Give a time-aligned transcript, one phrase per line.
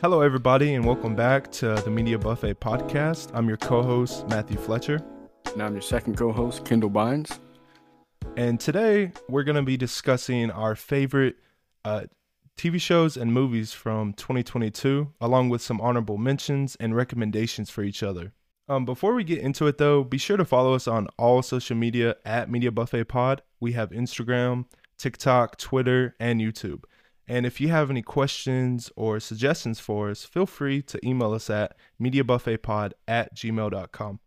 [0.00, 3.32] Hello, everybody, and welcome back to the Media Buffet podcast.
[3.34, 5.04] I'm your co host, Matthew Fletcher.
[5.52, 7.40] And I'm your second co host, Kendall Bynes.
[8.36, 11.34] And today we're going to be discussing our favorite
[11.84, 12.02] uh,
[12.56, 18.04] TV shows and movies from 2022, along with some honorable mentions and recommendations for each
[18.04, 18.32] other.
[18.68, 21.76] Um, before we get into it, though, be sure to follow us on all social
[21.76, 23.42] media at Media Buffet Pod.
[23.58, 26.84] We have Instagram, TikTok, Twitter, and YouTube.
[27.28, 31.50] And if you have any questions or suggestions for us, feel free to email us
[31.50, 34.20] at mediabuffetpod at gmail.com.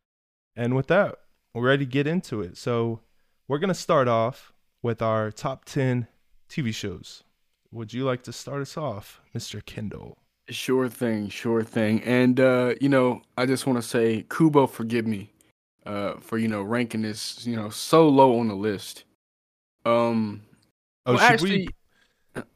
[0.56, 1.16] And with that,
[1.54, 2.58] we're ready to get into it.
[2.58, 3.02] So
[3.48, 6.08] we're going to start off with our top 10
[6.48, 7.24] TV shows.
[7.72, 9.66] Would you like to start us off, Mr.
[9.66, 10.20] Kendall?
[10.50, 12.04] Sure thing, sure thing.
[12.04, 15.32] And, uh, you know, I just want to say, Kubo, forgive me
[15.86, 19.06] uh, for, you know, ranking this, you know, so low on the list.
[19.86, 20.44] Um,
[21.06, 21.68] oh, well, should actually, we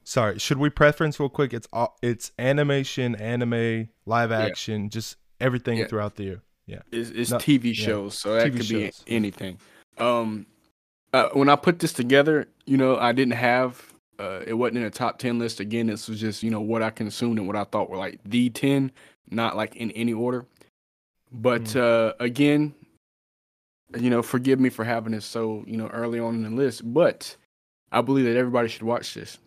[0.04, 1.54] Sorry, should we preference real quick?
[1.54, 4.90] It's all, it's animation, anime, live action, yeah.
[4.90, 5.88] just everything yeah.
[5.88, 6.42] throughout the year.
[6.68, 9.04] Yeah, it's, it's Not, TV shows, so that TV could shows.
[9.06, 9.60] be anything.
[9.98, 10.48] Um,
[11.14, 14.84] uh, when I put this together, you know, I didn't have uh, it wasn't in
[14.84, 15.60] a top ten list.
[15.60, 18.20] Again, this was just you know what I consumed and what I thought were like
[18.26, 18.92] the ten,
[19.30, 20.46] not like in any order.
[21.32, 21.82] But mm.
[21.82, 22.74] uh, again,
[23.98, 26.82] you know, forgive me for having this so you know early on in the list,
[26.94, 27.36] but
[27.92, 29.38] I believe that everybody should watch this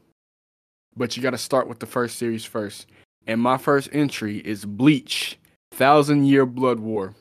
[0.98, 2.86] but you got to start with the first series first.
[3.26, 5.38] And my first entry is Bleach,
[5.72, 7.14] Thousand Year Blood War.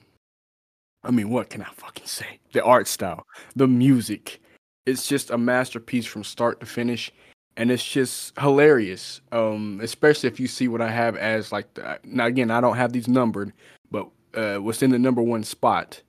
[1.04, 2.40] I mean, what can I fucking say?
[2.54, 4.42] The art style, the music.
[4.86, 7.12] It's just a masterpiece from start to finish.
[7.56, 9.22] And it's just hilarious.
[9.32, 12.78] Um, especially if you see what I have as like the, now again, I don't
[12.78, 13.52] have these numbered,
[13.92, 16.02] but uh, what's in the number one spot.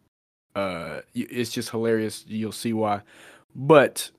[0.54, 2.24] Uh, it's just hilarious.
[2.26, 3.02] You'll see why.
[3.54, 4.10] But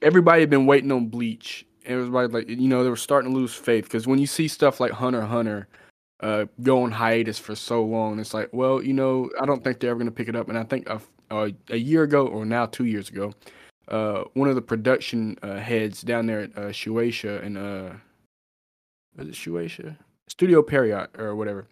[0.00, 3.54] everybody had been waiting on Bleach everybody like you know they were starting to lose
[3.54, 5.68] faith because when you see stuff like Hunter Hunter
[6.22, 9.80] uh, go on hiatus for so long, it's like, well, you know, I don't think
[9.80, 10.48] they're ever going to pick it up.
[10.48, 13.32] And I think a, a, a, year ago, or now two years ago,
[13.88, 17.90] uh, one of the production uh, heads down there at uh, Shueisha and uh,
[19.16, 19.96] was it Shueisha
[20.28, 21.66] Studio Pierrot or whatever.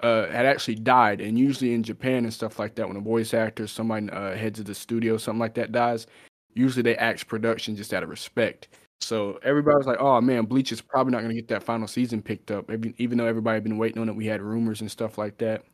[0.00, 3.32] Uh, had actually died, and usually in Japan and stuff like that, when a voice
[3.32, 6.06] actor, somebody uh, heads of the studio, something like that dies,
[6.52, 8.68] usually they axe production just out of respect.
[9.00, 11.86] So everybody was like, "Oh man, Bleach is probably not going to get that final
[11.86, 14.90] season picked up." Even though everybody had been waiting on it, we had rumors and
[14.90, 15.64] stuff like that.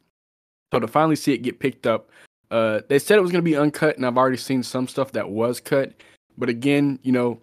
[0.72, 2.10] So to finally see it get picked up,
[2.50, 5.12] uh, they said it was going to be uncut, and I've already seen some stuff
[5.12, 5.92] that was cut.
[6.36, 7.40] But again, you know,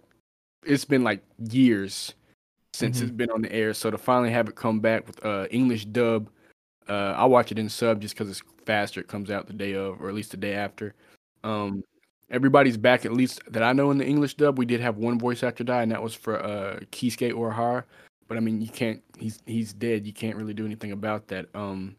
[0.64, 2.14] it's been like years
[2.72, 3.06] since mm-hmm.
[3.06, 3.74] it's been on the air.
[3.74, 6.28] So to finally have it come back with uh, English dub,
[6.88, 9.00] uh, I watch it in sub just because it's faster.
[9.00, 10.94] It comes out the day of, or at least the day after.
[11.42, 11.82] Um,
[12.30, 14.58] everybody's back at least that I know in the English dub.
[14.58, 17.84] We did have one voice actor die, and that was for uh Kisuke Urahara.
[18.28, 19.02] But I mean, you can't.
[19.18, 20.06] He's he's dead.
[20.06, 21.46] You can't really do anything about that.
[21.54, 21.96] Um,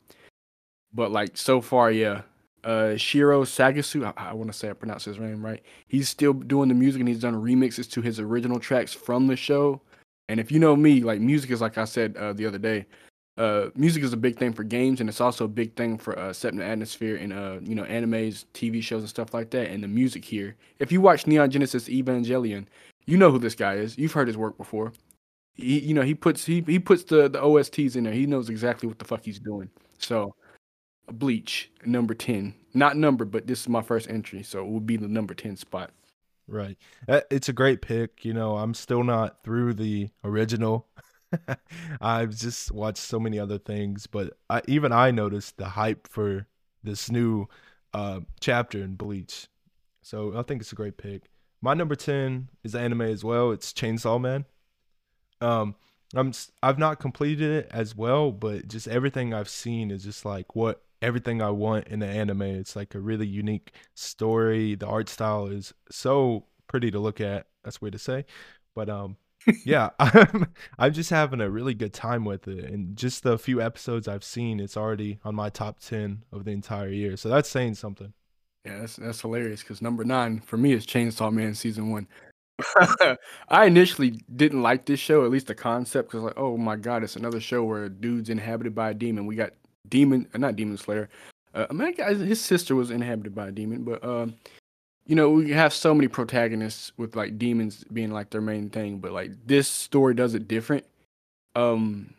[0.94, 2.22] but like so far, yeah.
[2.64, 5.64] Uh, Shiro Sagisu, I, I want to say I pronounced his name right.
[5.88, 9.36] He's still doing the music, and he's done remixes to his original tracks from the
[9.36, 9.82] show.
[10.30, 12.86] And if you know me, like music is like I said uh, the other day,
[13.38, 16.18] uh, music is a big thing for games, and it's also a big thing for
[16.18, 19.70] uh, setting the atmosphere in uh, you know animes, TV shows, and stuff like that.
[19.70, 22.66] And the music here, if you watch Neon Genesis Evangelion,
[23.06, 23.98] you know who this guy is.
[23.98, 24.92] You've heard his work before.
[25.54, 28.14] He, you know, he puts he he puts the the OSTs in there.
[28.14, 29.70] He knows exactly what the fuck he's doing.
[29.98, 30.36] So,
[31.08, 34.98] Bleach number ten, not number, but this is my first entry, so it will be
[34.98, 35.92] the number ten spot.
[36.48, 36.78] Right.
[37.08, 38.26] Uh, it's a great pick.
[38.26, 40.88] You know, I'm still not through the original
[42.02, 46.48] I've just watched so many other things, but I, even I noticed the hype for
[46.84, 47.48] this new
[47.94, 49.48] uh, chapter in Bleach.
[50.02, 51.24] So I think it's a great pick.
[51.62, 53.52] My number ten is anime as well.
[53.52, 54.46] It's Chainsaw Man.
[55.42, 55.76] Um,
[56.14, 60.56] I'm I've not completed it as well, but just everything I've seen is just like
[60.56, 62.42] what everything I want in the anime.
[62.42, 64.76] It's like a really unique story.
[64.76, 67.48] The art style is so pretty to look at.
[67.64, 68.26] That's weird to say,
[68.76, 69.18] but um,
[69.66, 70.48] yeah, I'm
[70.78, 74.24] I'm just having a really good time with it, and just the few episodes I've
[74.24, 77.18] seen, it's already on my top ten of the entire year.
[77.18, 78.14] So that's saying something.
[78.66, 82.08] Yeah, that's that's hilarious because number nine for me is Chainsaw Man season one.
[83.50, 87.04] I initially didn't like this show, at least the concept, because like, oh my god,
[87.04, 89.26] it's another show where a dude's inhabited by a demon.
[89.26, 89.54] We got
[89.88, 91.10] demon, uh, not demon slayer.
[91.54, 94.36] Uh, I mean, his sister was inhabited by a demon, but um,
[95.06, 99.00] you know, we have so many protagonists with like demons being like their main thing,
[99.00, 100.86] but like this story does it different.
[101.56, 102.14] Um,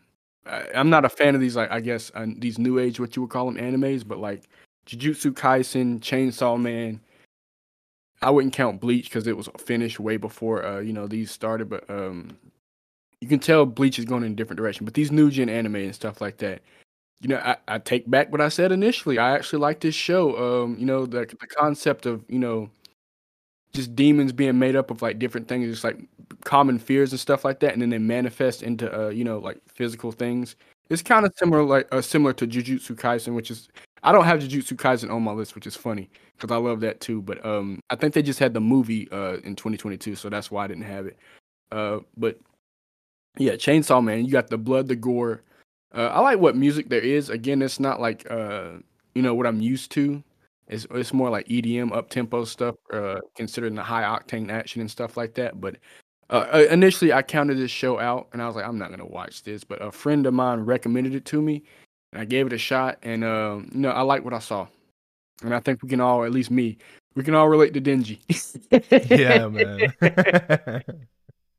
[0.45, 3.15] I, am not a fan of these like I guess uh, these new age what
[3.15, 4.43] you would call them animes, but like
[4.85, 6.99] Jujutsu Kaisen, Chainsaw Man.
[8.21, 11.69] I wouldn't count Bleach because it was finished way before uh you know these started,
[11.69, 12.37] but um
[13.21, 14.85] you can tell Bleach is going in a different direction.
[14.85, 16.61] But these new gen anime and stuff like that,
[17.23, 19.17] you know, I, I take back what I said initially.
[19.17, 20.63] I actually like this show.
[20.63, 22.69] Um, you know, the the concept of you know,
[23.73, 25.97] just demons being made up of like different things, just like
[26.43, 29.57] common fears and stuff like that, and then they manifest into uh, you know, like
[29.67, 30.57] physical things.
[30.89, 33.69] It's kind of similar, like uh, similar to Jujutsu Kaisen, which is
[34.03, 36.99] I don't have Jujutsu Kaisen on my list, which is funny because I love that
[36.99, 37.21] too.
[37.21, 40.65] But um, I think they just had the movie uh in 2022, so that's why
[40.65, 41.17] I didn't have it.
[41.71, 42.37] Uh, but
[43.37, 45.41] yeah, Chainsaw Man, you got the blood, the gore.
[45.93, 47.29] Uh, I like what music there is.
[47.29, 48.71] Again, it's not like uh,
[49.13, 50.23] you know what I'm used to.
[50.67, 54.89] It's it's more like EDM, up tempo stuff, uh, considering the high octane action and
[54.89, 55.61] stuff like that.
[55.61, 55.75] But
[56.29, 59.05] uh, uh, initially, I counted this show out, and I was like, I'm not gonna
[59.05, 59.63] watch this.
[59.63, 61.63] But a friend of mine recommended it to me,
[62.11, 64.67] and I gave it a shot, and um, you know, I like what I saw,
[65.43, 66.77] and I think we can all, at least me,
[67.15, 68.19] we can all relate to Denji.
[69.09, 69.93] yeah, man.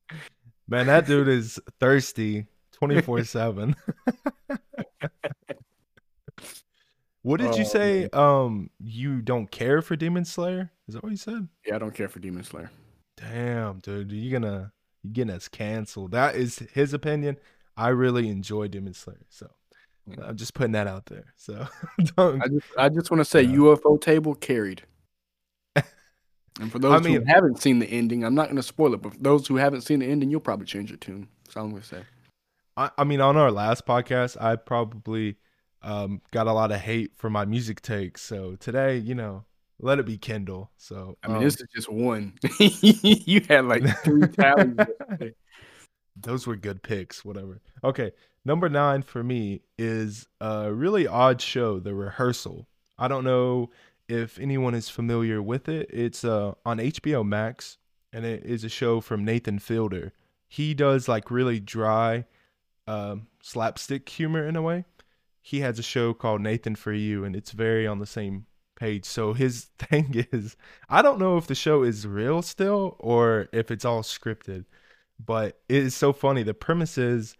[0.68, 3.76] man, that dude is thirsty twenty four seven.
[7.24, 8.08] What did oh, you say?
[8.12, 8.22] Man.
[8.22, 10.70] Um, you don't care for Demon Slayer?
[10.86, 11.48] Is that what you said?
[11.66, 12.70] Yeah, I don't care for Demon Slayer.
[13.16, 14.72] Damn, dude, you're gonna
[15.02, 16.10] you're getting us canceled?
[16.10, 17.38] That is his opinion.
[17.78, 19.48] I really enjoy Demon Slayer, so
[20.22, 21.32] I'm just putting that out there.
[21.36, 21.66] So
[22.16, 22.42] don't.
[22.42, 24.82] I just, I just want to say Ufotable carried.
[25.76, 28.92] and for those I mean, who haven't seen the ending, I'm not going to spoil
[28.92, 31.28] it, but for those who haven't seen the ending, you'll probably change your tune.
[31.48, 32.02] So I'm going to say.
[32.76, 35.36] I, I mean, on our last podcast, I probably
[35.82, 38.22] um, got a lot of hate for my music takes.
[38.22, 39.44] So today, you know,
[39.80, 40.70] let it be Kendall.
[40.76, 42.34] So I mean, um, this is just one.
[42.58, 44.76] you had like three tallies.
[46.16, 47.24] Those were good picks.
[47.24, 47.60] Whatever.
[47.82, 48.12] Okay,
[48.44, 52.66] Number nine for me is a really odd show, The Rehearsal.
[52.98, 53.70] I don't know
[54.06, 55.88] if anyone is familiar with it.
[55.90, 57.78] It's uh, on HBO Max,
[58.12, 60.12] and it is a show from Nathan Fielder.
[60.46, 62.26] He does like really dry
[62.86, 64.84] um, slapstick humor in a way.
[65.40, 68.46] He has a show called Nathan for You, and it's very on the same
[68.76, 69.04] page.
[69.04, 70.56] So his thing is,
[70.88, 74.64] I don't know if the show is real still or if it's all scripted,
[75.24, 76.42] but it is so funny.
[76.42, 77.36] The premise is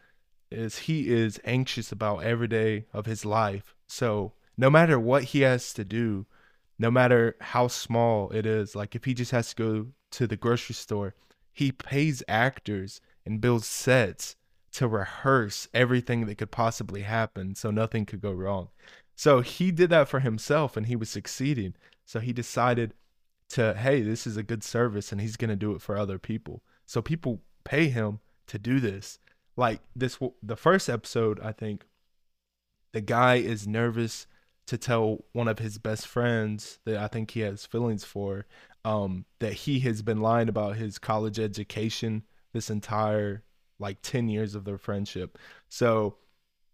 [0.50, 3.74] is he is anxious about every day of his life.
[3.88, 6.26] So no matter what he has to do,
[6.78, 10.36] no matter how small it is, like if he just has to go to the
[10.36, 11.14] grocery store,
[11.52, 14.36] he pays actors and builds sets
[14.74, 18.68] to rehearse everything that could possibly happen so nothing could go wrong.
[19.16, 21.74] So he did that for himself and he was succeeding.
[22.04, 22.94] So he decided
[23.50, 26.18] to, hey, this is a good service and he's going to do it for other
[26.18, 26.62] people.
[26.86, 29.18] So people pay him to do this
[29.56, 31.86] like this the first episode i think
[32.92, 34.26] the guy is nervous
[34.66, 38.46] to tell one of his best friends that i think he has feelings for
[38.84, 42.22] um that he has been lying about his college education
[42.52, 43.42] this entire
[43.78, 45.38] like 10 years of their friendship.
[45.68, 46.16] So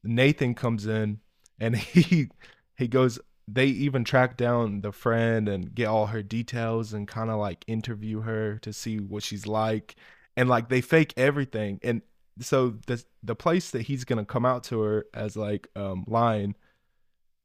[0.02, 1.20] nathan comes in
[1.58, 2.29] and he
[2.76, 3.19] he goes
[3.52, 7.64] they even track down the friend and get all her details and kind of like
[7.67, 9.97] interview her to see what she's like.
[10.37, 11.81] And like they fake everything.
[11.82, 12.02] And
[12.41, 16.55] so the the place that he's gonna come out to her as like um line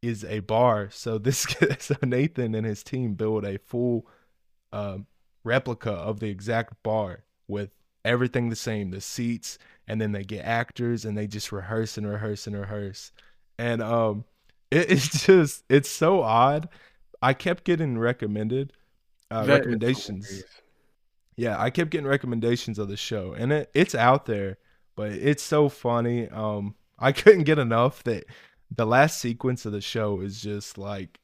[0.01, 0.89] is a bar.
[0.91, 1.47] So this
[1.79, 4.07] so Nathan and his team build a full
[4.71, 5.07] um,
[5.43, 7.71] replica of the exact bar with
[8.05, 9.57] everything the same, the seats,
[9.87, 13.11] and then they get actors and they just rehearse and rehearse and rehearse.
[13.57, 14.25] And um
[14.71, 16.69] it, it's just it's so odd.
[17.21, 18.73] I kept getting recommended
[19.31, 20.43] uh, recommendations.
[21.37, 24.57] Yeah, I kept getting recommendations of the show, and it, it's out there
[24.95, 26.27] but it's so funny.
[26.29, 28.25] Um, I couldn't get enough that
[28.75, 31.19] the last sequence of the show is just like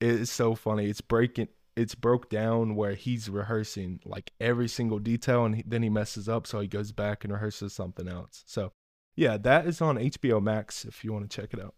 [0.00, 0.86] it's so funny.
[0.86, 1.48] It's breaking.
[1.76, 6.28] It's broke down where he's rehearsing like every single detail, and he, then he messes
[6.28, 8.42] up, so he goes back and rehearses something else.
[8.46, 8.72] So,
[9.14, 11.74] yeah, that is on HBO Max if you want to check it out.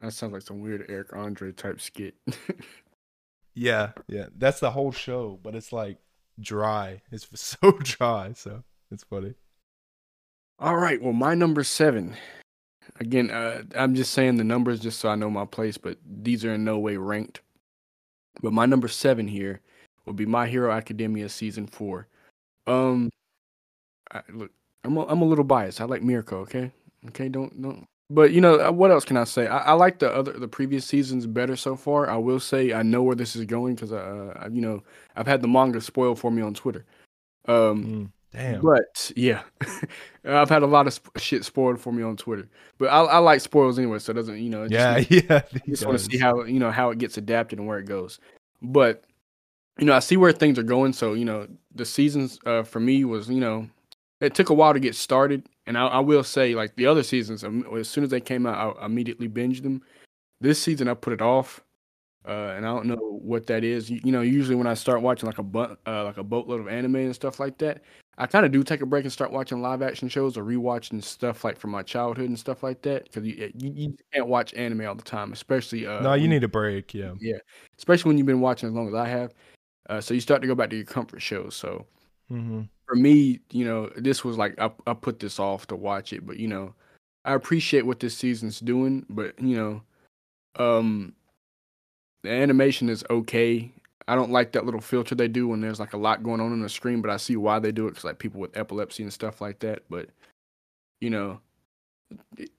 [0.00, 2.14] That sounds like some weird Eric Andre type skit.
[3.54, 5.98] yeah, yeah, that's the whole show, but it's like
[6.40, 7.02] dry.
[7.10, 9.34] It's so dry, so it's funny.
[10.58, 11.02] All right.
[11.02, 12.16] Well, my number seven.
[13.00, 16.44] Again, uh, I'm just saying the numbers just so I know my place, but these
[16.44, 17.40] are in no way ranked.
[18.40, 19.60] But my number seven here
[20.06, 22.08] would be My Hero Academia season four.
[22.66, 23.10] Um,
[24.10, 24.50] I, look,
[24.84, 25.80] I'm a, I'm a little biased.
[25.80, 26.38] I like Mirko.
[26.40, 26.70] Okay,
[27.08, 27.84] okay, don't don't.
[28.10, 29.46] But you know uh, what else can I say?
[29.46, 32.10] I, I like the other the previous seasons better so far.
[32.10, 34.82] I will say I know where this is going because uh, I, you know
[35.16, 36.84] I've had the manga spoiled for me on Twitter.
[37.46, 38.10] Um, mm.
[38.32, 38.62] Damn.
[38.62, 39.42] But yeah,
[40.24, 42.48] I've had a lot of sp- shit spoiled for me on Twitter.
[42.78, 44.66] But I, I like spoils anyway, so it doesn't you know?
[44.70, 45.42] Yeah, just, yeah.
[45.66, 48.18] just want to see how you know how it gets adapted and where it goes.
[48.62, 49.04] But
[49.78, 50.94] you know, I see where things are going.
[50.94, 53.68] So you know, the seasons uh, for me was you know
[54.20, 57.02] it took a while to get started, and I, I will say, like the other
[57.02, 59.82] seasons, um, as soon as they came out, I immediately binged them.
[60.40, 61.60] This season, I put it off,
[62.26, 63.90] uh, and I don't know what that is.
[63.90, 66.60] You, you know, usually when I start watching like a bu- uh, like a boatload
[66.60, 67.82] of anime and stuff like that,
[68.18, 71.02] I kind of do take a break and start watching live action shows or rewatching
[71.02, 74.54] stuff like from my childhood and stuff like that because you, you, you can't watch
[74.54, 75.86] anime all the time, especially.
[75.86, 76.94] Uh, no, you need a break.
[76.94, 77.38] Yeah, yeah,
[77.78, 79.34] especially when you've been watching as long as I have.
[79.88, 81.56] Uh, so you start to go back to your comfort shows.
[81.56, 81.86] So
[82.30, 82.62] mm-hmm.
[82.86, 86.24] for me, you know, this was like I, I put this off to watch it,
[86.24, 86.74] but you know,
[87.24, 89.82] I appreciate what this season's doing, but you know,
[90.62, 91.14] um,
[92.22, 93.72] the animation is okay.
[94.08, 96.52] I don't like that little filter they do when there's like a lot going on
[96.52, 99.02] on the screen, but I see why they do it because like people with epilepsy
[99.02, 99.82] and stuff like that.
[99.88, 100.08] But
[101.00, 101.40] you know,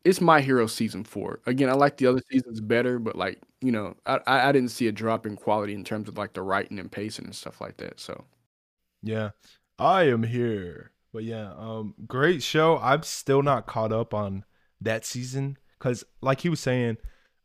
[0.03, 1.41] it's my hero season four.
[1.45, 4.87] Again, I like the other seasons better, but like you know, I I didn't see
[4.87, 7.77] a drop in quality in terms of like the writing and pacing and stuff like
[7.77, 7.99] that.
[7.99, 8.25] So
[9.01, 9.31] yeah,
[9.77, 10.91] I am here.
[11.13, 12.79] But yeah, um, great show.
[12.79, 14.45] I'm still not caught up on
[14.81, 16.97] that season because, like he was saying,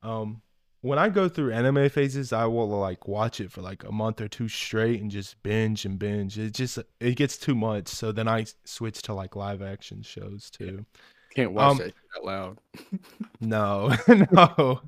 [0.02, 0.40] um,
[0.80, 4.20] when I go through anime phases, I will like watch it for like a month
[4.20, 6.38] or two straight and just binge and binge.
[6.38, 10.50] It just it gets too much, so then I switch to like live action shows
[10.50, 10.86] too.
[11.34, 12.58] Can't watch um, that out loud.
[13.40, 13.92] no,
[14.30, 14.80] no.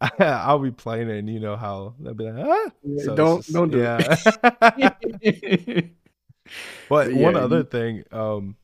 [0.00, 2.70] I, will be playing it, and you know how they'll be like, ah.
[3.04, 3.98] So don't just, don't do yeah.
[6.88, 8.56] but yeah, one other thing, um,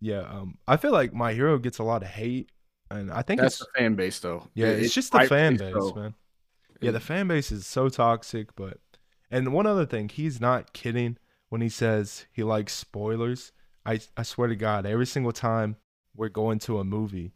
[0.00, 2.50] yeah, um, I feel like my hero gets a lot of hate
[2.90, 4.48] and I think that's it's the fan base though.
[4.54, 5.94] Yeah, it's, it's just the fan base, so.
[5.94, 6.14] man.
[6.80, 8.78] Yeah, the fan base is so toxic, but
[9.30, 13.52] and one other thing, he's not kidding when he says he likes spoilers.
[13.84, 15.76] I I swear to God, every single time
[16.14, 17.34] we're going to a movie,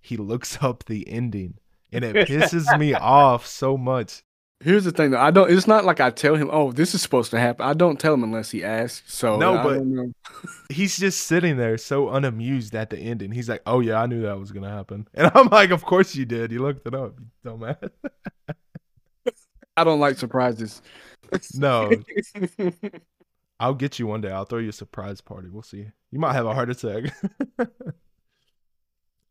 [0.00, 1.58] he looks up the ending,
[1.92, 4.22] and it pisses me off so much.
[4.62, 5.20] Here's the thing though.
[5.20, 7.72] I don't it's not like I tell him, "Oh, this is supposed to happen." I
[7.72, 9.12] don't tell him unless he asks.
[9.12, 13.32] So No, but he's just sitting there so unamused at the ending.
[13.32, 15.84] He's like, "Oh yeah, I knew that was going to happen." And I'm like, "Of
[15.84, 16.52] course you did.
[16.52, 17.90] You looked it up, you dumbass."
[19.78, 20.82] I don't like surprises.
[21.54, 21.90] No.
[23.58, 24.30] I'll get you one day.
[24.30, 25.48] I'll throw you a surprise party.
[25.48, 25.86] We'll see.
[26.10, 27.14] You might have a heart attack.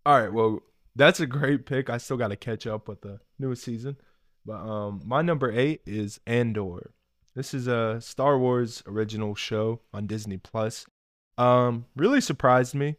[0.06, 0.62] All right, well,
[0.96, 1.90] that's a great pick.
[1.90, 3.98] I still got to catch up with the newest season.
[4.46, 6.92] But um, my number eight is Andor.
[7.36, 10.86] This is a Star Wars original show on Disney Plus.
[11.38, 12.98] Um, really surprised me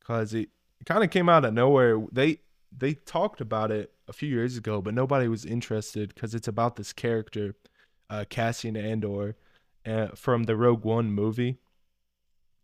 [0.00, 0.48] because it,
[0.80, 2.00] it kind of came out of nowhere.
[2.12, 2.40] They
[2.76, 6.76] they talked about it a few years ago, but nobody was interested because it's about
[6.76, 7.54] this character,
[8.10, 9.36] uh, Cassian Andor,
[9.86, 11.58] uh, from the Rogue One movie.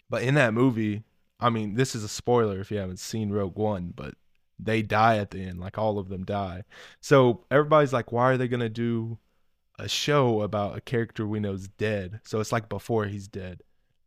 [0.09, 1.05] But in that movie,
[1.39, 4.15] I mean, this is a spoiler if you haven't seen Rogue One, but
[4.64, 6.64] they die at the end, like all of them die.
[7.00, 9.19] So everybody's like, why are they gonna do
[9.79, 12.21] a show about a character we know is dead?
[12.25, 13.62] So it's like before he's dead,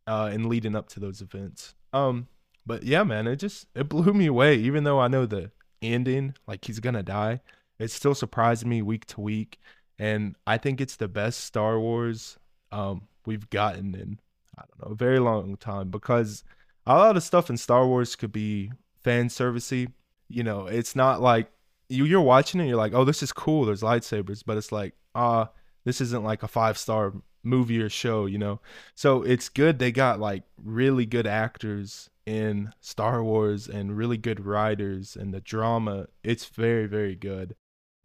[0.06, 1.74] uh, and leading up to those events.
[1.92, 2.28] Um,
[2.66, 4.56] but yeah, man, it just it blew me away.
[4.56, 5.50] Even though I know the
[5.82, 7.40] ending, like he's gonna die,
[7.78, 9.58] it still surprised me week to week,
[9.98, 12.38] and I think it's the best Star Wars
[12.72, 14.18] um we've gotten in
[14.58, 16.44] I don't know a very long time because
[16.86, 19.92] a lot of stuff in Star Wars could be fan servicey
[20.28, 21.50] you know, it's not like
[21.88, 23.64] you you're watching it, you're like, oh, this is cool.
[23.64, 25.46] There's lightsabers, but it's like, ah, uh,
[25.84, 27.12] this isn't like a five star
[27.42, 28.60] movie or show, you know.
[28.94, 34.44] So it's good they got like really good actors in Star Wars and really good
[34.44, 36.08] writers and the drama.
[36.22, 37.54] It's very very good.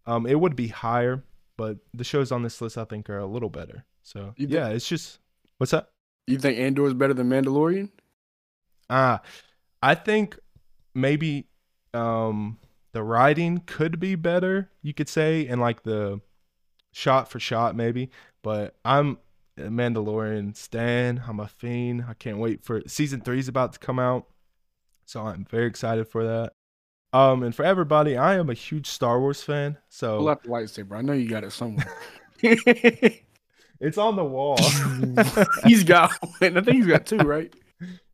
[0.06, 1.24] Um, it would be higher,
[1.58, 3.86] but the shows on this list I think are a little better.
[4.04, 5.20] So think, yeah, it's just
[5.58, 5.92] what's up?
[6.28, 7.90] You think Andor is better than Mandalorian?
[8.90, 9.18] Ah, uh,
[9.82, 10.38] I think
[10.94, 11.49] maybe
[11.93, 12.58] um
[12.91, 16.22] the writing could be better, you could say, and like the
[16.91, 18.10] shot for shot maybe.
[18.41, 19.19] But I'm
[19.58, 21.22] a Mandalorian Stan.
[21.27, 22.05] I'm a fiend.
[22.08, 24.27] I can't wait for season three is about to come out,
[25.05, 26.53] so I'm very excited for that.
[27.12, 29.77] Um, and for everybody, I am a huge Star Wars fan.
[29.89, 30.98] So pull out the lightsaber.
[30.98, 31.91] I know you got it somewhere.
[32.41, 34.58] it's on the wall.
[35.65, 36.58] he's got one.
[36.58, 37.53] I think he's got two, right?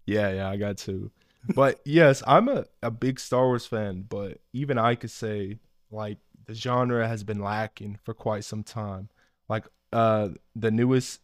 [0.08, 1.10] Yeah, yeah, I got two
[1.54, 5.60] but yes, I'm a, a big Star Wars fan, but even I could say
[5.92, 9.10] like the genre has been lacking for quite some time.
[9.50, 11.22] Like uh the newest,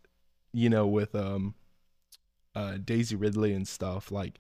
[0.54, 1.56] you know, with um
[2.56, 4.40] uh Daisy Ridley and stuff, like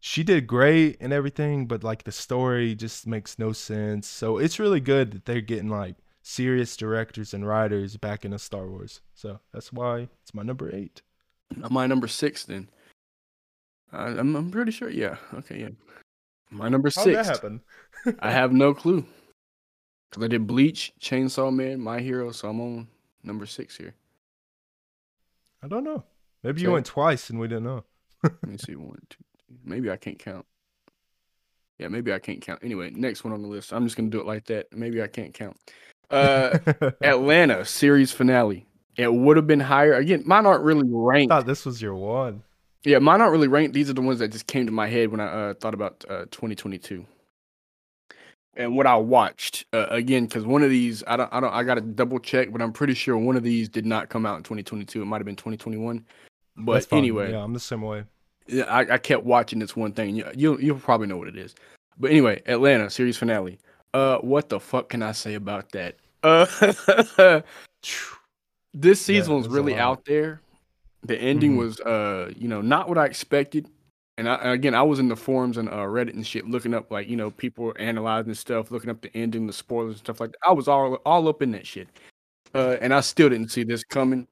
[0.00, 4.06] she did great and everything, but like the story just makes no sense.
[4.06, 8.68] So it's really good that they're getting like serious directors and writers back into Star
[8.68, 9.00] Wars.
[9.14, 11.02] So that's why it's my number eight.
[11.70, 12.68] My number six then.
[13.92, 14.90] Uh, I'm, I'm pretty sure.
[14.90, 15.16] Yeah.
[15.34, 15.60] Okay.
[15.60, 15.68] Yeah.
[16.50, 17.16] My number How'd six.
[17.16, 17.60] that happen?
[18.20, 19.04] I have no clue.
[20.10, 22.88] Cause I did Bleach, Chainsaw Man, My Hero, so I'm on
[23.22, 23.94] number six here.
[25.62, 26.02] I don't know.
[26.42, 27.84] Maybe you went twice and we didn't know.
[28.22, 29.58] Let me see one, two, three.
[29.64, 30.46] Maybe I can't count.
[31.78, 32.60] Yeah, maybe I can't count.
[32.62, 33.72] Anyway, next one on the list.
[33.72, 34.72] I'm just gonna do it like that.
[34.72, 35.56] Maybe I can't count.
[36.10, 36.58] Uh,
[37.02, 38.66] Atlanta series finale.
[38.96, 39.94] It would have been higher.
[39.94, 41.30] Again, mine aren't really ranked.
[41.32, 42.42] I thought this was your one.
[42.84, 43.74] Yeah, mine aren't really ranked.
[43.74, 46.04] These are the ones that just came to my head when I uh, thought about
[46.08, 47.04] uh, 2022
[48.58, 51.62] and what I watched uh, again because one of these I don't I don't I
[51.62, 54.36] got to double check, but I'm pretty sure one of these did not come out
[54.36, 55.00] in 2022.
[55.00, 56.04] It might have been 2021.
[56.56, 58.04] But anyway, yeah, I'm the same way.
[58.48, 60.16] Yeah, I, I kept watching this one thing.
[60.16, 61.54] You you you'll probably know what it is.
[61.98, 63.58] But anyway, Atlanta series finale.
[63.94, 65.96] Uh, what the fuck can I say about that?
[66.22, 66.46] Uh,
[68.74, 70.40] this season yeah, was really out there.
[71.04, 71.58] The ending mm-hmm.
[71.60, 73.68] was uh, you know, not what I expected.
[74.16, 76.90] And, I, again, I was in the forums and uh, Reddit and shit, looking up
[76.90, 80.32] like you know people analyzing stuff, looking up the ending, the spoilers and stuff like
[80.32, 80.38] that.
[80.44, 81.86] I was all all up in that shit,
[82.52, 84.26] uh, and I still didn't see this coming.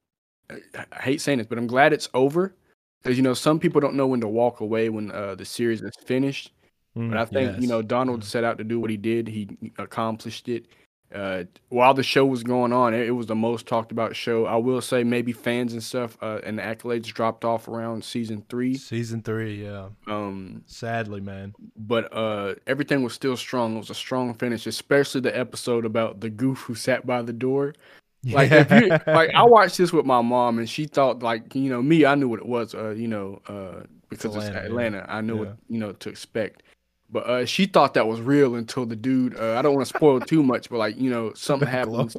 [0.49, 2.53] I hate saying this, but I'm glad it's over
[3.01, 5.81] because you know some people don't know when to walk away when uh, the series
[5.81, 6.51] is finished.
[6.97, 7.61] Mm, but I think yes.
[7.61, 8.25] you know Donald mm.
[8.25, 9.27] set out to do what he did.
[9.27, 9.47] He
[9.77, 10.65] accomplished it,
[11.13, 14.45] uh, while the show was going on, it, it, was the most talked about show.
[14.45, 18.43] I will say maybe fans and stuff uh, and the accolades dropped off around season
[18.49, 18.75] three.
[18.75, 19.87] Season three, yeah.
[20.07, 21.55] Um, sadly, man.
[21.77, 23.75] But uh, everything was still strong.
[23.75, 27.33] It was a strong finish, especially the episode about the goof who sat by the
[27.33, 27.73] door.
[28.23, 31.69] Like, if you, like I watched this with my mom, and she thought like you
[31.69, 32.75] know me, I knew what it was.
[32.75, 34.57] Uh, you know, uh, because it's Atlanta.
[34.57, 34.97] It's Atlanta.
[34.97, 35.15] Yeah.
[35.15, 35.39] I knew yeah.
[35.41, 36.63] what you know to expect.
[37.09, 39.37] But uh, she thought that was real until the dude.
[39.37, 42.17] Uh, I don't want to spoil too much, but like you know, something happens,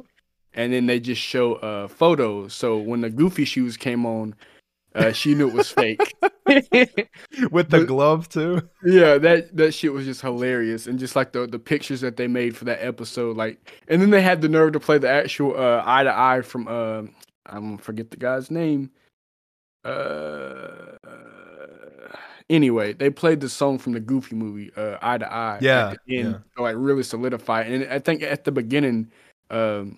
[0.53, 2.53] and then they just show uh, photos.
[2.53, 4.35] So when the Goofy shoes came on,
[4.95, 6.15] uh, she knew it was fake.
[7.51, 8.67] With the but, glove too.
[8.83, 12.27] Yeah, that that shit was just hilarious, and just like the the pictures that they
[12.27, 15.55] made for that episode, like, and then they had the nerve to play the actual
[15.55, 17.03] uh, eye to eye from uh,
[17.45, 18.89] I'm gonna forget the guy's name.
[19.85, 20.97] Uh
[22.49, 25.59] anyway, they played the song from the Goofy movie, uh, Eye to Eye.
[25.61, 26.33] Yeah, yeah.
[26.55, 27.61] To, like really solidify.
[27.61, 29.11] And I think at the beginning,
[29.49, 29.97] um,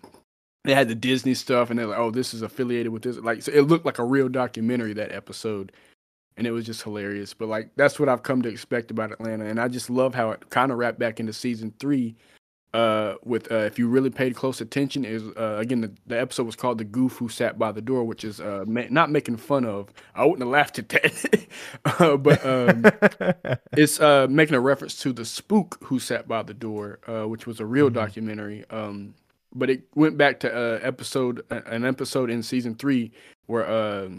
[0.63, 3.41] they had the Disney stuff, and they're like, "Oh, this is affiliated with this." Like,
[3.41, 5.71] so it looked like a real documentary that episode,
[6.37, 7.33] and it was just hilarious.
[7.33, 10.31] But like, that's what I've come to expect about Atlanta, and I just love how
[10.31, 12.15] it kind of wrapped back into season three
[12.73, 16.45] uh, with uh, if you really paid close attention, is uh, again the, the episode
[16.45, 19.37] was called "The Goof Who Sat by the Door," which is uh, ma- not making
[19.37, 19.89] fun of.
[20.15, 21.47] I wouldn't have laughed at that,
[21.85, 22.85] uh, but um,
[23.73, 27.45] it's uh, making a reference to the spook who sat by the door, uh, which
[27.45, 27.95] was a real mm-hmm.
[27.95, 28.65] documentary.
[28.69, 29.15] Um,
[29.53, 33.11] but it went back to uh, episode an episode in season three
[33.47, 34.09] where uh,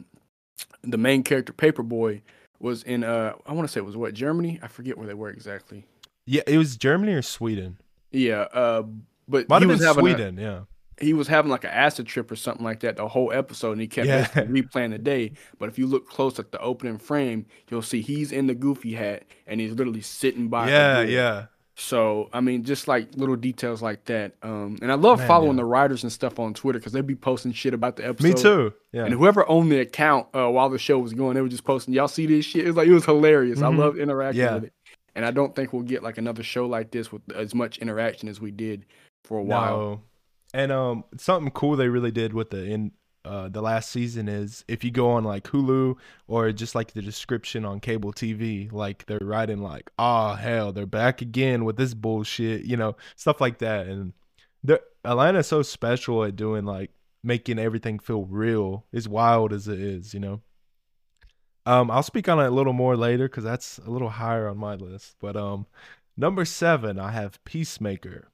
[0.82, 2.22] the main character Paper Boi
[2.60, 4.60] was in uh, I want to say it was what Germany.
[4.62, 5.84] I forget where they were exactly.
[6.26, 7.78] Yeah, it was Germany or Sweden.
[8.12, 8.84] Yeah, uh,
[9.28, 10.38] but Might he was having Sweden.
[10.38, 10.60] A, yeah,
[11.02, 13.80] he was having like an acid trip or something like that the whole episode, and
[13.80, 14.26] he kept yeah.
[14.34, 15.32] replaying the day.
[15.58, 18.94] But if you look close at the opening frame, you'll see he's in the Goofy
[18.94, 20.68] hat and he's literally sitting by.
[20.68, 21.46] Yeah, yeah.
[21.74, 24.34] So I mean, just like little details like that.
[24.42, 25.62] Um, and I love Man, following yeah.
[25.62, 28.28] the writers and stuff on Twitter because they'd be posting shit about the episode.
[28.28, 28.74] Me too.
[28.92, 29.06] Yeah.
[29.06, 31.94] And whoever owned the account uh, while the show was going, they were just posting.
[31.94, 32.64] Y'all see this shit?
[32.64, 33.60] It was like it was hilarious.
[33.60, 33.80] Mm-hmm.
[33.80, 34.54] I love interacting yeah.
[34.54, 34.72] with it
[35.14, 38.28] and I don't think we'll get like another show like this with as much interaction
[38.28, 38.86] as we did
[39.24, 39.78] for a while.
[39.78, 40.00] No.
[40.54, 42.92] And um, something cool they really did with the in
[43.24, 45.94] uh the last season is if you go on like Hulu
[46.26, 50.86] or just like the description on cable TV, like they're writing like, "Oh hell, they're
[50.86, 53.86] back again with this bullshit," you know, stuff like that.
[53.86, 54.12] And
[54.64, 56.90] the Atlanta's so special at doing like
[57.22, 60.40] making everything feel real, as wild as it is, you know.
[61.64, 64.58] Um, I'll speak on it a little more later because that's a little higher on
[64.58, 65.16] my list.
[65.20, 65.66] But um,
[66.16, 68.28] number seven, I have Peacemaker.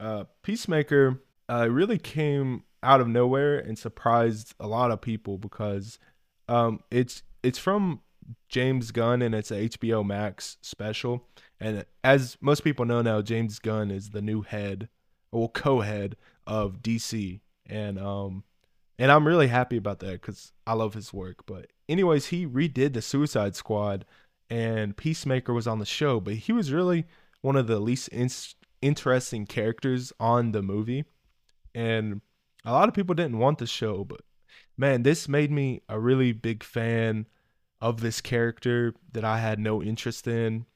[0.00, 5.98] Uh, Peacemaker uh, really came out of nowhere and surprised a lot of people because
[6.48, 8.00] um, it's it's from
[8.48, 11.26] James Gunn and it's a HBO Max special.
[11.60, 14.88] And as most people know now, James Gunn is the new head,
[15.32, 16.16] or co-head
[16.46, 18.44] of DC, and um,
[18.98, 21.44] and I'm really happy about that because I love his work.
[21.46, 24.04] But anyways, he redid the Suicide Squad,
[24.48, 27.06] and Peacemaker was on the show, but he was really
[27.42, 28.30] one of the least in-
[28.80, 31.04] interesting characters on the movie,
[31.74, 32.20] and
[32.64, 34.04] a lot of people didn't want the show.
[34.04, 34.22] But
[34.76, 37.26] man, this made me a really big fan
[37.80, 40.66] of this character that I had no interest in.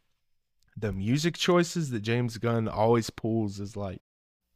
[0.76, 4.00] The music choices that James Gunn always pulls is like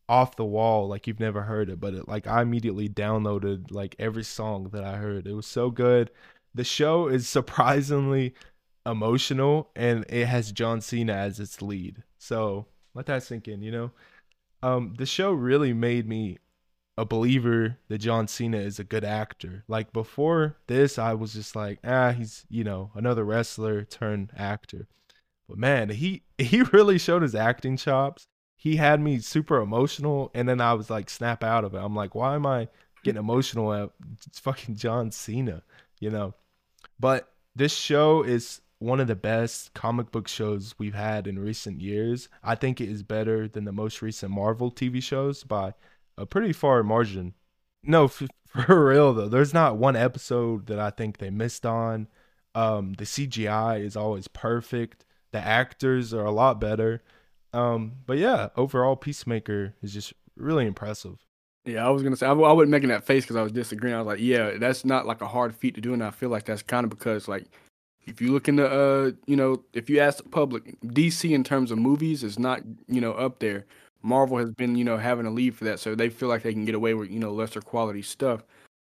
[0.09, 3.97] off the wall like you've never heard it but it, like i immediately downloaded like
[3.99, 6.11] every song that i heard it was so good
[6.55, 8.35] the show is surprisingly
[8.87, 12.03] emotional and it has John Cena as its lead.
[12.19, 13.91] So let that sink in, you know?
[14.63, 16.39] Um, the show really made me
[16.97, 19.65] a believer that John Cena is a good actor.
[19.69, 24.87] Like before this, I was just like, ah, he's you know another wrestler turned actor.
[25.49, 28.27] But man, he he really showed his acting chops.
[28.57, 31.79] He had me super emotional, and then I was like, snap out of it.
[31.79, 32.69] I'm like, why am I
[33.03, 33.91] getting emotional at
[34.35, 35.63] fucking John Cena?
[36.01, 36.35] You know.
[36.99, 41.81] But this show is one of the best comic book shows we've had in recent
[41.81, 42.29] years.
[42.43, 45.75] I think it is better than the most recent Marvel TV shows by
[46.19, 47.35] a pretty far margin.
[47.83, 52.09] No, f- for real though, there's not one episode that I think they missed on.
[52.55, 55.05] Um, the CGI is always perfect.
[55.33, 57.03] The actors are a lot better.
[57.55, 61.17] Um, but yeah, overall, Peacemaker is just really impressive.
[61.65, 63.95] Yeah, I was gonna say I, I wasn't making that face because I was disagreeing.
[63.95, 66.29] I was like, yeah, that's not like a hard feat to do, and I feel
[66.29, 67.47] like that's kind of because like
[68.07, 71.71] if you look into uh you know if you ask the public dc in terms
[71.71, 73.65] of movies is not you know up there
[74.03, 76.53] marvel has been you know having a lead for that so they feel like they
[76.53, 78.43] can get away with you know lesser quality stuff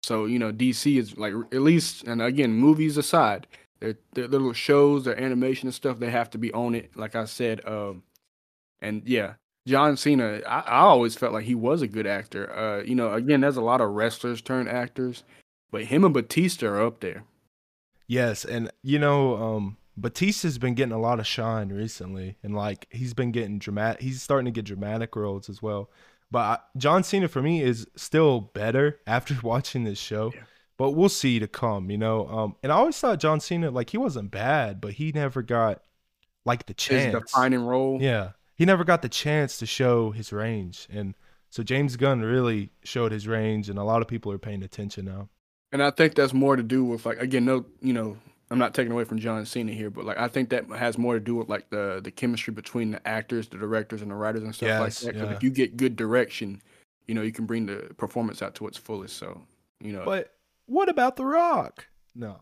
[0.03, 3.47] so you know dc is like at least and again movies aside
[3.79, 7.15] their, their little shows their animation and stuff they have to be on it like
[7.15, 8.03] i said um
[8.85, 9.33] and yeah
[9.67, 13.13] john cena I, I always felt like he was a good actor uh you know
[13.13, 15.23] again there's a lot of wrestlers turned actors
[15.71, 17.23] but him and batista are up there
[18.07, 22.87] Yes, and you know, um, Batista's been getting a lot of shine recently, and like
[22.91, 24.01] he's been getting dramatic.
[24.01, 25.89] He's starting to get dramatic roles as well.
[26.31, 30.31] But I, John Cena for me is still better after watching this show.
[30.33, 30.41] Yeah.
[30.77, 32.27] But we'll see to come, you know.
[32.27, 35.81] Um, and I always thought John Cena like he wasn't bad, but he never got
[36.45, 37.13] like the chance.
[37.13, 38.01] His defining role.
[38.01, 41.15] Yeah, he never got the chance to show his range, and
[41.49, 45.05] so James Gunn really showed his range, and a lot of people are paying attention
[45.05, 45.29] now.
[45.71, 48.17] And I think that's more to do with like again, no, you know,
[48.49, 51.15] I'm not taking away from John Cena here, but like I think that has more
[51.15, 54.43] to do with like the the chemistry between the actors, the directors, and the writers
[54.43, 55.13] and stuff yes, like that.
[55.13, 55.35] Because yeah.
[55.35, 56.61] if you get good direction,
[57.07, 59.17] you know, you can bring the performance out to its fullest.
[59.17, 59.41] So,
[59.79, 60.05] you know.
[60.05, 60.33] But
[60.67, 61.87] what about The Rock?
[62.13, 62.39] No.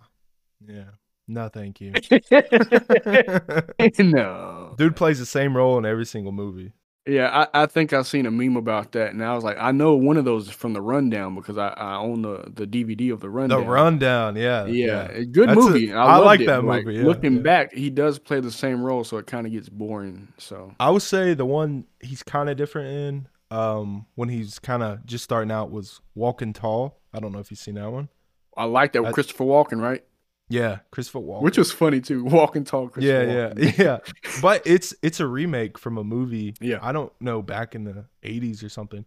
[0.66, 0.92] Yeah.
[1.28, 1.92] No, thank you.
[4.00, 4.74] no.
[4.78, 6.74] Dude plays the same role in every single movie.
[7.06, 9.74] Yeah, I, I think I've seen a meme about that, and I was like, I
[9.74, 13.12] know one of those is from the Rundown because I, I own the, the DVD
[13.12, 13.62] of the Rundown.
[13.62, 15.24] The Rundown, yeah, yeah, yeah.
[15.24, 15.92] good That's movie.
[15.92, 16.86] A, I, I like it, that movie.
[16.86, 17.42] Like, yeah, looking yeah.
[17.42, 20.30] back, he does play the same role, so it kind of gets boring.
[20.38, 24.82] So I would say the one he's kind of different in, um, when he's kind
[24.82, 27.02] of just starting out was Walking Tall.
[27.14, 28.08] I don't know if you've seen that one.
[28.56, 30.06] I like that with Christopher Walken, right?
[30.54, 31.42] Yeah, Christopher Walken.
[31.42, 32.24] Which was funny too.
[32.24, 32.96] Walk and talk.
[33.00, 33.98] Yeah, yeah, yeah.
[34.40, 36.54] But it's it's a remake from a movie.
[36.62, 36.78] Yeah.
[36.82, 39.06] I don't know back in the eighties or something.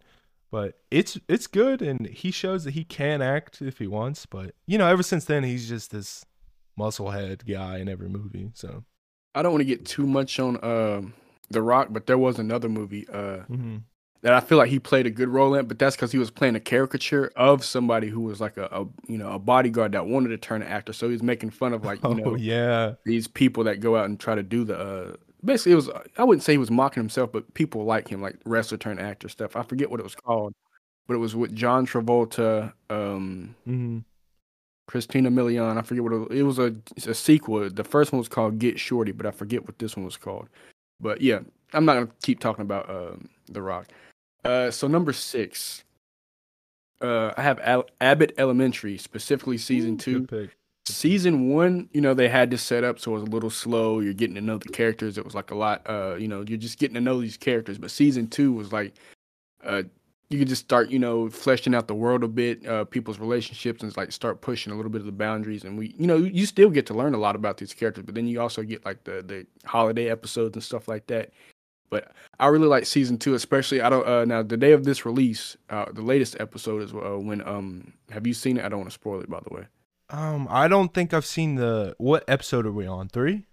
[0.51, 4.25] But it's it's good and he shows that he can act if he wants.
[4.25, 6.25] But you know, ever since then he's just this
[6.77, 8.51] musclehead guy in every movie.
[8.53, 8.83] So
[9.33, 11.01] I don't want to get too much on uh,
[11.49, 13.77] The Rock, but there was another movie uh, mm-hmm
[14.21, 16.31] that I feel like he played a good role in, but that's because he was
[16.31, 20.07] playing a caricature of somebody who was like a, a, you know a bodyguard that
[20.07, 20.93] wanted to turn an actor.
[20.93, 23.95] So he was making fun of like you oh, know yeah these people that go
[23.95, 26.71] out and try to do the uh, basically it was I wouldn't say he was
[26.71, 29.55] mocking himself, but people like him like wrestler turn actor stuff.
[29.55, 30.53] I forget what it was called,
[31.07, 33.99] but it was with John Travolta, um, mm-hmm.
[34.87, 35.77] Christina Milian.
[35.77, 36.27] I forget what it was.
[36.31, 36.75] It was a,
[37.09, 37.69] a sequel.
[37.69, 40.49] The first one was called Get Shorty, but I forget what this one was called.
[40.99, 41.39] But yeah,
[41.73, 43.15] I'm not gonna keep talking about uh,
[43.49, 43.87] The Rock.
[44.47, 45.83] Uh, so number six,
[47.01, 50.47] uh, I have Al- Abbott Elementary, specifically season Ooh, two.
[50.87, 53.99] Season one, you know, they had this set up so it was a little slow.
[53.99, 55.17] You're getting to know the characters.
[55.17, 57.77] It was like a lot, uh, you know, you're just getting to know these characters.
[57.77, 58.93] But season two was like,
[59.65, 59.83] uh,
[60.29, 63.83] you could just start, you know, fleshing out the world a bit, uh, people's relationships,
[63.83, 65.65] and like start pushing a little bit of the boundaries.
[65.65, 68.15] And we, you know, you still get to learn a lot about these characters, but
[68.15, 71.31] then you also get like the the holiday episodes and stuff like that.
[71.89, 73.81] But I really like season two, especially.
[73.81, 77.17] I don't uh, now the day of this release, uh, the latest episode is uh,
[77.19, 78.65] when um have you seen it?
[78.65, 79.63] I don't want to spoil it, by the way.
[80.09, 83.09] Um, I don't think I've seen the what episode are we on?
[83.09, 83.45] Three.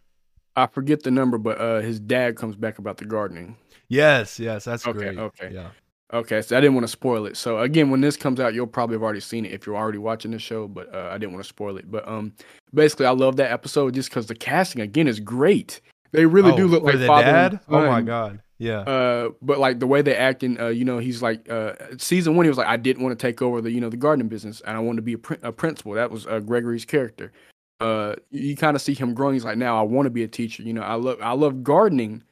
[0.56, 3.56] I forget the number, but uh, his dad comes back about the gardening.
[3.88, 5.18] Yes, yes, that's okay, great.
[5.18, 5.70] Okay, yeah.
[6.12, 7.36] Okay, so I didn't want to spoil it.
[7.36, 9.98] So again, when this comes out, you'll probably have already seen it if you're already
[9.98, 10.68] watching the show.
[10.68, 11.90] But uh, I didn't want to spoil it.
[11.90, 12.32] But um,
[12.72, 15.80] basically, I love that episode just because the casting again is great.
[16.14, 17.58] They really oh, do look like the dad.
[17.68, 18.40] Oh my god.
[18.58, 18.80] Yeah.
[18.80, 22.44] Uh, but like the way they acting, uh, you know, he's like, uh, season one,
[22.44, 24.62] he was like, I didn't want to take over the, you know, the gardening business,
[24.64, 25.92] and I wanted to be a, pr- a principal.
[25.92, 27.32] That was uh, Gregory's character.
[27.80, 29.34] Uh, you kind of see him growing.
[29.34, 30.62] He's like, now I want to be a teacher.
[30.62, 32.22] You know, I love, I love gardening,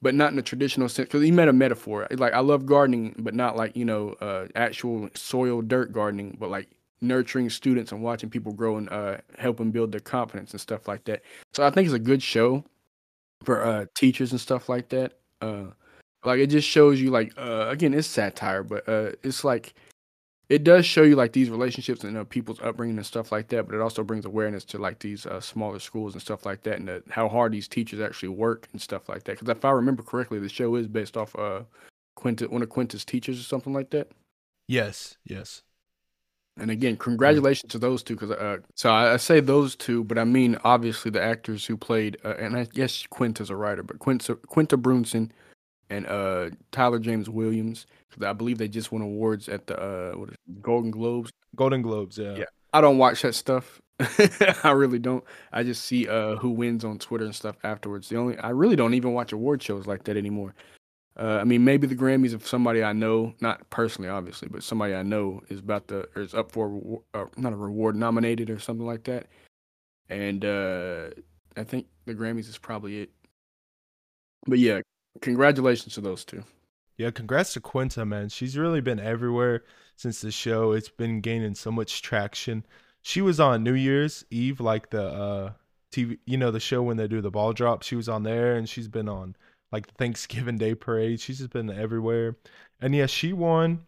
[0.00, 1.08] but not in the traditional sense.
[1.08, 2.06] Because he made a metaphor.
[2.10, 6.48] Like I love gardening, but not like you know, uh, actual soil dirt gardening, but
[6.48, 6.68] like
[7.02, 11.04] nurturing students and watching people grow and uh, helping build their confidence and stuff like
[11.04, 11.20] that.
[11.52, 12.64] So I think it's a good show
[13.44, 15.18] for uh, teachers and stuff like that.
[15.40, 15.66] Uh,
[16.24, 19.74] like it just shows you like uh, again it's satire, but uh, it's like
[20.48, 23.66] it does show you like these relationships and uh, people's upbringing and stuff like that,
[23.66, 26.78] but it also brings awareness to like these uh, smaller schools and stuff like that,
[26.78, 29.38] and uh, how hard these teachers actually work and stuff like that.
[29.38, 31.62] Because if I remember correctly, the show is based off uh
[32.22, 34.08] one of Quinta's teachers or something like that.
[34.68, 35.62] Yes, yes.
[36.58, 38.14] And again, congratulations to those two.
[38.14, 41.76] Because uh, so I, I, say those two, but I mean obviously the actors who
[41.76, 45.32] played, uh, and I guess Quinta's a writer, but Quinta Quinta Brunson
[45.90, 47.86] and uh, Tyler James Williams.
[48.22, 51.30] I believe they just won awards at the uh, what is it, Golden Globes.
[51.54, 52.36] Golden Globes, yeah.
[52.36, 53.80] Yeah, I don't watch that stuff.
[54.64, 55.24] I really don't.
[55.52, 58.08] I just see uh, who wins on Twitter and stuff afterwards.
[58.08, 60.54] The only I really don't even watch award shows like that anymore.
[61.18, 64.94] Uh, I mean, maybe the Grammys if somebody I know, not personally, obviously, but somebody
[64.94, 68.58] I know is about to or is up for uh, not a reward nominated or
[68.58, 69.26] something like that.
[70.10, 71.08] And uh,
[71.56, 73.10] I think the Grammys is probably it.
[74.46, 74.80] But yeah,
[75.22, 76.44] congratulations to those two.
[76.98, 78.28] Yeah, congrats to Quinta, man.
[78.28, 79.64] She's really been everywhere
[79.96, 80.72] since the show.
[80.72, 82.64] It's been gaining so much traction.
[83.02, 85.52] She was on New Year's Eve, like the uh,
[85.92, 87.82] TV, you know, the show when they do the ball drop.
[87.82, 89.36] She was on there, and she's been on
[89.76, 91.20] like Thanksgiving Day parade.
[91.20, 92.36] She's just been everywhere.
[92.80, 93.80] And yeah, she won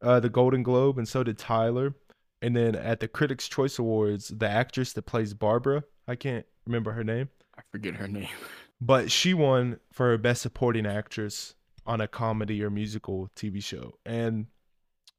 [0.00, 1.94] uh, the Golden Globe, and so did Tyler.
[2.40, 6.92] And then at the Critics' Choice Awards, the actress that plays Barbara, I can't remember
[6.92, 7.28] her name.
[7.58, 8.28] I forget her name.
[8.78, 11.54] But she won for Best Supporting Actress
[11.86, 13.94] on a comedy or musical TV show.
[14.04, 14.48] And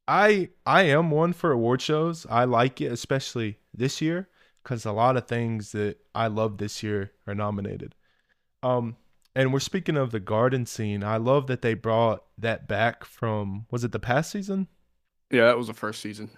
[0.06, 2.24] I I am one for award shows.
[2.30, 4.28] I like it, especially this year,
[4.62, 7.96] because a lot of things that I love this year are nominated.
[8.62, 8.94] Um,
[9.38, 11.04] and we're speaking of the garden scene.
[11.04, 14.66] I love that they brought that back from was it the past season?
[15.30, 16.28] Yeah, that was the first season.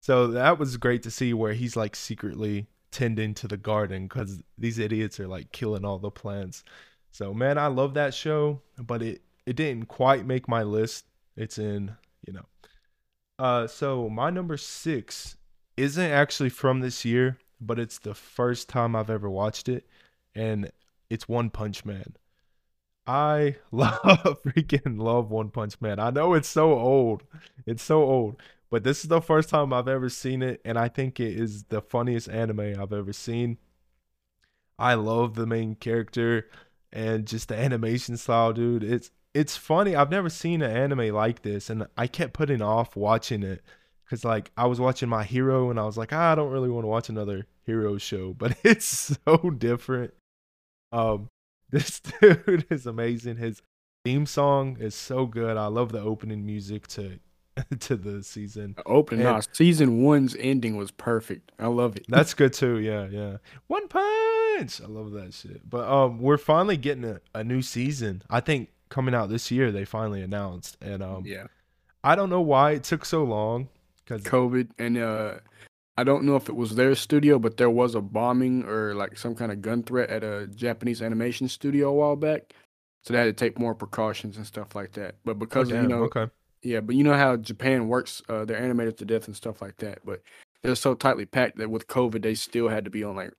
[0.00, 4.42] So that was great to see where he's like secretly tending to the garden because
[4.58, 6.64] these idiots are like killing all the plants.
[7.12, 11.04] So man, I love that show, but it it didn't quite make my list.
[11.36, 11.94] It's in
[12.26, 12.46] you know.
[13.38, 15.36] Uh, so my number six
[15.76, 19.86] isn't actually from this year, but it's the first time I've ever watched it,
[20.34, 20.72] and
[21.08, 22.16] it's One Punch Man.
[23.06, 25.98] I love freaking love One Punch Man.
[25.98, 27.24] I know it's so old.
[27.66, 28.40] It's so old.
[28.70, 31.64] But this is the first time I've ever seen it, and I think it is
[31.64, 33.58] the funniest anime I've ever seen.
[34.78, 36.48] I love the main character
[36.92, 38.82] and just the animation style, dude.
[38.82, 39.94] It's it's funny.
[39.94, 43.62] I've never seen an anime like this, and I kept putting off watching it
[44.04, 46.70] because like I was watching My Hero, and I was like, ah, I don't really
[46.70, 50.14] want to watch another hero show, but it's so different.
[50.92, 51.28] Um,
[51.72, 53.36] this dude is amazing.
[53.36, 53.62] His
[54.04, 55.56] theme song is so good.
[55.56, 57.18] I love the opening music to
[57.80, 58.74] to the season.
[58.76, 61.52] The opening, no, season one's ending was perfect.
[61.58, 62.06] I love it.
[62.08, 62.78] That's good too.
[62.78, 63.36] Yeah, yeah.
[63.66, 64.80] One punch.
[64.80, 65.68] I love that shit.
[65.68, 68.22] But um, we're finally getting a, a new season.
[68.30, 69.72] I think coming out this year.
[69.72, 71.46] They finally announced, and um, yeah,
[72.04, 73.68] I don't know why it took so long
[74.04, 75.34] because COVID and uh,
[75.96, 79.18] I don't know if it was their studio, but there was a bombing or like
[79.18, 82.54] some kind of gun threat at a Japanese animation studio a while back.
[83.02, 85.16] So they had to take more precautions and stuff like that.
[85.24, 86.28] But because oh, damn, you know, okay.
[86.62, 89.76] yeah, but you know how Japan works, uh, they're animated to death and stuff like
[89.78, 89.98] that.
[90.04, 90.22] But
[90.62, 93.32] they're so tightly packed that with COVID, they still had to be on like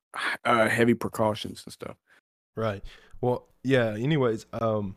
[0.44, 1.96] uh, heavy precautions and stuff.
[2.54, 2.84] Right.
[3.20, 3.94] Well, yeah.
[3.94, 4.96] Anyways, um,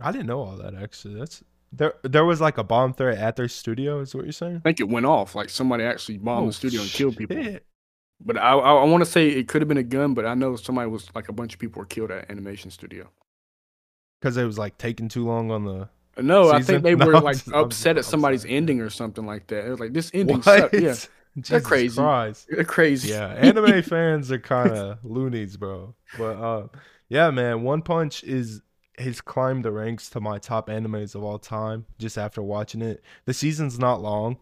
[0.00, 1.14] I didn't know all that actually.
[1.18, 1.42] That's
[1.76, 4.00] there, there was like a bomb threat at their studio.
[4.00, 4.56] Is what you're saying?
[4.56, 5.34] I think it went off.
[5.34, 7.58] Like somebody actually bombed oh, the studio and killed people.
[8.24, 10.34] But I, I, I want to say it could have been a gun, but I
[10.34, 13.10] know somebody was like a bunch of people were killed at animation studio
[14.24, 15.88] because it was like taking too long on the.
[16.22, 16.56] No, season?
[16.56, 19.66] I think they no, were like upset at somebody's ending or something like that.
[19.66, 20.44] It was like this ending what?
[20.44, 20.74] sucked.
[20.74, 20.94] Yeah,
[21.36, 21.96] they're crazy.
[21.96, 22.46] Christ.
[22.50, 23.10] They're crazy.
[23.10, 25.94] Yeah, anime fans are kind of loonies, bro.
[26.16, 26.66] But uh,
[27.10, 28.62] yeah, man, One Punch is
[28.98, 33.02] has climbed the ranks to my top animes of all time just after watching it.
[33.24, 34.38] The season's not long,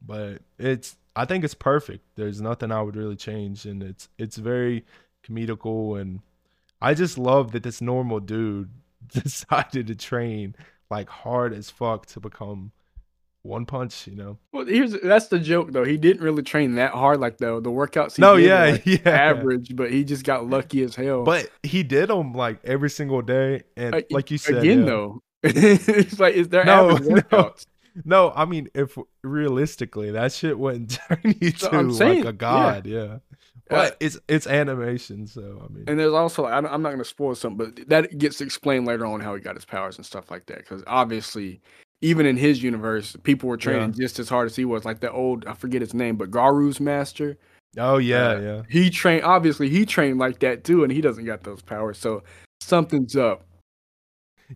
[0.00, 2.04] but it's I think it's perfect.
[2.16, 4.84] There's nothing I would really change and it's it's very
[5.24, 6.20] comedical and
[6.80, 8.70] I just love that this normal dude
[9.08, 10.54] decided to train
[10.90, 12.72] like hard as fuck to become
[13.42, 14.38] one punch, you know.
[14.52, 15.84] Well, here's that's the joke though.
[15.84, 18.18] He didn't really train that hard, like the the workouts.
[18.18, 21.24] no, yeah, like yeah, average, but he just got lucky as hell.
[21.24, 24.86] But he did them like every single day, and uh, like you said, again yeah.
[24.86, 26.96] though, it's like is there no,
[27.32, 27.54] no,
[28.04, 32.86] no, I mean, if realistically, that shit wouldn't turn you to saying, like a god,
[32.86, 33.02] yeah.
[33.04, 33.18] yeah.
[33.68, 35.84] But uh, it's it's animation, so I mean.
[35.86, 39.20] And there's also I'm not going to spoil something, but that gets explained later on
[39.20, 40.58] how he got his powers and stuff like that.
[40.58, 41.60] Because obviously,
[42.02, 44.02] even in his universe, people were training yeah.
[44.04, 44.84] just as hard as he was.
[44.84, 47.38] Like the old, I forget his name, but Garou's master.
[47.76, 48.62] Oh yeah, uh, yeah.
[48.68, 49.24] He trained.
[49.24, 51.98] Obviously, he trained like that too, and he doesn't got those powers.
[51.98, 52.22] So
[52.60, 53.46] something's up.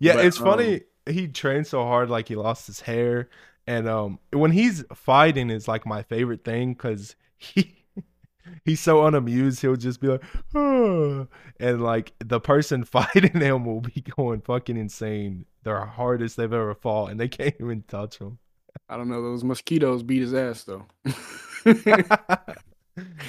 [0.01, 0.81] Yeah, but, it's um, funny.
[1.07, 3.29] He trained so hard, like he lost his hair,
[3.67, 7.84] And um, when he's fighting is like my favorite thing because he
[8.65, 9.61] he's so unamused.
[9.61, 10.23] He'll just be like,
[10.55, 11.27] oh.
[11.61, 15.47] and like the person fighting him will be going fucking insane.
[15.63, 18.39] They're hardest they've ever fought, and they can't even touch him.
[18.89, 19.23] I don't know.
[19.23, 20.87] Those mosquitoes beat his ass though.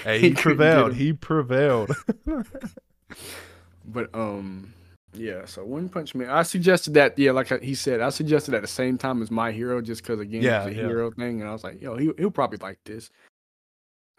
[0.04, 0.95] hey, he, he prevailed.
[0.95, 1.91] He prevailed.
[3.86, 4.73] but um,
[5.13, 5.45] yeah.
[5.45, 6.30] So One Punch Man.
[6.30, 7.17] I suggested that.
[7.17, 10.19] Yeah, like he said, I suggested at the same time as My Hero, just because
[10.19, 10.88] again, yeah, it's a yeah.
[10.88, 13.12] hero thing, and I was like, yo, he he'll probably like this.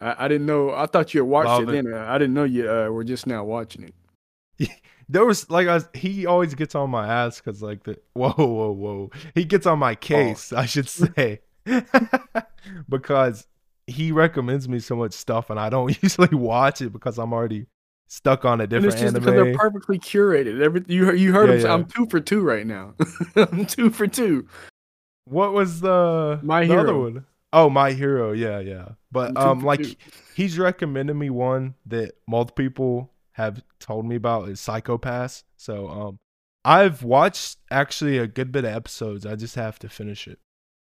[0.00, 0.72] I, I didn't know.
[0.72, 1.94] I thought you had watched Love it, it then.
[1.94, 3.90] I didn't know you uh, were just now watching
[4.59, 4.70] it.
[5.09, 8.32] there was like I was, he always gets on my ass because like the whoa
[8.32, 9.96] whoa whoa he gets on my oh.
[9.96, 10.56] case oh.
[10.56, 11.40] I should say
[12.88, 13.46] because
[13.87, 17.66] he recommends me so much stuff and I don't usually watch it because I'm already
[18.09, 19.24] stuck on a different and it's just anime.
[19.24, 20.61] Because they're perfectly curated.
[20.61, 21.61] Every you you heard yeah, him.
[21.62, 22.94] Say, I'm two for two right now.
[23.37, 24.48] I'm two for two.
[25.24, 26.80] What was the my the hero.
[26.80, 27.26] other one?
[27.52, 28.32] Oh, my hero.
[28.32, 28.88] Yeah, yeah.
[29.16, 29.81] But um, like
[30.35, 35.44] he's recommended me one that multiple people have told me about is Psycho-Pass.
[35.57, 36.18] So um,
[36.66, 39.24] I've watched actually a good bit of episodes.
[39.24, 40.38] I just have to finish it.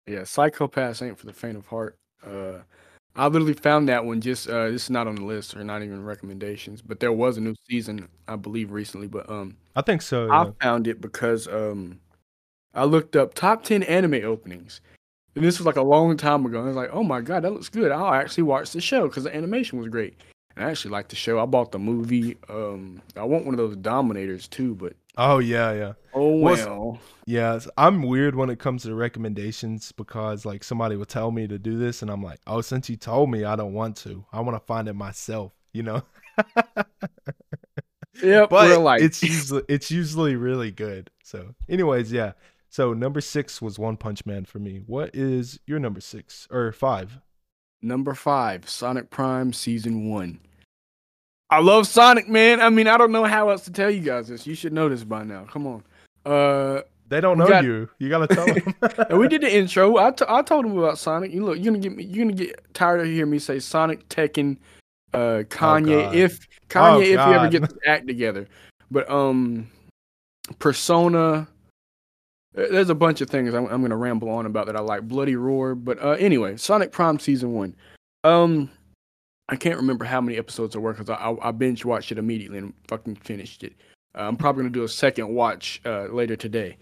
[0.05, 1.97] Yeah, Psycho-Pass ain't for the faint of heart.
[2.23, 2.59] Uh,
[3.15, 5.81] I literally found that one just uh, this is not on the list or not
[5.81, 9.07] even recommendations, but there was a new season I believe recently.
[9.07, 10.27] But um, I think so.
[10.27, 10.41] Yeah.
[10.41, 11.99] I found it because um,
[12.75, 14.79] I looked up top ten anime openings,
[15.35, 16.61] and this was like a long time ago.
[16.61, 17.91] I was like, oh my god, that looks good.
[17.91, 20.15] I'll actually watch the show because the animation was great.
[20.55, 21.39] And I actually like the show.
[21.39, 22.37] I bought the movie.
[22.49, 25.93] Um, I want one of those Dominators too, but oh yeah, yeah.
[26.13, 26.99] Oh well.
[27.25, 31.57] yeah, I'm weird when it comes to recommendations because like somebody will tell me to
[31.57, 34.25] do this, and I'm like, oh, since you told me, I don't want to.
[34.33, 35.53] I want to find it myself.
[35.71, 36.03] You know.
[38.21, 39.01] yeah, but like...
[39.01, 41.09] it's usually it's usually really good.
[41.23, 42.33] So, anyways, yeah.
[42.71, 44.81] So number six was One Punch Man for me.
[44.87, 47.19] What is your number six or five?
[47.81, 50.39] Number five, Sonic Prime Season One.
[51.49, 52.61] I love Sonic, man.
[52.61, 54.47] I mean, I don't know how else to tell you guys this.
[54.47, 55.43] You should know this by now.
[55.51, 55.83] Come on.
[56.25, 57.65] Uh, they don't know got...
[57.65, 57.89] you.
[57.99, 58.73] You gotta tell them.
[59.09, 59.97] And we did the intro.
[59.97, 61.33] I, t- I told them about Sonic.
[61.33, 62.05] You look, you're gonna get me.
[62.05, 64.55] You're gonna get tired of hearing me say Sonic, Tekken,
[65.13, 66.07] uh, Kanye.
[66.07, 68.47] Oh, if Kanye, oh, if you ever get the act together,
[68.89, 69.69] but um,
[70.59, 71.49] Persona,
[72.53, 75.07] there's a bunch of things I'm, I'm going to ramble on about that I like.
[75.07, 77.75] Bloody Roar, but uh, anyway, Sonic Prime season one.
[78.23, 78.69] Um,
[79.49, 82.17] I can't remember how many episodes there were because I, I, I binge watched it
[82.17, 83.73] immediately and fucking finished it.
[84.15, 86.77] Uh, I'm probably going to do a second watch uh, later today.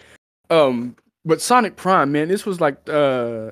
[0.49, 3.51] Um, but Sonic Prime, man, this was like uh,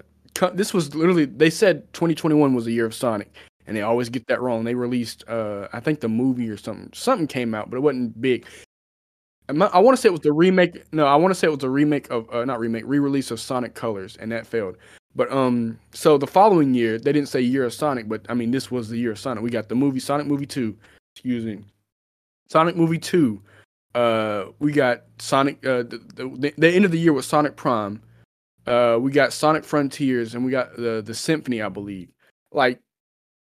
[0.53, 3.33] this was literally they said 2021 was the year of Sonic,
[3.65, 4.63] and they always get that wrong.
[4.63, 8.19] They released uh, I think the movie or something something came out, but it wasn't
[8.19, 8.45] big.
[9.49, 10.83] I want to say it was the remake.
[10.91, 13.39] No, I want to say it was a remake of uh, not remake, re-release of
[13.39, 14.77] Sonic Colors, and that failed.
[15.15, 18.51] But um, so the following year they didn't say year of Sonic, but I mean
[18.51, 19.43] this was the year of Sonic.
[19.43, 20.75] We got the movie Sonic Movie Two,
[21.15, 21.63] excuse me,
[22.49, 23.41] Sonic Movie Two.
[23.95, 25.65] Uh, we got Sonic.
[25.65, 28.01] Uh, the, the, the end of the year was Sonic Prime.
[28.67, 32.09] Uh, we got Sonic Frontiers, and we got the the Symphony, I believe.
[32.51, 32.81] Like,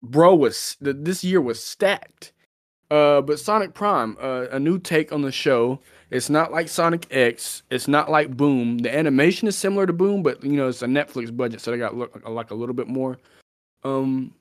[0.02, 2.33] bro, was the, this year was stacked.
[2.94, 5.80] Uh, but Sonic Prime, uh, a new take on the show.
[6.12, 7.64] It's not like Sonic X.
[7.68, 8.78] It's not like Boom.
[8.78, 11.76] The animation is similar to Boom, but you know it's a Netflix budget, so they
[11.76, 13.18] got look, like a little bit more,
[13.82, 14.32] um,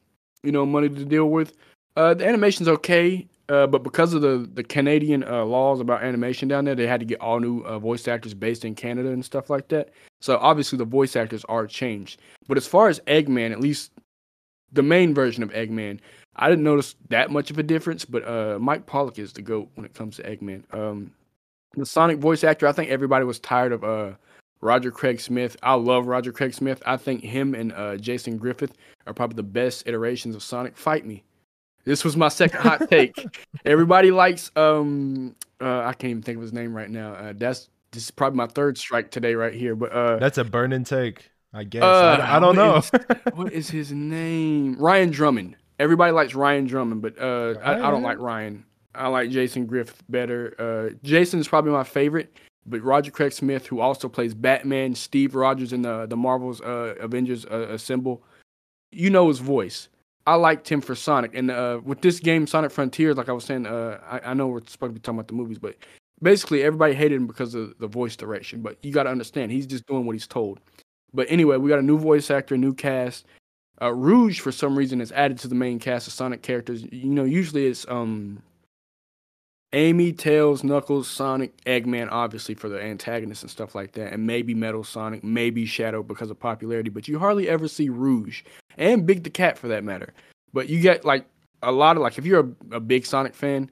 [0.43, 1.53] you know, money to deal with.
[1.95, 6.47] Uh, the animation's okay, uh, but because of the the Canadian uh, laws about animation
[6.47, 9.25] down there, they had to get all new uh, voice actors based in Canada and
[9.25, 9.89] stuff like that.
[10.21, 12.21] So obviously the voice actors are changed.
[12.47, 13.93] But as far as Eggman, at least
[14.71, 16.01] the main version of Eggman,
[16.35, 18.05] I didn't notice that much of a difference.
[18.05, 20.63] But uh, Mike Pollock is the goat when it comes to Eggman.
[20.73, 21.11] Um,
[21.75, 24.11] the Sonic voice actor, I think everybody was tired of uh,
[24.61, 25.57] Roger Craig Smith.
[25.63, 26.81] I love Roger Craig Smith.
[26.85, 28.73] I think him and uh, Jason Griffith
[29.07, 30.77] are probably the best iterations of Sonic.
[30.77, 31.23] Fight me.
[31.85, 33.15] This was my second hot take.
[33.65, 37.13] Everybody likes um uh, I can't even think of his name right now.
[37.13, 39.75] Uh, that's this is probably my third strike today right here.
[39.75, 41.29] But uh, that's a burning take.
[41.53, 42.77] I guess uh, I, I, don't know.
[42.77, 42.91] Is,
[43.35, 44.75] what is his name?
[44.79, 45.55] Ryan Drummond.
[45.79, 48.63] Everybody likes Ryan Drummond, but uh, I, I, don't like Ryan.
[48.93, 50.53] I like Jason Griffith better.
[50.59, 55.35] Uh, Jason is probably my favorite, but Roger Craig Smith, who also plays Batman, Steve
[55.35, 58.23] Rogers in the the Marvel's uh, Avengers uh, Assemble,
[58.91, 59.89] you know his voice.
[60.25, 63.43] I liked him for Sonic, and uh, with this game, Sonic Frontiers, like I was
[63.43, 65.75] saying, uh, I, I know we're supposed to be talking about the movies, but
[66.21, 68.61] basically everybody hated him because of the voice direction.
[68.61, 70.59] But you got to understand, he's just doing what he's told.
[71.13, 73.25] But anyway, we got a new voice actor, a new cast.
[73.81, 76.83] Uh, Rouge, for some reason, is added to the main cast of Sonic characters.
[76.91, 78.41] You know, usually it's um
[79.73, 84.53] Amy, Tails, Knuckles, Sonic, Eggman, obviously for the antagonists and stuff like that, and maybe
[84.53, 88.43] Metal Sonic, maybe Shadow because of popularity, but you hardly ever see Rouge
[88.77, 90.13] and Big the Cat for that matter.
[90.53, 91.25] But you get like
[91.63, 93.71] a lot of like if you're a, a big Sonic fan,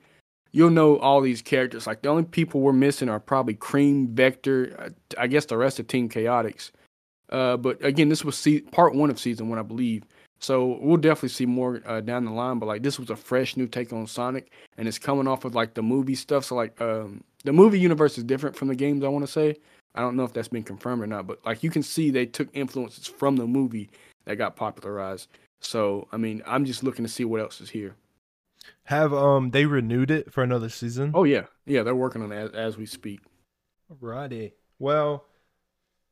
[0.52, 1.86] you'll know all these characters.
[1.86, 4.90] Like the only people we're missing are probably Cream, Vector, uh,
[5.20, 6.72] I guess the rest of Team Chaotix.
[7.32, 10.04] Uh, but again, this was se- part one of season one, I believe.
[10.40, 12.60] So we'll definitely see more uh, down the line.
[12.60, 15.56] But like this was a fresh new take on Sonic, and it's coming off of
[15.56, 16.46] like the movie stuff.
[16.46, 19.04] So like um, the movie universe is different from the games.
[19.04, 19.58] I want to say.
[19.94, 22.26] I don't know if that's been confirmed or not, but like you can see they
[22.26, 23.90] took influences from the movie
[24.26, 25.28] that got popularized.
[25.60, 27.96] So I mean, I'm just looking to see what else is here.
[28.86, 31.12] Have um they renewed it for another season?
[31.14, 33.22] Oh yeah, yeah, they're working on it as, as we speak.
[33.92, 34.54] Alrighty.
[34.80, 35.26] Well,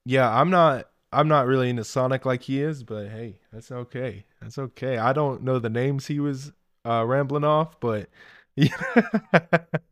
[0.06, 4.26] yeah, I'm not I'm not really into Sonic like he is, but hey, that's okay.
[4.42, 4.98] That's okay.
[4.98, 6.52] I don't know the names he was
[6.86, 8.10] uh, rambling off, but
[8.56, 8.76] yeah.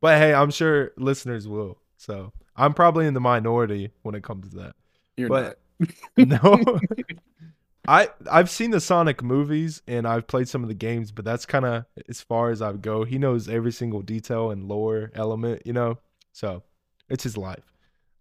[0.00, 1.78] but hey, I'm sure listeners will.
[1.96, 4.76] So I'm probably in the minority when it comes to that.
[5.16, 5.60] You're but
[6.16, 6.80] no,
[7.88, 11.46] I I've seen the Sonic movies and I've played some of the games, but that's
[11.46, 13.04] kind of as far as I go.
[13.04, 15.98] He knows every single detail and lore element, you know.
[16.32, 16.62] So
[17.08, 17.72] it's his life.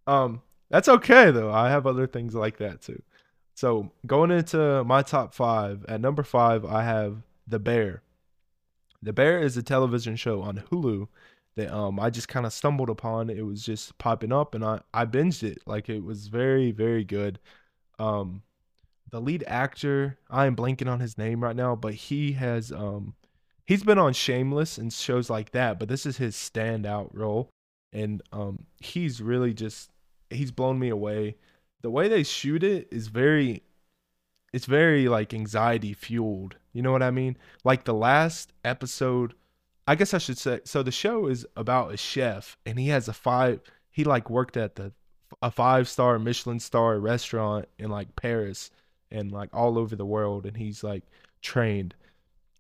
[0.05, 1.51] Um, that's okay though.
[1.51, 3.01] I have other things like that too.
[3.55, 8.03] So going into my top five, at number five, I have The Bear.
[9.01, 11.07] The Bear is a television show on Hulu
[11.55, 13.29] that um I just kind of stumbled upon.
[13.29, 15.59] It was just popping up and I I binged it.
[15.65, 17.39] Like it was very very good.
[17.99, 18.43] Um
[19.09, 23.15] the lead actor, I am blanking on his name right now, but he has um
[23.65, 27.49] he's been on Shameless and shows like that, but this is his standout role
[27.91, 29.89] and um he's really just
[30.29, 31.37] he's blown me away.
[31.81, 33.63] The way they shoot it is very
[34.53, 36.55] it's very like anxiety fueled.
[36.73, 37.37] You know what I mean?
[37.63, 39.33] Like the last episode,
[39.87, 43.07] I guess I should say so the show is about a chef and he has
[43.07, 44.93] a five he like worked at the
[45.41, 48.71] a five star Michelin star restaurant in like Paris
[49.11, 51.03] and like all over the world and he's like
[51.41, 51.95] trained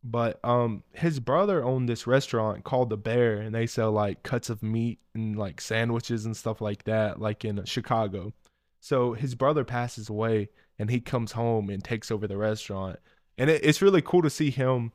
[0.03, 4.49] but um his brother owned this restaurant called the bear and they sell like cuts
[4.49, 8.33] of meat and like sandwiches and stuff like that like in chicago.
[8.79, 12.99] So his brother passes away and he comes home and takes over the restaurant.
[13.37, 14.91] And it, it's really cool to see him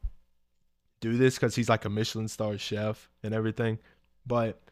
[1.00, 3.78] do this because he's like a michelin star chef and everything.
[4.26, 4.62] But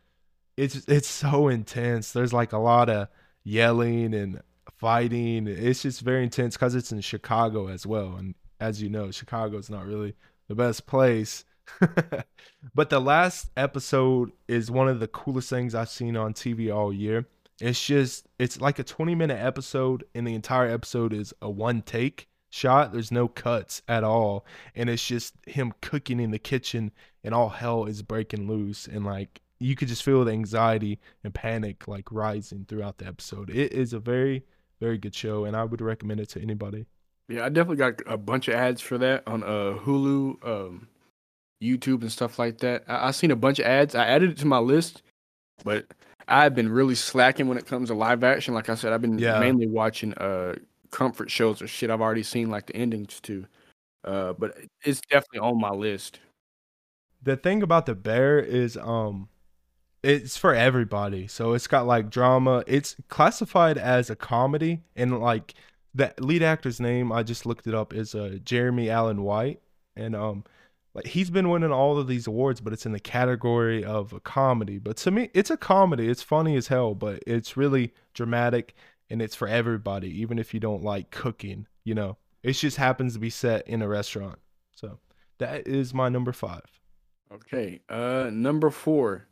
[0.56, 2.12] it's it's so intense.
[2.12, 3.08] There's like a lot of
[3.44, 4.40] yelling and
[4.78, 5.46] fighting.
[5.48, 9.70] It's just very intense because it's in chicago as well and as you know, Chicago's
[9.70, 10.14] not really
[10.48, 11.44] the best place.
[12.74, 16.92] but the last episode is one of the coolest things I've seen on TV all
[16.92, 17.26] year.
[17.60, 21.82] It's just it's like a 20 minute episode and the entire episode is a one
[21.82, 22.92] take shot.
[22.92, 26.90] There's no cuts at all and it's just him cooking in the kitchen
[27.22, 31.34] and all hell is breaking loose and like you could just feel the anxiety and
[31.34, 33.50] panic like rising throughout the episode.
[33.50, 34.44] It is a very
[34.80, 36.86] very good show and I would recommend it to anybody.
[37.30, 40.88] Yeah, I definitely got a bunch of ads for that on uh Hulu, um,
[41.62, 42.84] YouTube, and stuff like that.
[42.88, 43.94] I, I seen a bunch of ads.
[43.94, 45.02] I added it to my list,
[45.64, 45.86] but
[46.26, 48.52] I've been really slacking when it comes to live action.
[48.52, 49.38] Like I said, I've been yeah.
[49.38, 50.56] mainly watching uh
[50.90, 53.46] comfort shows or shit I've already seen like the endings to.
[54.04, 56.18] Uh, but it's definitely on my list.
[57.22, 59.28] The thing about the bear is um
[60.02, 61.28] it's for everybody.
[61.28, 62.64] So it's got like drama.
[62.66, 65.54] It's classified as a comedy and like
[65.94, 69.60] the lead actor's name I just looked it up is uh, Jeremy Allen White,
[69.96, 70.44] and um,
[70.94, 74.20] like he's been winning all of these awards, but it's in the category of a
[74.20, 74.78] comedy.
[74.78, 76.08] But to me, it's a comedy.
[76.08, 78.74] It's funny as hell, but it's really dramatic
[79.08, 81.66] and it's for everybody, even if you don't like cooking.
[81.84, 84.38] You know, it just happens to be set in a restaurant.
[84.74, 84.98] So
[85.38, 86.64] that is my number five.
[87.32, 89.26] Okay, uh, number four.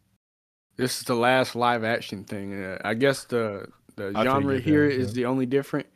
[0.76, 2.62] This is the last live action thing.
[2.62, 5.86] Uh, I guess the the genre here is the only different.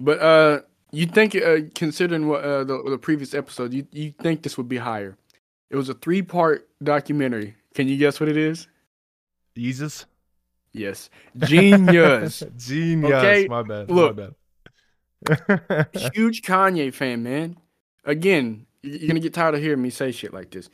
[0.00, 4.42] But uh, you think, uh, considering what uh, the, the previous episode, you you think
[4.42, 5.16] this would be higher?
[5.68, 7.54] It was a three part documentary.
[7.74, 8.66] Can you guess what it is?
[9.56, 10.06] Jesus.
[10.72, 12.42] Yes, genius.
[12.56, 13.12] genius.
[13.12, 13.46] Okay?
[13.48, 13.90] My bad.
[13.90, 15.86] Look, my bad.
[16.14, 17.56] huge Kanye fan, man.
[18.04, 20.70] Again, you're gonna get tired of hearing me say shit like this.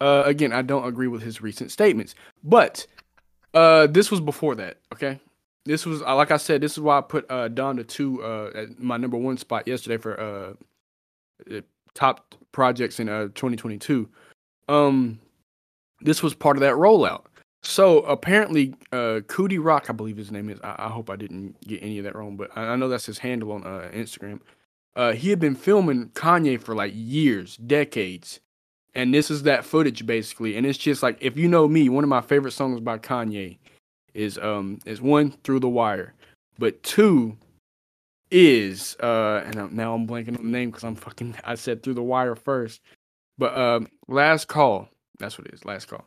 [0.00, 2.14] Uh, again, I don't agree with his recent statements,
[2.44, 2.86] but
[3.54, 4.76] uh, this was before that.
[4.92, 5.20] Okay,
[5.68, 6.62] this was uh, like I said.
[6.62, 9.98] This is why I put uh, Donda two uh, at my number one spot yesterday
[9.98, 11.60] for uh,
[11.94, 14.08] top projects in uh 2022.
[14.68, 15.20] Um,
[16.00, 17.24] this was part of that rollout.
[17.62, 20.58] So apparently, uh, Coodie Rock, I believe his name is.
[20.62, 23.06] I, I, hope I didn't get any of that wrong, but I, I know that's
[23.06, 24.40] his handle on uh, Instagram.
[24.96, 28.40] Uh, he had been filming Kanye for like years, decades,
[28.94, 30.56] and this is that footage basically.
[30.56, 33.58] And it's just like if you know me, one of my favorite songs by Kanye
[34.18, 36.14] is um is one through the wire,
[36.58, 37.36] but two
[38.30, 41.94] is uh and now I'm blanking on the name because I'm fucking I said through
[41.94, 42.80] the wire first,
[43.38, 44.88] but um last call
[45.18, 46.04] that's what it is last call.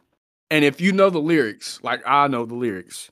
[0.50, 3.10] And if you know the lyrics, like I know the lyrics,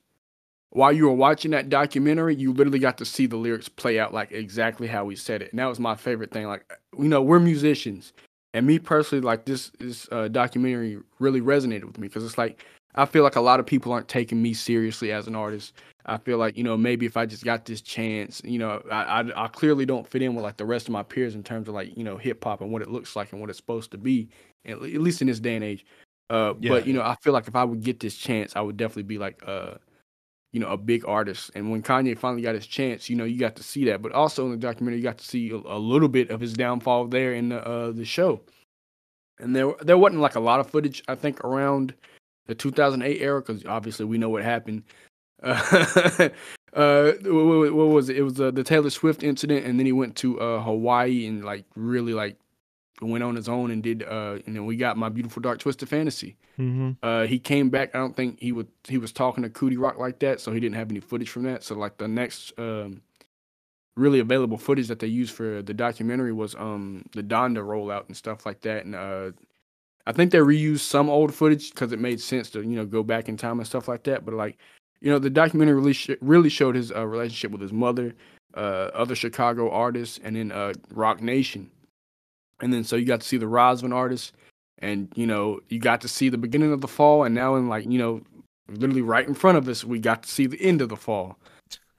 [0.70, 4.14] while you were watching that documentary, you literally got to see the lyrics play out
[4.14, 5.50] like exactly how we said it.
[5.50, 6.46] And that was my favorite thing.
[6.46, 6.64] Like,
[6.98, 8.12] you know, we're musicians.
[8.52, 12.64] And me personally, like this this uh, documentary really resonated with me because it's like
[12.94, 15.74] I feel like a lot of people aren't taking me seriously as an artist.
[16.06, 19.20] I feel like you know maybe if I just got this chance, you know, I,
[19.20, 21.68] I, I clearly don't fit in with like the rest of my peers in terms
[21.68, 23.90] of like you know hip hop and what it looks like and what it's supposed
[23.92, 24.28] to be,
[24.64, 25.84] at least in this day and age.
[26.30, 26.70] Uh, yeah.
[26.70, 29.04] But you know, I feel like if I would get this chance, I would definitely
[29.04, 29.74] be like uh,
[30.52, 31.50] you know, a big artist.
[31.54, 34.02] And when Kanye finally got his chance, you know, you got to see that.
[34.02, 36.54] But also in the documentary, you got to see a, a little bit of his
[36.54, 38.40] downfall there in the uh, the show.
[39.38, 41.94] And there there wasn't like a lot of footage, I think, around
[42.50, 44.82] the 2008 era because obviously we know what happened.
[45.42, 46.28] Uh,
[46.74, 48.18] uh, what, what, was it?
[48.18, 51.42] It was uh, the Taylor Swift incident, and then he went to uh, Hawaii and
[51.42, 52.36] like really like
[53.00, 55.88] went on his own and did uh and then we got my beautiful dark twisted
[55.88, 56.90] fantasy mm-hmm.
[57.02, 59.98] uh he came back i don't think he would he was talking to coodie rock
[59.98, 63.00] like that so he didn't have any footage from that so like the next um
[63.96, 68.16] really available footage that they used for the documentary was um the donda rollout and
[68.16, 69.30] stuff like that and uh
[70.06, 73.02] i think they reused some old footage because it made sense to you know go
[73.02, 74.58] back in time and stuff like that but like
[75.00, 78.14] you know the documentary really sh- really showed his uh, relationship with his mother
[78.54, 81.70] uh other chicago artists and then uh roc nation
[82.60, 84.34] and then so you got to see the rise of an artist,
[84.78, 87.68] and you know you got to see the beginning of the fall, and now in
[87.68, 88.20] like you know
[88.68, 91.36] literally right in front of us, we got to see the end of the fall.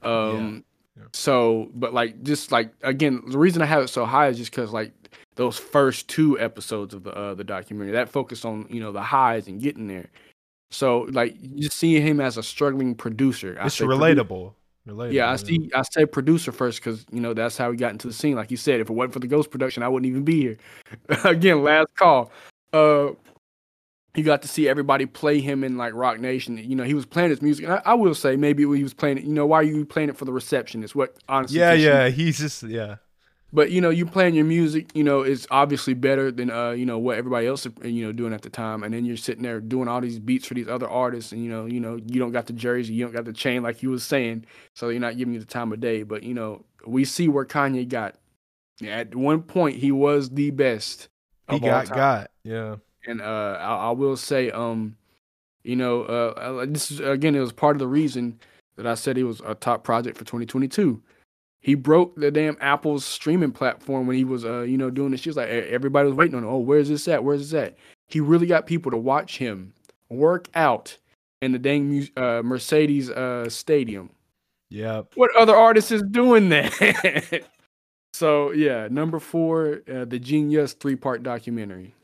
[0.02, 0.64] Um,
[0.96, 1.02] yeah.
[1.02, 1.08] Yeah.
[1.12, 4.50] So, but like just like again, the reason I have it so high is just
[4.50, 4.92] because like
[5.34, 9.02] those first two episodes of the uh, the documentary that focused on you know the
[9.02, 10.10] highs and getting there.
[10.70, 14.54] So like just seeing him as a struggling producer, it's relatable.
[14.84, 15.70] Related, yeah, I see.
[15.74, 18.34] I say producer first because you know that's how we got into the scene.
[18.34, 20.58] Like you said, if it wasn't for the Ghost production, I wouldn't even be here.
[21.24, 22.32] Again, last call.
[22.72, 23.10] Uh,
[24.16, 26.58] you got to see everybody play him in like Roc Nation.
[26.58, 27.68] You know, he was playing his music.
[27.68, 29.24] I, I, will say maybe he was playing it.
[29.24, 30.82] You know, why are you playing it for the reception?
[30.82, 31.60] Is what honestly.
[31.60, 32.08] Yeah, yeah.
[32.08, 32.96] He's just yeah.
[33.54, 36.86] But you know, you playing your music, you know, it's obviously better than uh, you
[36.86, 38.82] know, what everybody else you know doing at the time.
[38.82, 41.50] And then you're sitting there doing all these beats for these other artists, and you
[41.50, 43.90] know, you know, you don't got the jersey, you don't got the chain like you
[43.90, 46.02] was saying, so you're not giving you the time of day.
[46.02, 48.16] But you know, we see where Kanye got.
[48.82, 51.08] At one point, he was the best.
[51.50, 52.76] He got got yeah.
[53.06, 54.96] And uh, I, I, will say, um,
[55.62, 58.40] you know, uh, this is again, it was part of the reason
[58.76, 61.02] that I said he was a top project for 2022
[61.62, 65.20] he broke the damn Apple's streaming platform when he was, uh, you know, doing this.
[65.20, 67.22] She was like, everybody was waiting on, oh, where's this at?
[67.22, 67.76] Where's this at?
[68.08, 69.72] He really got people to watch him
[70.10, 70.98] work out
[71.40, 74.10] in the dang uh, Mercedes uh, Stadium.
[74.70, 75.02] Yeah.
[75.14, 77.44] What other artist is doing that?
[78.12, 81.94] so yeah, number four, uh, the Genius three part documentary.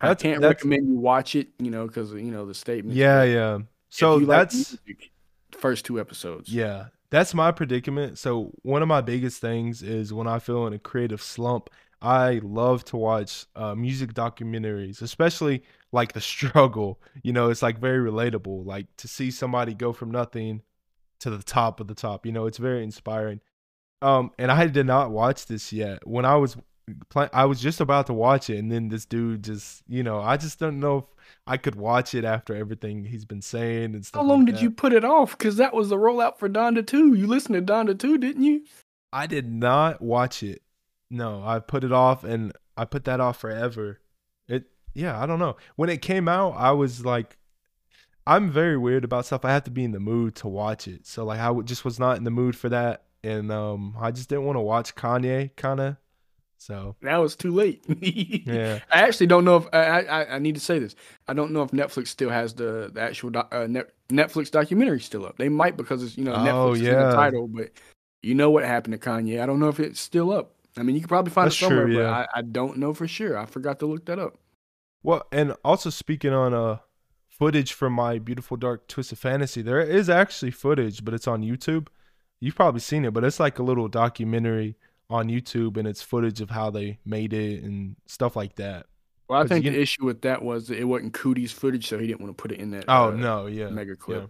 [0.00, 2.96] That's, I can't recommend you watch it, you know, because you know the statement.
[2.96, 3.58] Yeah, yeah.
[3.88, 5.10] So that's like music,
[5.52, 6.52] first two episodes.
[6.52, 8.18] Yeah, that's my predicament.
[8.18, 12.40] So one of my biggest things is when I feel in a creative slump, I
[12.44, 17.00] love to watch uh, music documentaries, especially like the struggle.
[17.22, 18.64] You know, it's like very relatable.
[18.64, 20.62] Like to see somebody go from nothing
[21.20, 22.24] to the top of the top.
[22.26, 23.40] You know, it's very inspiring.
[24.00, 26.06] Um, and I did not watch this yet.
[26.06, 26.56] When I was
[27.08, 30.20] play, I was just about to watch it, and then this dude just, you know,
[30.20, 31.04] I just don't know if
[31.48, 34.20] I could watch it after everything he's been saying and stuff.
[34.20, 34.62] How long like did that.
[34.62, 35.36] you put it off?
[35.36, 37.14] Because that was the rollout for Donda 2.
[37.14, 38.64] You listened to Donda 2, didn't you?
[39.12, 40.62] I did not watch it.
[41.10, 44.00] No, I put it off, and I put that off forever.
[44.46, 45.56] It, yeah, I don't know.
[45.76, 47.38] When it came out, I was like,
[48.26, 49.46] I'm very weird about stuff.
[49.46, 51.06] I have to be in the mood to watch it.
[51.06, 54.28] So like, I just was not in the mood for that, and um, I just
[54.28, 55.96] didn't want to watch Kanye kind of
[56.58, 57.84] so now it's too late.
[58.46, 60.94] yeah, I actually don't know if I, I, I need to say this.
[61.26, 65.00] I don't know if Netflix still has the, the actual doc, uh, Net, Netflix documentary
[65.00, 65.38] still up.
[65.38, 66.90] They might because it's you know oh, Netflix yeah.
[66.90, 67.70] in the title, but
[68.22, 69.40] you know what happened to Kanye.
[69.40, 70.54] I don't know if it's still up.
[70.76, 72.02] I mean, you could probably find That's it somewhere, true, yeah.
[72.02, 73.38] but I, I don't know for sure.
[73.38, 74.36] I forgot to look that up.
[75.02, 76.78] Well, and also speaking on uh
[77.28, 81.86] footage from my beautiful dark twisted fantasy, there is actually footage, but it's on YouTube.
[82.40, 84.76] You've probably seen it, but it's like a little documentary
[85.10, 88.86] on YouTube and it's footage of how they made it and stuff like that.
[89.28, 92.06] Well, I think the issue with that was that it wasn't Coodie's footage, so he
[92.06, 92.84] didn't want to put it in that.
[92.88, 94.22] Oh uh, no, yeah, mega clip.
[94.22, 94.26] Yeah.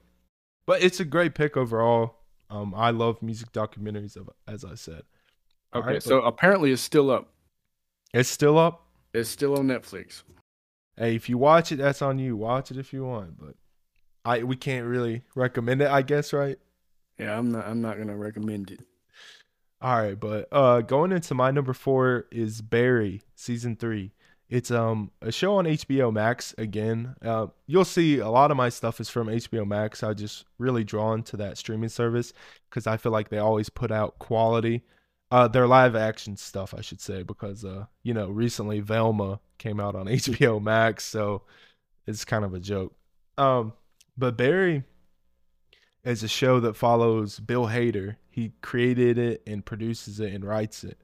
[0.67, 2.17] But it's a great pick overall.
[2.51, 4.17] Um, I love music documentaries,
[4.49, 5.03] as I said.
[5.75, 7.33] Okay, right, so apparently it's still up.
[8.13, 8.87] It's still up.
[9.15, 10.23] It's still on Netflix.
[10.97, 12.37] hey, if you watch it, that's on you.
[12.37, 13.55] Watch it if you want, but
[14.25, 16.59] I we can't really recommend it, I guess, right?
[17.19, 17.67] Yeah, I'm not.
[17.67, 18.81] I'm not gonna recommend it.
[19.81, 24.13] All right, but uh, going into my number four is Barry season three.
[24.49, 27.15] It's um a show on HBO Max again.
[27.23, 30.03] Uh, you'll see a lot of my stuff is from HBO Max.
[30.03, 32.33] I just really drawn to that streaming service
[32.69, 34.83] because I feel like they always put out quality.
[35.31, 39.79] Uh, their live action stuff, I should say, because uh, you know, recently Velma came
[39.79, 41.43] out on HBO Max, so
[42.07, 42.95] it's kind of a joke.
[43.37, 43.75] Um,
[44.17, 44.83] but Barry
[46.05, 48.17] is a show that follows Bill Hader.
[48.39, 50.97] He created it and produces it and writes it.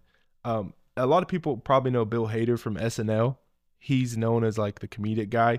[0.44, 3.38] Um, a lot of people probably know Bill Hader from SNL.
[3.80, 5.58] He's known as like the comedic guy,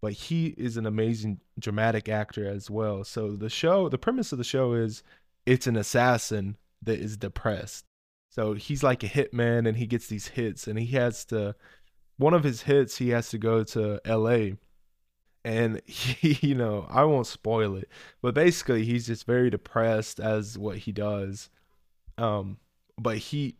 [0.00, 3.02] but he is an amazing dramatic actor as well.
[3.02, 5.02] So the show, the premise of the show is
[5.46, 7.84] it's an assassin that is depressed.
[8.30, 11.56] So he's like a hitman and he gets these hits and he has to
[12.18, 14.54] one of his hits he has to go to LA
[15.46, 17.88] and he, you know, I won't spoil it,
[18.20, 21.48] but basically he's just very depressed as what he does.
[22.18, 22.58] Um
[22.98, 23.56] but he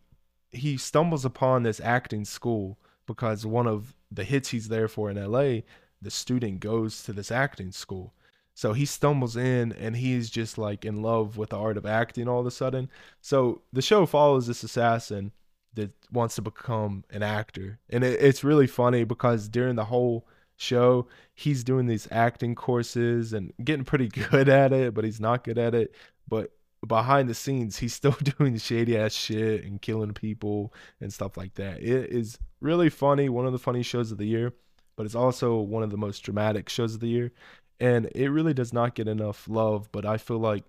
[0.51, 5.31] he stumbles upon this acting school because one of the hits he's there for in
[5.31, 5.61] LA,
[6.01, 8.13] the student goes to this acting school.
[8.53, 12.27] So he stumbles in and he's just like in love with the art of acting
[12.27, 12.89] all of a sudden.
[13.21, 15.31] So the show follows this assassin
[15.75, 17.79] that wants to become an actor.
[17.89, 20.25] And it, it's really funny because during the whole
[20.57, 25.43] show, he's doing these acting courses and getting pretty good at it, but he's not
[25.43, 25.95] good at it.
[26.27, 26.51] But
[26.85, 31.53] behind the scenes, he's still doing shady ass shit and killing people and stuff like
[31.55, 31.81] that.
[31.81, 34.53] It is really funny, one of the funny shows of the year,
[34.95, 37.31] but it's also one of the most dramatic shows of the year.
[37.79, 40.63] And it really does not get enough love, but I feel like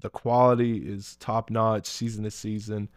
[0.00, 2.88] the quality is top notch season to season.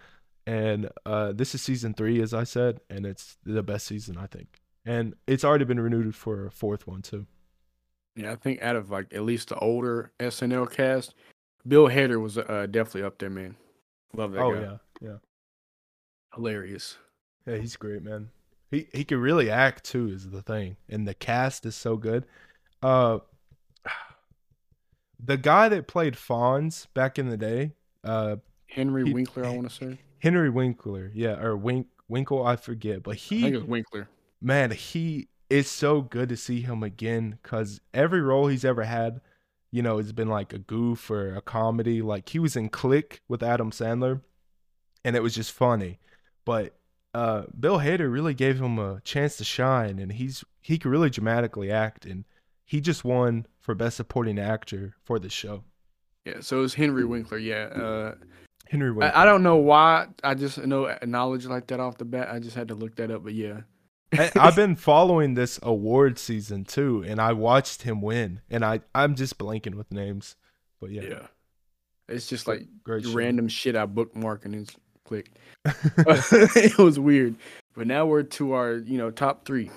[0.48, 4.26] And uh, this is season three, as I said, and it's the best season, I
[4.26, 4.61] think.
[4.86, 7.28] And it's already been renewed for a fourth one, too.
[8.16, 11.16] Yeah, I think out of like at least the older SNL cast,
[11.68, 13.56] Bill Hader was uh, definitely up there, man.
[14.14, 14.62] Love that oh, guy.
[14.62, 15.18] yeah, yeah.
[16.36, 16.98] Hilarious.
[17.48, 18.30] Yeah, he's great, man.
[18.70, 22.26] He he can really act too, is the thing, and the cast is so good.
[22.82, 23.20] Uh,
[25.24, 27.74] the guy that played Fonz back in the day,
[28.04, 30.00] uh, Henry he, Winkler, I want to say.
[30.20, 33.40] Henry Winkler, yeah, or Wink Winkle, I forget, but he.
[33.40, 34.10] I think it's Winkler.
[34.42, 39.22] Man, he is so good to see him again because every role he's ever had
[39.72, 42.02] you know, it's been like a goof or a comedy.
[42.02, 44.22] Like he was in Click with Adam Sandler,
[45.04, 46.00] and it was just funny.
[46.46, 46.76] But
[47.14, 51.10] uh, Bill Hader really gave him a chance to shine, and he's he could really
[51.10, 52.26] dramatically act, and
[52.66, 55.64] he just won for Best Supporting Actor for the show.
[56.26, 57.38] Yeah, so it was Henry Winkler.
[57.38, 58.16] Yeah, uh,
[58.70, 59.16] Henry Winkler.
[59.16, 60.08] I, I, don't know why.
[60.24, 62.30] I just know knowledge like that off the bat.
[62.30, 63.62] I just had to look that up, but yeah,
[64.36, 69.16] I've been following this award season too, and I watched him win, and I I'm
[69.16, 70.36] just blanking with names,
[70.80, 71.28] but yeah, yeah,
[72.10, 73.70] it's just like Great random show.
[73.70, 75.38] shit I bookmark and it's clicked.
[75.66, 77.36] it was weird,
[77.74, 79.72] but now we're to our you know top three.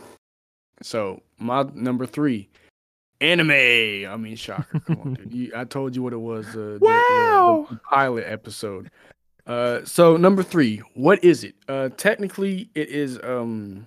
[0.83, 2.49] So my number three,
[3.21, 3.51] anime.
[3.51, 4.81] I mean, shocker.
[4.81, 5.33] Come on, dude.
[5.33, 6.47] You, I told you what it was.
[6.57, 7.67] Uh, wow.
[7.69, 8.91] The, the, the pilot episode.
[9.47, 11.55] Uh, so number three, what is it?
[11.69, 13.87] Uh, technically, it is um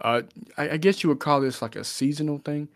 [0.00, 0.22] uh,
[0.56, 2.68] I, I, guess you would call this like a seasonal thing,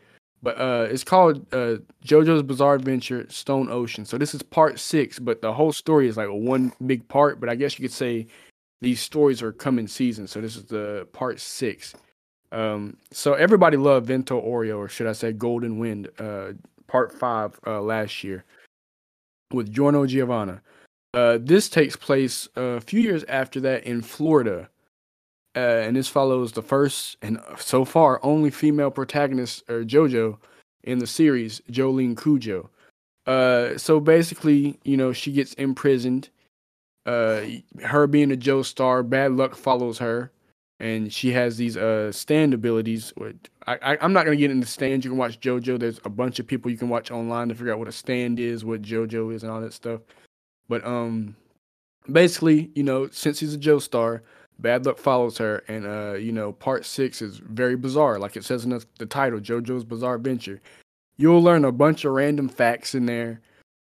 [0.42, 4.04] but uh, it's called uh, JoJo's Bizarre Adventure Stone Ocean.
[4.04, 7.38] So this is part six, but the whole story is like one big part.
[7.40, 8.26] But I guess you could say
[8.80, 10.26] these stories are coming season.
[10.26, 11.94] So this is the part six.
[12.52, 16.52] Um, so everybody loved Vento Aureo, or should I say Golden Wind, uh,
[16.86, 18.44] part five uh, last year
[19.52, 20.62] with Giorno Giovanna.
[21.12, 24.68] Uh, this takes place a few years after that in Florida
[25.56, 30.38] uh, and this follows the first and so far only female protagonist or JoJo
[30.84, 32.68] in the series, Jolyne Cujoh.
[33.26, 36.30] Uh, so basically, you know, she gets imprisoned.
[37.06, 37.42] Uh,
[37.82, 40.30] her being a Joestar, bad luck follows her,
[40.78, 43.12] and she has these uh stand abilities.
[43.16, 43.36] Which
[43.66, 45.04] I, I I'm not gonna get into stands.
[45.04, 45.78] You can watch JoJo.
[45.78, 48.38] There's a bunch of people you can watch online to figure out what a stand
[48.38, 50.00] is, what JoJo is, and all that stuff.
[50.68, 51.34] But um,
[52.10, 54.20] basically, you know, since he's a Joestar,
[54.60, 58.18] bad luck follows her and uh you know part six is very bizarre.
[58.18, 60.60] Like it says in the, the title jojo's bizarre adventure.
[61.16, 63.40] You'll learn a bunch of random facts in there.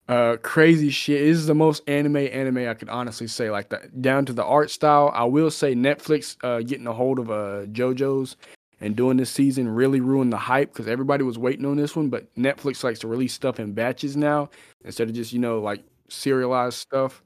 [0.08, 1.22] Uh crazy shit.
[1.24, 3.50] This is the most anime anime i could honestly say.
[3.50, 5.12] Like that down to the art style.
[5.14, 8.36] I will say netflix uh getting a hold of uh jojo's
[8.82, 12.10] and doing this season really ruined the hype because everybody was waiting on this one
[12.10, 14.50] but netflix likes to release stuff in batches now
[14.84, 17.24] instead of just you know like serialized stuff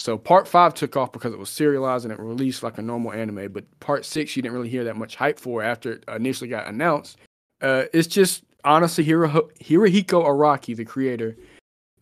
[0.00, 3.12] so part five took off because it was serialized and it released like a normal
[3.12, 3.50] anime.
[3.52, 6.68] But part six, you didn't really hear that much hype for after it initially got
[6.68, 7.18] announced.
[7.60, 11.36] Uh, it's just honestly, Hiro, Hirohiko Araki, the creator,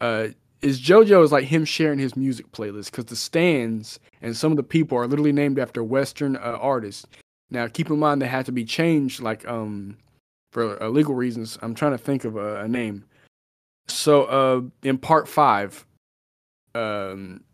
[0.00, 0.28] uh,
[0.62, 4.56] is JoJo is like him sharing his music playlist because the stands and some of
[4.56, 7.06] the people are literally named after Western uh, artists.
[7.50, 9.96] Now, keep in mind they had to be changed, like um,
[10.52, 11.58] for uh, legal reasons.
[11.62, 13.04] I'm trying to think of a, a name.
[13.88, 15.86] So, uh, in part five,
[16.74, 17.44] um,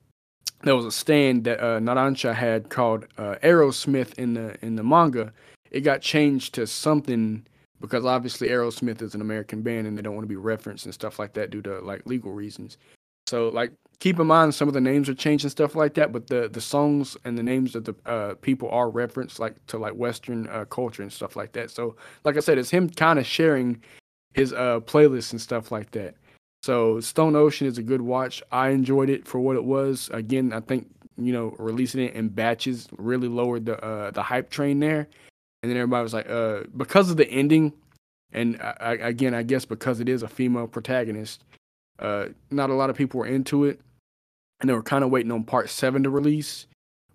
[0.63, 4.83] there was a stand that uh, Narancia had called uh, Aerosmith in the in the
[4.83, 5.33] manga.
[5.71, 7.47] It got changed to something
[7.81, 10.95] because obviously Aerosmith is an American band and they don't want to be referenced and
[10.95, 12.79] stuff like that due to like legal reasons.
[13.27, 16.13] So like keep in mind some of the names are changed and stuff like that,
[16.13, 19.79] but the the songs and the names of the uh, people are referenced like to
[19.79, 21.71] like Western uh, culture and stuff like that.
[21.71, 23.83] So like I said, it's him kind of sharing
[24.35, 26.15] his uh playlists and stuff like that.
[26.63, 28.43] So Stone Ocean is a good watch.
[28.53, 30.11] I enjoyed it for what it was.
[30.13, 34.51] Again, I think you know releasing it in batches really lowered the uh, the hype
[34.51, 35.09] train there
[35.63, 37.73] and then everybody was like, uh, because of the ending,
[38.33, 41.45] and I, again, I guess because it is a female protagonist,
[41.99, 43.81] uh, not a lot of people were into it,
[44.61, 46.67] and they were kind of waiting on part seven to release,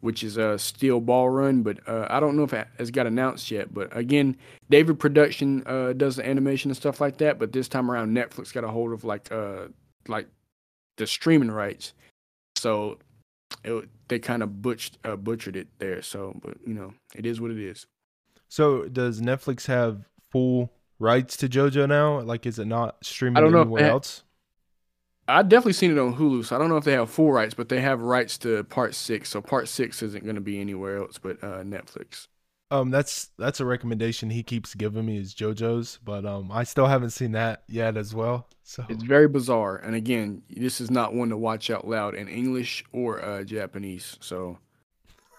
[0.02, 3.08] which is a Steel Ball Run, but uh, I don't know if it has got
[3.08, 3.74] announced yet.
[3.74, 4.38] But again,
[4.70, 8.54] David Production uh, does the animation and stuff like that, but this time around, Netflix
[8.54, 9.68] got a hold of like uh
[10.08, 10.28] like
[10.98, 11.94] the streaming rights,
[12.56, 12.98] so
[13.64, 16.02] it, they kind of butched uh, butchered it there.
[16.02, 17.86] So, but you know, it is what it is.
[18.50, 22.22] So does Netflix have full rights to JoJo now?
[22.22, 24.24] Like, is it not streaming I don't know anywhere ha- else?
[25.28, 27.54] I definitely seen it on Hulu, so I don't know if they have full rights,
[27.54, 29.30] but they have rights to Part Six.
[29.30, 32.28] So Part Six isn't going to be anywhere else but uh, Netflix.
[32.70, 36.88] Um, that's that's a recommendation he keeps giving me is JoJo's, but um, I still
[36.88, 38.48] haven't seen that yet as well.
[38.64, 42.28] So it's very bizarre, and again, this is not one to watch out loud in
[42.28, 44.18] English or uh, Japanese.
[44.20, 44.58] So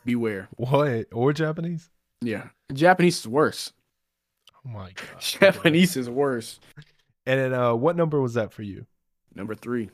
[0.07, 0.49] beware.
[0.57, 1.91] What or Japanese?
[2.23, 3.73] Yeah, Japanese is worse.
[4.65, 6.61] Oh my god, Japanese is worse.
[7.27, 8.87] And then, uh, what number was that for you?
[9.39, 9.89] Number three.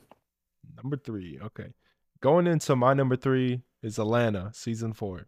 [0.75, 1.39] Number three.
[1.41, 1.73] Okay,
[2.19, 5.27] going into my number three is Atlanta season four.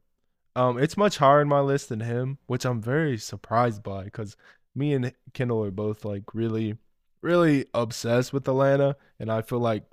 [0.56, 4.36] Um, it's much higher in my list than him, which I'm very surprised by because
[4.76, 6.78] me and Kendall are both like really,
[7.22, 9.84] really obsessed with Atlanta, and I feel like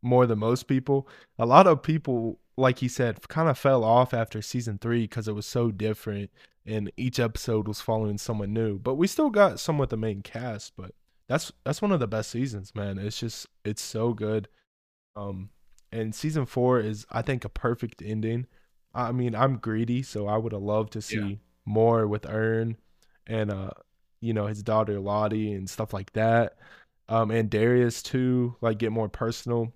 [0.00, 1.08] more than most people.
[1.36, 5.26] A lot of people, like he said, kind of fell off after season three because
[5.26, 6.30] it was so different
[6.64, 8.78] and each episode was following someone new.
[8.78, 10.92] But we still got some somewhat the main cast, but
[11.28, 12.98] that's that's one of the best seasons, man.
[12.98, 14.48] It's just it's so good.
[15.16, 15.50] Um
[15.90, 18.46] and season 4 is I think a perfect ending.
[18.94, 21.36] I mean, I'm greedy, so I would have loved to see yeah.
[21.64, 22.76] more with Earn
[23.26, 23.70] and uh
[24.20, 26.56] you know, his daughter Lottie and stuff like that.
[27.08, 29.72] Um and Darius too, like get more personal.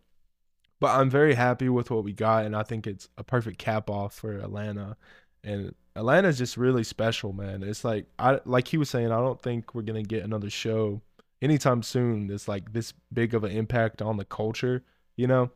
[0.79, 3.89] But I'm very happy with what we got and I think it's a perfect cap
[3.89, 4.97] off for Atlanta
[5.43, 7.63] and Atlanta's just really special, man.
[7.63, 11.01] It's like I like he was saying, I don't think we're gonna get another show
[11.43, 14.83] anytime soon that's like this big of an impact on the culture,
[15.17, 15.51] you know.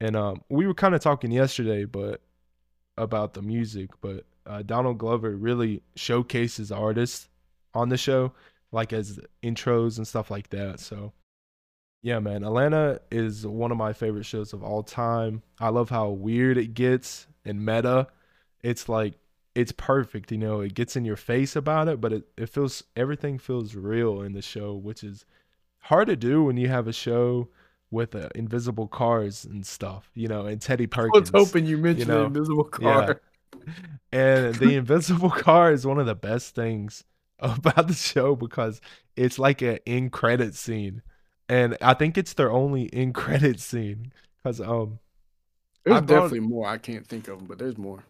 [0.00, 2.20] And um, we were kind of talking yesterday, but
[2.96, 7.28] about the music, but uh, Donald Glover really showcases artists
[7.74, 8.32] on the show,
[8.72, 10.80] like as intros and stuff like that.
[10.80, 11.12] So,
[12.02, 15.42] yeah, man, Atlanta is one of my favorite shows of all time.
[15.60, 18.08] I love how weird it gets and meta.
[18.62, 19.14] It's like
[19.54, 20.32] it's perfect.
[20.32, 23.74] You know, it gets in your face about it, but it, it feels everything feels
[23.74, 25.24] real in the show, which is
[25.78, 27.48] hard to do when you have a show
[27.90, 31.30] with uh, invisible cars and stuff, you know, and Teddy Perkins.
[31.34, 32.20] I was hoping you mentioned you know?
[32.20, 33.08] the invisible car.
[33.08, 33.14] Yeah.
[34.12, 37.04] And the invisible car is one of the best things
[37.38, 38.80] about the show because
[39.16, 41.02] it's like an in credit scene.
[41.48, 44.98] And I think it's their only in credit scene because um
[45.84, 46.66] there's definitely more.
[46.66, 48.04] I can't think of them, but there's more.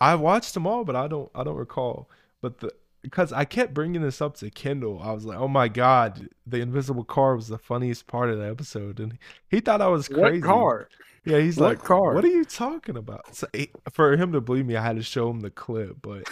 [0.00, 2.08] I watched them all, but I don't I don't recall.
[2.40, 2.72] But the
[3.02, 6.60] because I kept bringing this up to Kendall, I was like, "Oh my god, the
[6.60, 10.40] invisible car was the funniest part of the episode," and he thought I was crazy.
[10.40, 10.88] What car?
[11.24, 12.14] Yeah, he's what like, car?
[12.14, 13.34] What are you talking about?
[13.34, 15.98] So he, for him to believe me, I had to show him the clip.
[16.00, 16.26] But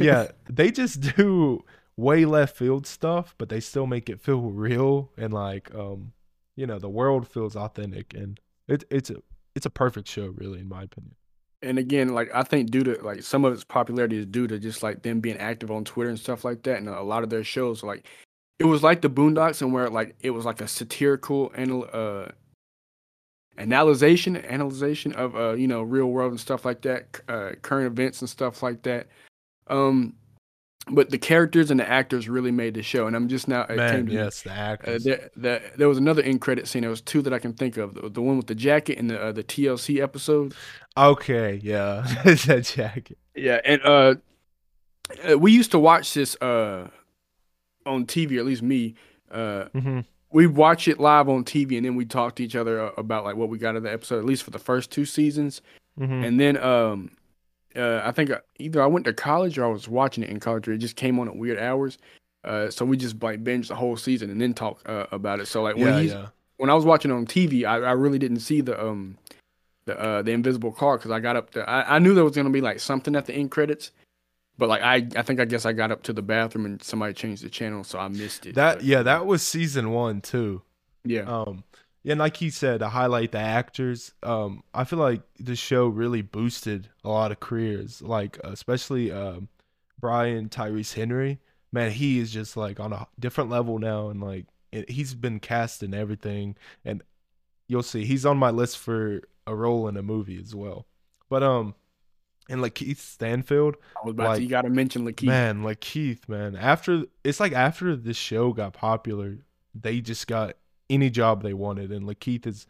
[0.00, 1.64] yeah, they just do
[1.96, 6.12] way left field stuff, but they still make it feel real and like, um,
[6.56, 9.16] you know, the world feels authentic, and it, it's a
[9.54, 11.14] it's a perfect show, really, in my opinion
[11.62, 14.58] and again, like I think due to like some of its popularity is due to
[14.58, 17.30] just like them being active on Twitter and stuff like that, and a lot of
[17.30, 18.06] their shows like
[18.58, 22.26] it was like the Boondocks, and where like it was like a satirical anal uh
[23.58, 28.20] analyzation analyzation of uh you know real world and stuff like that, uh current events
[28.20, 29.06] and stuff like that.
[29.68, 30.14] Um,
[30.88, 33.06] but the characters and the actors really made the show.
[33.06, 33.66] And I'm just now.
[33.68, 35.06] Man, yes, the actors.
[35.06, 36.82] Uh, there, there, there, was another end credit scene.
[36.82, 37.94] There was two that I can think of.
[37.94, 40.54] The, the one with the jacket in the uh, the TLC episode.
[40.96, 43.18] Okay, yeah, that jacket.
[43.34, 44.14] Yeah, and uh,
[45.28, 46.88] uh, we used to watch this uh
[47.84, 48.94] on TV, or at least me,
[49.30, 50.00] uh, mm-hmm.
[50.30, 53.24] we watch it live on TV, and then we talk to each other uh, about
[53.24, 55.62] like what we got of the episode, at least for the first two seasons,
[55.98, 56.24] mm-hmm.
[56.24, 57.10] and then um,
[57.76, 60.40] uh, I think uh, either I went to college or I was watching it in
[60.40, 61.98] college, or it just came on at weird hours.
[62.44, 65.46] Uh, so we just like binge the whole season and then talk uh, about it.
[65.46, 66.26] So like when yeah, yeah.
[66.58, 69.18] when I was watching on TV, I, I really didn't see the um
[69.86, 71.68] the uh, the invisible car because I got up there.
[71.68, 73.90] I, I knew there was gonna be like something at the end credits,
[74.58, 77.14] but like I I think I guess I got up to the bathroom and somebody
[77.14, 78.54] changed the channel, so I missed it.
[78.54, 80.62] That but, yeah, that was season one too.
[81.04, 81.22] Yeah.
[81.22, 81.64] Um.
[82.06, 86.22] And like he said, to highlight the actors, um, I feel like the show really
[86.22, 89.48] boosted a lot of careers, like especially um,
[89.98, 91.40] Brian Tyrese Henry
[91.76, 95.38] man, he is just like on a different level now, and like it, he's been
[95.38, 97.02] cast in everything, and
[97.68, 100.86] you'll see he's on my list for a role in a movie as well.
[101.28, 101.74] But um,
[102.48, 106.28] and Lakeith Stanfield, I was about like, to, you got to mention Lakeith, man, Lakeith,
[106.28, 106.56] man.
[106.56, 109.38] After it's like after this show got popular,
[109.74, 110.56] they just got
[110.88, 112.66] any job they wanted, and Lakeith is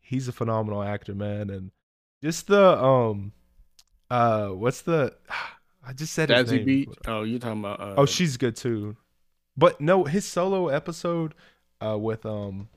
[0.00, 1.70] he's a phenomenal actor, man, and
[2.22, 3.32] just the um,
[4.10, 5.14] uh, what's the
[5.84, 6.64] I just said Dazzy his name.
[6.64, 6.88] Beat.
[7.06, 7.80] Oh, you're talking about.
[7.80, 8.96] Uh, oh, she's good too.
[9.56, 11.34] But no, his solo episode
[11.84, 12.68] uh, with um,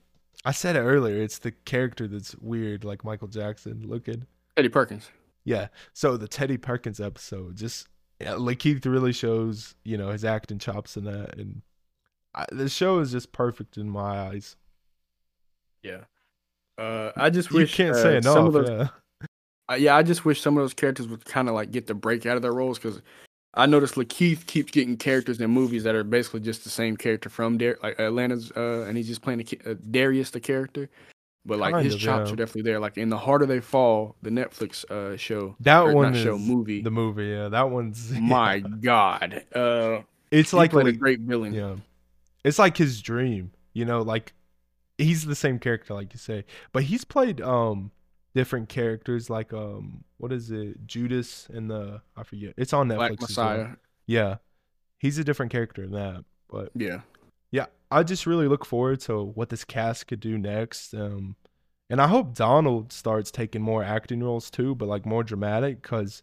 [0.44, 1.22] I said it earlier.
[1.22, 4.26] It's the character that's weird, like Michael Jackson looking.
[4.56, 5.10] Teddy Perkins.
[5.44, 5.68] Yeah.
[5.92, 7.88] So the Teddy Perkins episode, just
[8.20, 11.62] yeah, he really shows, you know, his acting chops in that, and
[12.34, 14.56] I, the show is just perfect in my eyes.
[15.82, 16.00] Yeah.
[16.78, 18.34] Uh, I just wish you can't uh, say enough.
[18.34, 18.88] Some of those, yeah
[19.70, 21.94] uh, yeah, I just wish some of those characters would kind of like get the
[21.94, 23.02] break out of their roles because
[23.54, 27.28] I noticed Lakeith keeps getting characters in movies that are basically just the same character
[27.28, 30.88] from Dar- like Atlanta's, uh, and he's just playing the, uh, Darius, the character.
[31.44, 32.34] But like kind his chops yeah.
[32.34, 32.80] are definitely there.
[32.80, 35.54] Like in The Harder They Fall, the Netflix uh, show.
[35.60, 36.82] That one show movie.
[36.82, 37.48] The movie, yeah.
[37.48, 38.20] That one's yeah.
[38.20, 39.44] my god.
[39.54, 40.00] Uh,
[40.32, 41.54] it's like a great villain.
[41.54, 41.76] Yeah,
[42.44, 43.52] it's like his dream.
[43.74, 44.32] You know, like
[44.98, 47.90] he's the same character, like you say, but he's played um
[48.34, 50.86] different characters like um what is it?
[50.86, 52.54] Judas and the I forget.
[52.56, 53.58] It's on Netflix Black Messiah.
[53.58, 53.76] Well.
[54.06, 54.36] yeah.
[54.98, 57.00] He's a different character in that but yeah.
[57.50, 61.36] Yeah I just really look forward to what this cast could do next um
[61.88, 66.22] and I hope Donald starts taking more acting roles too but like more dramatic because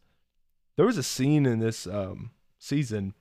[0.76, 3.14] there was a scene in this um season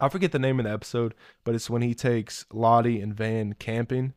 [0.00, 1.14] I forget the name of the episode
[1.44, 4.14] but it's when he takes Lottie and Van camping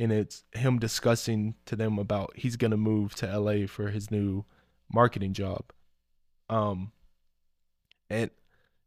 [0.00, 4.44] and it's him discussing to them about he's gonna move to LA for his new
[4.92, 5.64] marketing job.
[6.48, 6.92] Um,
[8.08, 8.30] and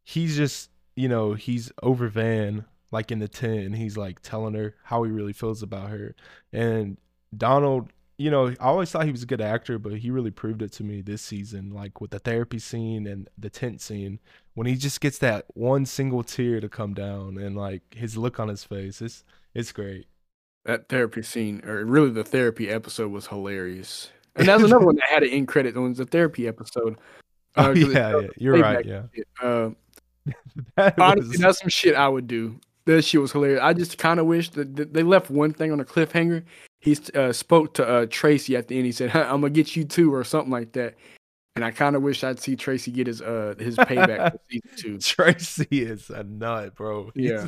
[0.03, 4.75] he's just you know he's over Van like in the tent, he's like telling her
[4.83, 6.15] how he really feels about her.
[6.51, 6.97] And
[7.35, 10.61] Donald, you know, I always thought he was a good actor, but he really proved
[10.61, 14.19] it to me this season, like with the therapy scene and the tent scene,
[14.53, 18.39] when he just gets that one single tear to come down, and like his look
[18.39, 19.23] on his face, it's
[19.55, 20.07] it's great
[20.65, 24.09] that therapy scene, or really the therapy episode, was hilarious.
[24.35, 25.75] And that's another one that had an end credit.
[25.75, 26.97] One was the therapy episode.
[27.55, 28.27] Uh, oh yeah, yeah.
[28.37, 28.85] you're right.
[28.85, 29.03] Yeah.
[29.41, 29.69] Uh,
[30.75, 31.39] that honestly, was...
[31.39, 32.59] that's some shit I would do.
[32.85, 33.61] That shit was hilarious.
[33.61, 36.43] I just kind of wish that, they left one thing on a cliffhanger.
[36.81, 38.85] He uh, spoke to uh, Tracy at the end.
[38.85, 40.95] He said, "I'm gonna get you too," or something like that.
[41.55, 44.69] And I kind of wish I'd see Tracy get his uh his payback for season
[44.75, 44.97] two.
[44.97, 47.11] Tracy is a nut, bro.
[47.15, 47.47] Yeah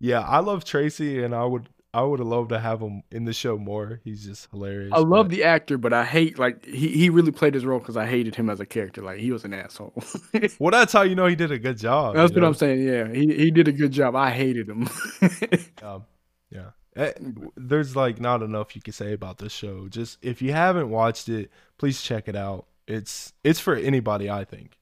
[0.00, 3.24] yeah, I love Tracy, and I would I would have loved to have him in
[3.24, 4.02] the show more.
[4.04, 4.92] He's just hilarious.
[4.94, 7.96] I love the actor, but I hate like he, he really played his role because
[7.96, 9.00] I hated him as a character.
[9.00, 9.94] Like he was an asshole.
[10.58, 12.14] well, that's how you know he did a good job.
[12.14, 12.48] That's what know?
[12.48, 12.86] I'm saying.
[12.86, 14.14] Yeah, he he did a good job.
[14.14, 14.88] I hated him.
[15.82, 16.04] um,
[16.50, 16.70] yeah.
[16.96, 17.12] Eh,
[17.56, 19.88] there's like not enough you can say about this show.
[19.88, 22.66] Just if you haven't watched it, please check it out.
[22.86, 24.78] It's it's for anybody, I think.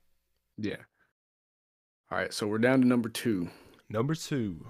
[0.59, 0.78] Yeah.
[2.11, 3.50] All right, so we're down to number two.
[3.88, 4.66] Number two.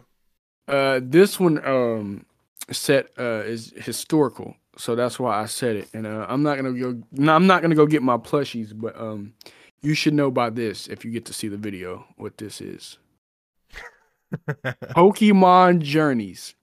[0.67, 2.25] Uh, this one um
[2.71, 5.89] set uh is historical, so that's why I said it.
[5.93, 7.03] And uh, I'm not gonna go.
[7.13, 9.35] No, I'm not gonna go get my plushies, but um,
[9.83, 12.99] you should know by this if you get to see the video what this is.
[14.65, 16.55] Pokemon Journeys.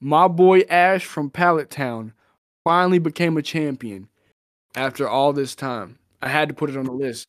[0.00, 2.12] My boy Ash from Pallet Town
[2.64, 4.08] finally became a champion
[4.74, 5.98] after all this time.
[6.20, 7.28] I had to put it on the list.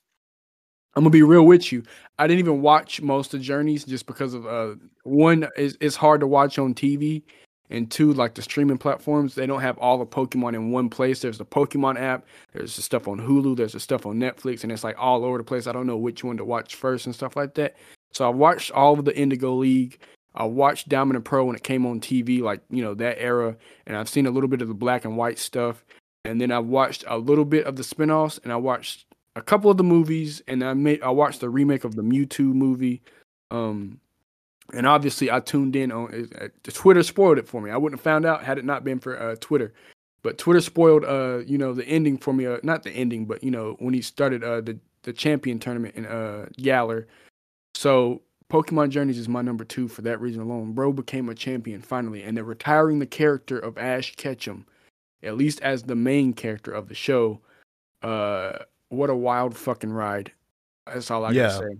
[0.98, 1.84] I'm gonna be real with you.
[2.18, 4.74] I didn't even watch most of Journeys just because of uh
[5.04, 7.22] one is it's hard to watch on TV,
[7.70, 11.22] and two like the streaming platforms they don't have all the Pokemon in one place.
[11.22, 14.72] There's the Pokemon app, there's the stuff on Hulu, there's the stuff on Netflix, and
[14.72, 15.68] it's like all over the place.
[15.68, 17.76] I don't know which one to watch first and stuff like that.
[18.14, 20.00] So I watched all of the Indigo League.
[20.34, 23.56] I watched Diamond and Pearl when it came on TV, like you know that era,
[23.86, 25.86] and I've seen a little bit of the black and white stuff.
[26.26, 29.06] And then I watched a little bit of the spinoffs, and I watched
[29.38, 32.53] a couple of the movies, and I made I watched the remake of the Mewtwo
[32.53, 33.01] movie.
[33.51, 33.99] Um,
[34.73, 37.71] and obviously I tuned in on uh, Twitter spoiled it for me.
[37.71, 39.73] I wouldn't have found out had it not been for uh, Twitter.
[40.23, 42.47] But Twitter spoiled, uh, you know, the ending for me.
[42.47, 45.95] Uh, not the ending, but you know, when he started uh, the the champion tournament
[45.95, 47.07] in uh, Galar.
[47.75, 50.73] So Pokemon Journeys is my number two for that reason alone.
[50.73, 54.65] Bro became a champion finally, and they're retiring the character of Ash Ketchum,
[55.21, 57.39] at least as the main character of the show.
[58.01, 58.59] Uh,
[58.89, 60.31] what a wild fucking ride!
[60.85, 61.47] That's all I yeah.
[61.47, 61.77] gotta say.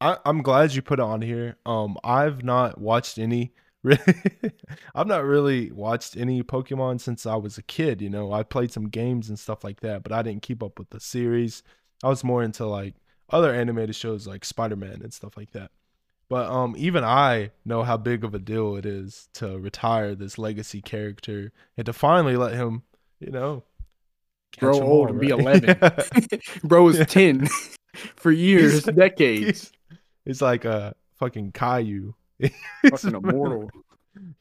[0.00, 1.56] I, I'm glad you put it on here.
[1.64, 3.52] Um, I've not watched any.
[3.84, 4.00] Really,
[4.94, 8.00] I've not really watched any Pokemon since I was a kid.
[8.00, 10.78] You know, I played some games and stuff like that, but I didn't keep up
[10.78, 11.62] with the series.
[12.02, 12.94] I was more into like
[13.28, 15.70] other animated shows like Spider Man and stuff like that.
[16.28, 20.38] But um, even I know how big of a deal it is to retire this
[20.38, 22.84] legacy character and to finally let him,
[23.20, 23.64] you know,
[24.58, 25.26] bro old and right?
[25.26, 25.76] be eleven.
[26.64, 27.48] bro was ten
[28.16, 29.72] for years, decades.
[30.26, 32.14] It's like a fucking Caillou.
[32.90, 33.70] fucking immortal.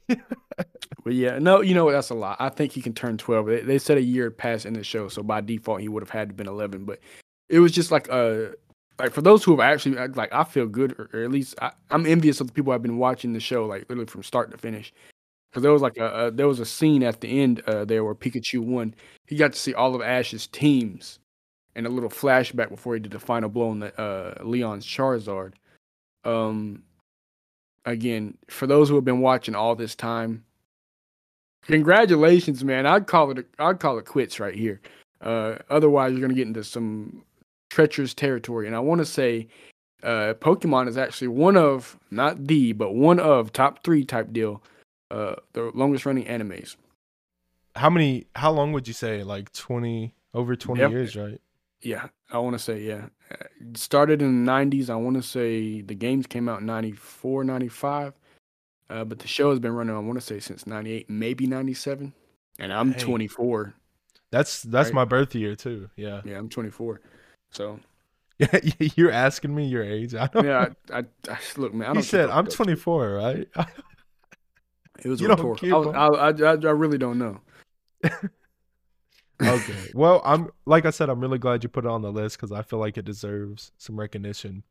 [0.08, 1.92] but yeah, no, you know what?
[1.92, 2.38] That's a lot.
[2.40, 3.48] I think he can turn twelve.
[3.48, 6.10] They, they said a year passed in the show, so by default he would have
[6.10, 6.86] had to been eleven.
[6.86, 7.00] But
[7.50, 8.54] it was just like a
[9.00, 11.72] like for those who have actually like I feel good or, or at least I,
[11.92, 14.58] am envious of the people have been watching the show like literally from start to
[14.58, 14.94] finish
[15.54, 18.04] because there was like a, a, there was a scene at the end uh, there
[18.04, 18.96] where Pikachu won.
[19.28, 21.20] He got to see all of Ash's teams
[21.76, 25.54] and a little flashback before he did the final blow on the uh, Leon's Charizard.
[26.24, 26.82] Um,
[27.86, 30.44] again, for those who have been watching all this time,
[31.68, 32.88] congratulations, man!
[32.88, 34.82] I'd call it I'd call it quits right here.
[35.22, 37.24] Uh, otherwise, you're gonna get into some
[37.70, 38.66] treacherous territory.
[38.66, 39.48] And I want to say
[40.02, 44.64] uh, Pokemon is actually one of, not the, but one of top three type deal,
[45.14, 46.76] uh, the longest running animes.
[47.76, 49.24] How many, how long would you say?
[49.24, 50.92] Like 20, over 20 yep.
[50.92, 51.40] years, right?
[51.82, 53.08] Yeah, I want to say, yeah.
[53.30, 54.90] It started in the 90s.
[54.90, 58.14] I want to say the games came out in 94, 95.
[58.90, 62.14] Uh, but the show has been running, I want to say, since 98, maybe 97.
[62.60, 63.00] And I'm hey.
[63.00, 63.76] 24.
[64.32, 64.96] That's that's right?
[64.96, 65.90] my birth year too.
[65.96, 66.22] Yeah.
[66.26, 67.02] Yeah, I'm 24.
[67.52, 67.80] So
[68.40, 68.60] yeah,
[68.96, 70.16] you're asking me your age.
[70.16, 70.46] I don't.
[70.46, 71.92] Yeah, I, I, I look, man.
[71.92, 73.48] I he said I'm 24, right?
[75.04, 75.96] it was you rhetorical.
[75.96, 77.42] I, I, I, I really don't know.
[79.42, 79.92] okay.
[79.94, 82.52] Well, I'm like I said, I'm really glad you put it on the list because
[82.52, 84.64] I feel like it deserves some recognition.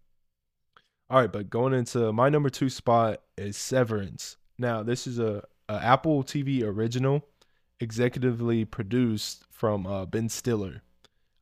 [1.10, 4.38] All right, but going into my number two spot is Severance.
[4.58, 7.26] Now, this is a, a Apple TV original,
[7.80, 10.82] executively produced from uh, Ben Stiller.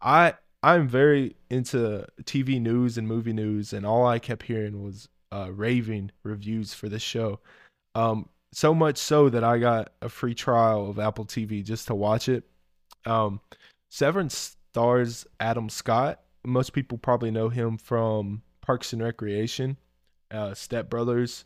[0.01, 5.09] I I'm very into TV news and movie news, and all I kept hearing was
[5.33, 7.41] uh, raving reviews for this show.
[7.95, 11.95] Um, so much so that I got a free trial of Apple TV just to
[11.95, 12.45] watch it.
[13.05, 13.41] Um,
[13.89, 16.21] Severance stars Adam Scott.
[16.45, 19.77] Most people probably know him from Parks and Recreation,
[20.31, 21.45] uh, Step Brothers,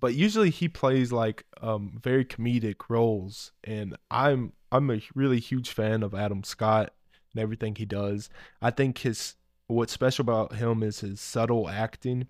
[0.00, 5.70] but usually he plays like um, very comedic roles, and I'm I'm a really huge
[5.70, 6.92] fan of Adam Scott
[7.32, 8.28] and everything he does.
[8.60, 9.36] I think his
[9.68, 12.26] what's special about him is his subtle acting.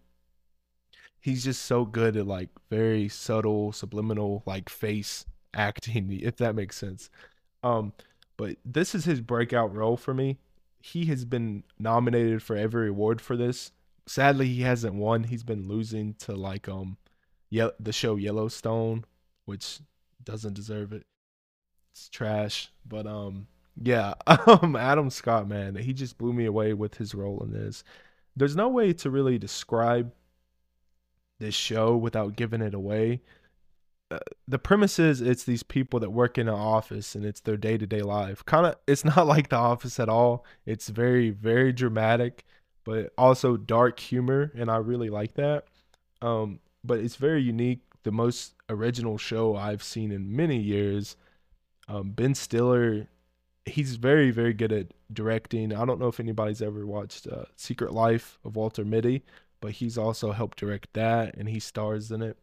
[1.22, 6.76] He's just so good at like very subtle, subliminal, like face acting, if that makes
[6.76, 7.08] sense.
[7.62, 7.92] Um,
[8.36, 10.38] but this is his breakout role for me.
[10.80, 13.70] He has been nominated for every award for this.
[14.06, 15.22] Sadly, he hasn't won.
[15.22, 16.96] He's been losing to like um,
[17.50, 19.04] yeah, the show Yellowstone,
[19.44, 19.78] which
[20.24, 21.06] doesn't deserve it.
[21.92, 22.72] It's trash.
[22.84, 23.46] But um,
[23.80, 27.84] yeah, um, Adam Scott, man, he just blew me away with his role in this.
[28.34, 30.12] There's no way to really describe
[31.43, 33.20] this show without giving it away.
[34.11, 37.57] Uh, the premise is it's these people that work in an office and it's their
[37.57, 38.45] day to day life.
[38.45, 40.45] Kind of, it's not like The Office at all.
[40.64, 42.45] It's very, very dramatic,
[42.84, 45.66] but also dark humor, and I really like that.
[46.22, 47.80] Um, but it's very unique.
[48.05, 51.16] The most original show I've seen in many years.
[51.88, 53.09] Um, ben Stiller
[53.64, 55.72] he's very very good at directing.
[55.72, 59.22] I don't know if anybody's ever watched uh, Secret Life of Walter Mitty,
[59.62, 62.36] but he's also helped direct that and he stars in it.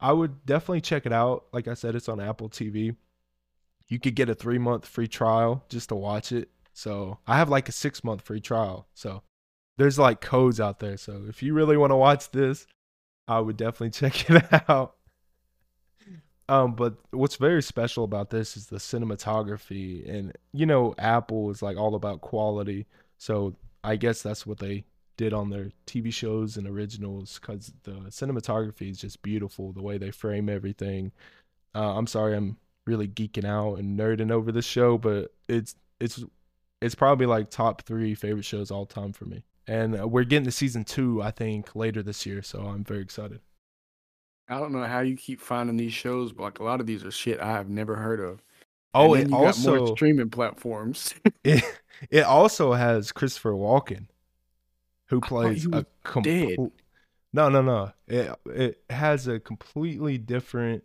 [0.00, 1.44] I would definitely check it out.
[1.52, 2.96] Like I said, it's on Apple TV.
[3.88, 6.48] You could get a three month free trial just to watch it.
[6.72, 8.86] So I have like a six month free trial.
[8.94, 9.22] So
[9.76, 10.96] there's like codes out there.
[10.96, 12.66] So if you really want to watch this,
[13.26, 14.94] I would definitely check it out.
[16.48, 21.62] Um, but what's very special about this is the cinematography, and you know, Apple is
[21.62, 22.86] like all about quality.
[23.16, 24.84] So I guess that's what they
[25.16, 29.72] did on their TV shows and originals because the cinematography is just beautiful.
[29.72, 31.12] The way they frame everything.
[31.74, 32.56] Uh, I'm sorry, I'm
[32.86, 36.22] really geeking out and nerding over this show, but it's it's
[36.80, 39.44] it's probably like top three favorite shows all time for me.
[39.66, 43.00] And uh, we're getting to season two, I think, later this year, so I'm very
[43.00, 43.40] excited.
[44.48, 47.02] I don't know how you keep finding these shows, but like a lot of these
[47.04, 48.42] are shit I have never heard of.
[48.92, 51.14] Oh, it also streaming platforms.
[51.44, 51.64] it
[52.10, 54.06] it also has Christopher Walken,
[55.06, 56.58] who plays a complete.
[57.32, 57.92] No, no, no.
[58.06, 60.84] It it has a completely different.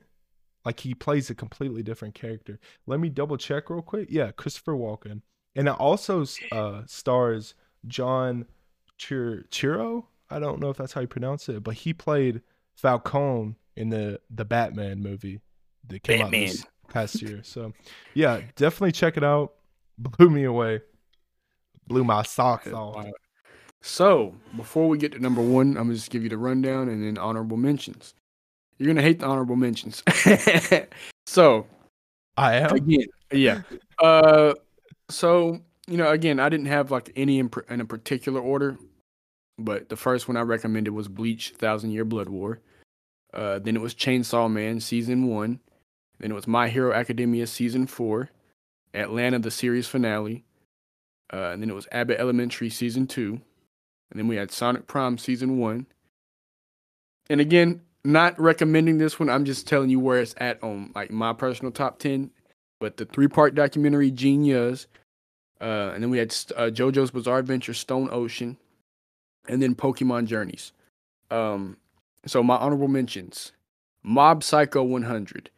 [0.66, 2.60] Like he plays a completely different character.
[2.86, 4.08] Let me double check real quick.
[4.12, 5.22] Yeah, Christopher Walken,
[5.56, 7.54] and it also uh, stars
[7.88, 8.46] John
[9.00, 10.06] Chir- Chiro.
[10.30, 12.42] I don't know if that's how you pronounce it, but he played
[12.76, 15.40] Falcone in the the Batman movie
[15.88, 16.44] that came Batman.
[16.44, 17.42] out this past year.
[17.44, 17.74] So,
[18.14, 19.54] yeah, definitely check it out.
[19.98, 20.82] Blew me away.
[21.88, 23.06] Blew my socks off.
[23.82, 27.04] So, before we get to number one, I'm gonna just give you the rundown and
[27.04, 28.14] then honorable mentions.
[28.78, 30.04] You're gonna hate the honorable mentions.
[31.26, 31.66] so,
[32.36, 33.62] I am again, yeah.
[34.00, 34.54] Uh,
[35.10, 38.78] so you know, again, I didn't have like any in, in a particular order,
[39.58, 42.60] but the first one I recommended was Bleach: Thousand Year Blood War.
[43.34, 45.60] Uh, then it was Chainsaw Man season one.
[46.20, 48.30] Then it was My Hero Academia season four,
[48.94, 50.44] Atlanta the series finale,
[51.32, 53.42] uh, and then it was Abbott Elementary season two,
[54.10, 55.86] and then we had Sonic Prime season one.
[57.30, 59.30] And again, not recommending this one.
[59.30, 62.32] I'm just telling you where it's at on like my personal top ten.
[62.80, 64.88] But the three part documentary Genius,
[65.60, 68.58] uh, and then we had uh, JoJo's Bizarre Adventure, Stone Ocean,
[69.48, 70.72] and then Pokemon Journeys.
[71.30, 71.78] Um,
[72.26, 73.52] so my honorable mentions:
[74.02, 75.50] Mob Psycho 100.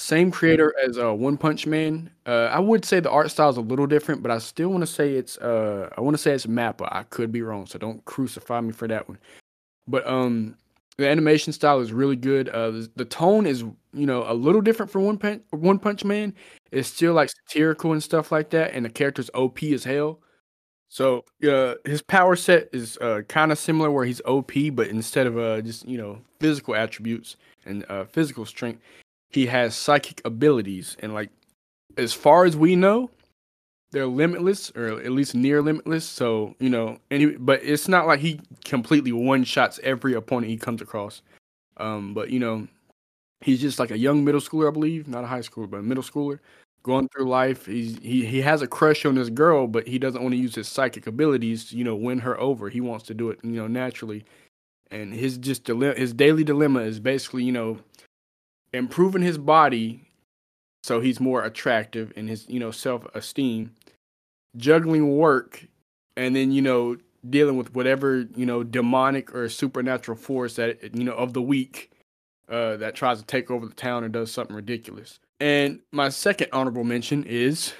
[0.00, 2.10] Same creator as uh, One Punch Man.
[2.24, 4.82] Uh, I would say the art style is a little different, but I still want
[4.82, 6.88] to say it's uh, I want to say it's Mappa.
[6.92, 9.18] I could be wrong, so don't crucify me for that one.
[9.88, 10.56] But um,
[10.98, 12.48] the animation style is really good.
[12.48, 16.04] Uh, the, the tone is you know a little different from One Punch One Punch
[16.04, 16.32] Man.
[16.70, 20.20] It's still like satirical and stuff like that, and the character's OP as hell.
[20.88, 25.26] So uh, his power set is uh, kind of similar, where he's OP, but instead
[25.26, 27.36] of uh, just you know physical attributes
[27.66, 28.80] and uh, physical strength,
[29.30, 30.96] he has psychic abilities.
[31.00, 31.30] And like
[31.96, 33.10] as far as we know
[33.90, 36.04] they're limitless or at least near limitless.
[36.04, 40.56] So you know he, but it's not like he completely one shots every opponent he
[40.56, 41.22] comes across.
[41.76, 42.66] Um but you know
[43.40, 45.08] he's just like a young middle schooler i believe.
[45.08, 46.38] Not a high schooler but a middle schooler.
[46.82, 50.22] Going through life he's he, he has a crush on this girl but he doesn't
[50.22, 52.68] want to use his psychic abilities to you know win her over.
[52.68, 54.24] He wants to do it you know naturally.
[54.90, 57.78] And his just dilemma his daily dilemma is basically you know
[58.72, 60.02] improving his body
[60.82, 63.70] so he's more attractive in his you know self-esteem
[64.56, 65.64] juggling work
[66.16, 66.96] and then you know
[67.28, 71.90] dealing with whatever you know demonic or supernatural force that you know of the week
[72.48, 75.20] uh, that tries to take over the town and does something ridiculous.
[75.40, 77.74] And my second honorable mention is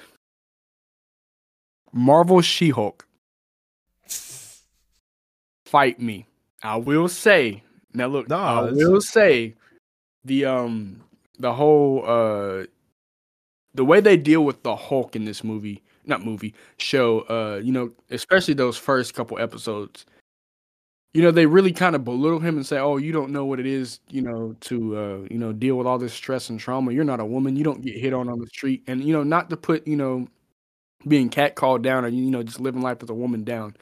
[1.91, 3.05] marvel she-hulk.
[5.65, 6.27] Fight me.
[6.63, 7.63] I will say
[7.93, 9.55] now look no, i will say
[10.29, 11.01] the um
[11.39, 12.63] the whole uh
[13.73, 17.71] the way they deal with the Hulk in this movie, not movie, show, uh, you
[17.71, 20.05] know, especially those first couple episodes,
[21.13, 23.59] you know, they really kind of belittle him and say, "Oh, you don't know what
[23.59, 26.91] it is, you know, to uh, you know, deal with all this stress and trauma.
[26.91, 27.55] You're not a woman.
[27.55, 29.95] You don't get hit on on the street." And you know, not to put, you
[29.97, 30.27] know,
[31.07, 33.75] being catcalled down or you know, just living life as a woman down.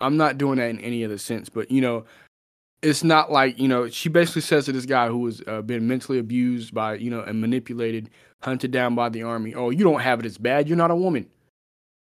[0.00, 2.04] I'm not doing that in any other sense, but you know,
[2.82, 5.86] it's not like you know she basically says to this guy who has uh, been
[5.86, 8.10] mentally abused by you know and manipulated
[8.42, 10.26] hunted down by the army oh you don't have it.
[10.26, 10.68] As bad.
[10.68, 11.26] You're not a woman.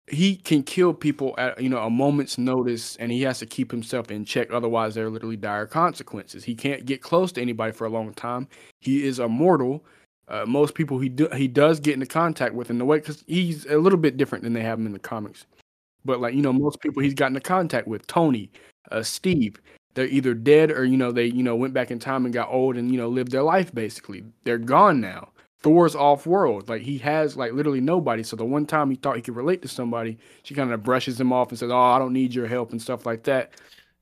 [0.07, 3.71] He can kill people at you know a moment's notice and he has to keep
[3.71, 4.51] himself in check.
[4.51, 6.43] Otherwise there are literally dire consequences.
[6.43, 8.47] He can't get close to anybody for a long time.
[8.79, 9.83] He is immortal.
[10.27, 13.23] Uh, most people he do, he does get into contact with in the way because
[13.27, 15.45] he's a little bit different than they have him in the comics.
[16.05, 18.07] But like you know most people he's gotten into contact with.
[18.07, 18.49] Tony
[18.91, 19.59] uh, steve
[19.93, 22.49] they're either dead or you know they you know went back in time and got
[22.49, 24.23] old and you know lived their life basically.
[24.43, 25.29] They're gone now.
[25.61, 26.69] Thor's off world.
[26.69, 28.23] Like he has like literally nobody.
[28.23, 31.19] So the one time he thought he could relate to somebody she kind of brushes
[31.19, 33.51] him off and says oh i don't need your help and stuff like that.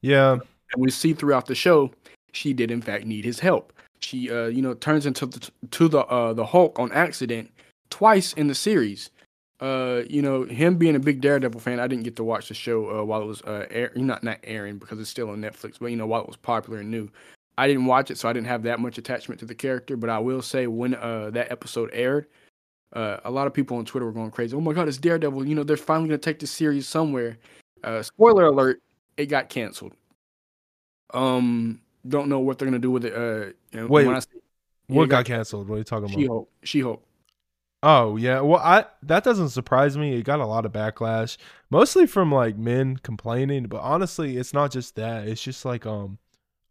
[0.02, 0.34] Yeah.
[0.34, 1.92] And we see throughout the show
[2.32, 3.74] she did in fact need his help.
[4.00, 7.52] She uh you know turns into the to the uh the hulk on accident
[7.90, 9.10] twice in the series
[9.60, 12.54] uh, you know, him being a big Daredevil fan, I didn't get to watch the
[12.54, 15.76] show uh, while it was uh, air, not not airing because it's still on Netflix,
[15.80, 17.10] but you know, while it was popular and new.
[17.58, 19.98] I didn't watch it, so I didn't have that much attachment to the character.
[19.98, 22.28] But I will say, when uh, that episode aired,
[22.94, 24.56] uh, a lot of people on Twitter were going crazy.
[24.56, 25.46] Oh my god, it's Daredevil!
[25.46, 27.38] You know, they're finally gonna take this series somewhere.
[27.84, 28.82] Uh, spoiler alert:
[29.18, 29.94] it got canceled.
[31.14, 33.14] Um, don't know what they're gonna do with it.
[33.14, 34.40] Uh, Wait, say,
[34.88, 35.68] what got, got canceled?
[35.68, 36.18] What are you talking about?
[36.18, 36.50] She-Hulk.
[36.64, 37.04] She-Hulk.
[37.82, 40.16] Oh yeah, well I that doesn't surprise me.
[40.16, 41.38] It got a lot of backlash,
[41.70, 45.28] mostly from like men complaining, but honestly, it's not just that.
[45.28, 46.20] It's just like um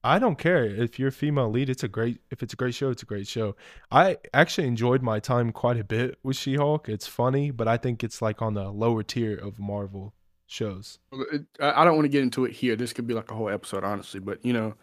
[0.05, 1.70] I don't care if you're a female lead.
[1.70, 2.90] It's a great if it's a great show.
[2.90, 3.56] It's a great show.
[3.90, 6.89] I actually enjoyed my time quite a bit with She-Hulk.
[6.89, 10.14] It's funny, but I think it's like on the lower tier of Marvel
[10.47, 10.98] shows.
[11.60, 12.76] I don't want to get into it here.
[12.76, 14.20] This could be like a whole episode, honestly.
[14.20, 14.74] But you know,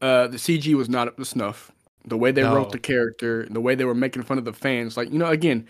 [0.00, 1.72] uh, the CG was not up to snuff.
[2.06, 2.54] The way they no.
[2.54, 5.26] wrote the character, the way they were making fun of the fans, like you know,
[5.26, 5.66] again,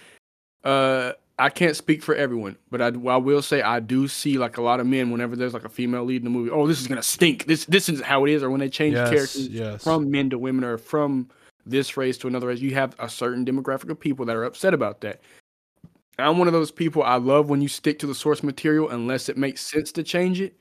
[0.64, 4.56] uh, I can't speak for everyone, but I, I will say I do see like
[4.56, 6.50] a lot of men whenever there's like a female lead in the movie.
[6.50, 7.44] Oh, this is gonna stink.
[7.44, 8.42] This this is how it is.
[8.42, 9.84] Or when they change yes, characters yes.
[9.84, 11.28] from men to women or from
[11.66, 14.72] this race to another race, you have a certain demographic of people that are upset
[14.72, 15.20] about that.
[16.18, 17.02] I'm one of those people.
[17.02, 20.40] I love when you stick to the source material unless it makes sense to change
[20.40, 20.56] it.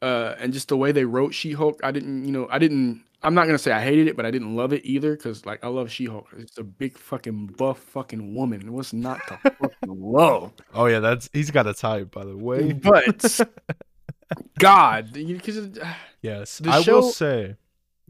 [0.00, 3.34] Uh, and just the way they wrote She-Hulk, I didn't, you know, I didn't I'm
[3.34, 5.68] not gonna say I hated it, but I didn't love it either because like I
[5.68, 6.28] love She-Hulk.
[6.38, 8.72] It's a big fucking buff fucking woman.
[8.72, 10.52] What's not to fucking love?
[10.74, 12.72] Oh yeah, that's he's got a type by the way.
[12.72, 13.40] But
[14.58, 15.78] God, because
[16.22, 17.56] yes, I show, will say,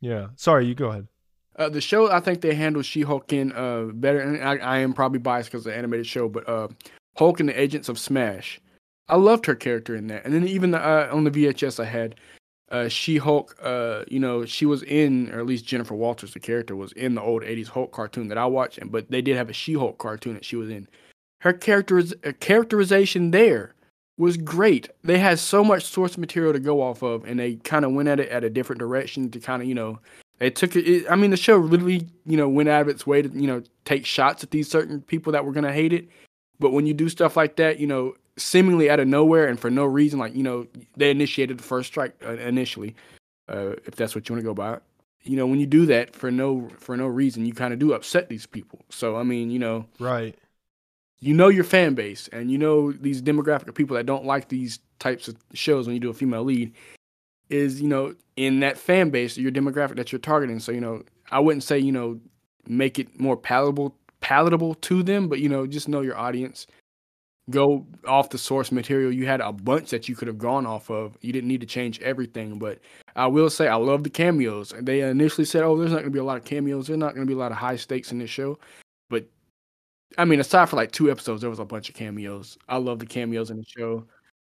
[0.01, 0.29] yeah.
[0.37, 1.09] Sorry, you go ahead.
[1.57, 4.95] Uh, the show I think they handle She-Hulk in uh better, and I, I am
[4.95, 6.69] probably biased because the animated show, but uh,
[7.19, 8.61] Hulk and the Agents of Smash.
[9.09, 11.85] I loved her character in that, and then even the, uh, on the VHS I
[11.85, 12.15] had
[12.73, 16.41] uh, She Hulk, uh, you know, she was in, or at least Jennifer Walters, the
[16.41, 19.37] character, was in the old '80s Hulk cartoon that I watched, and but they did
[19.37, 20.89] have a She Hulk cartoon that she was in.
[21.43, 23.75] Her characteriz- uh, characterization there
[24.17, 24.89] was great.
[25.05, 28.09] They had so much source material to go off of, and they kind of went
[28.09, 29.99] at it at a different direction to kind of, you know,
[30.39, 31.11] they took it, it.
[31.11, 33.63] I mean, the show literally, you know, went out of its way to, you know,
[33.85, 36.09] take shots at these certain people that were gonna hate it.
[36.59, 39.71] But when you do stuff like that, you know, seemingly out of nowhere and for
[39.71, 40.19] no reason.
[40.19, 42.95] Like you know, they initiated the first strike uh, initially,
[43.49, 44.79] uh, if that's what you want to go by.
[45.25, 47.93] You know, when you do that for no for no reason, you kind of do
[47.93, 48.81] upset these people.
[48.91, 50.37] So I mean, you know, right?
[51.21, 54.49] You know your fan base, and you know these demographic of people that don't like
[54.49, 56.73] these types of shows when you do a female lead
[57.51, 60.59] is you know in that fan base your demographic that you're targeting.
[60.59, 62.19] So you know, I wouldn't say you know
[62.67, 66.67] make it more palatable palatable to them, but you know just know your audience
[67.51, 69.13] go off the source material.
[69.13, 71.17] You had a bunch that you could have gone off of.
[71.21, 72.59] You didn't need to change everything.
[72.59, 72.79] But
[73.17, 74.73] I will say I love the cameos.
[74.81, 76.87] They initially said, "Oh, there's not going to be a lot of cameos.
[76.87, 78.59] There's not going to be a lot of high stakes in this show."
[79.11, 79.27] But
[80.19, 82.59] I mean, aside for like two episodes, there was a bunch of cameos.
[82.69, 84.07] I love the cameos in the show.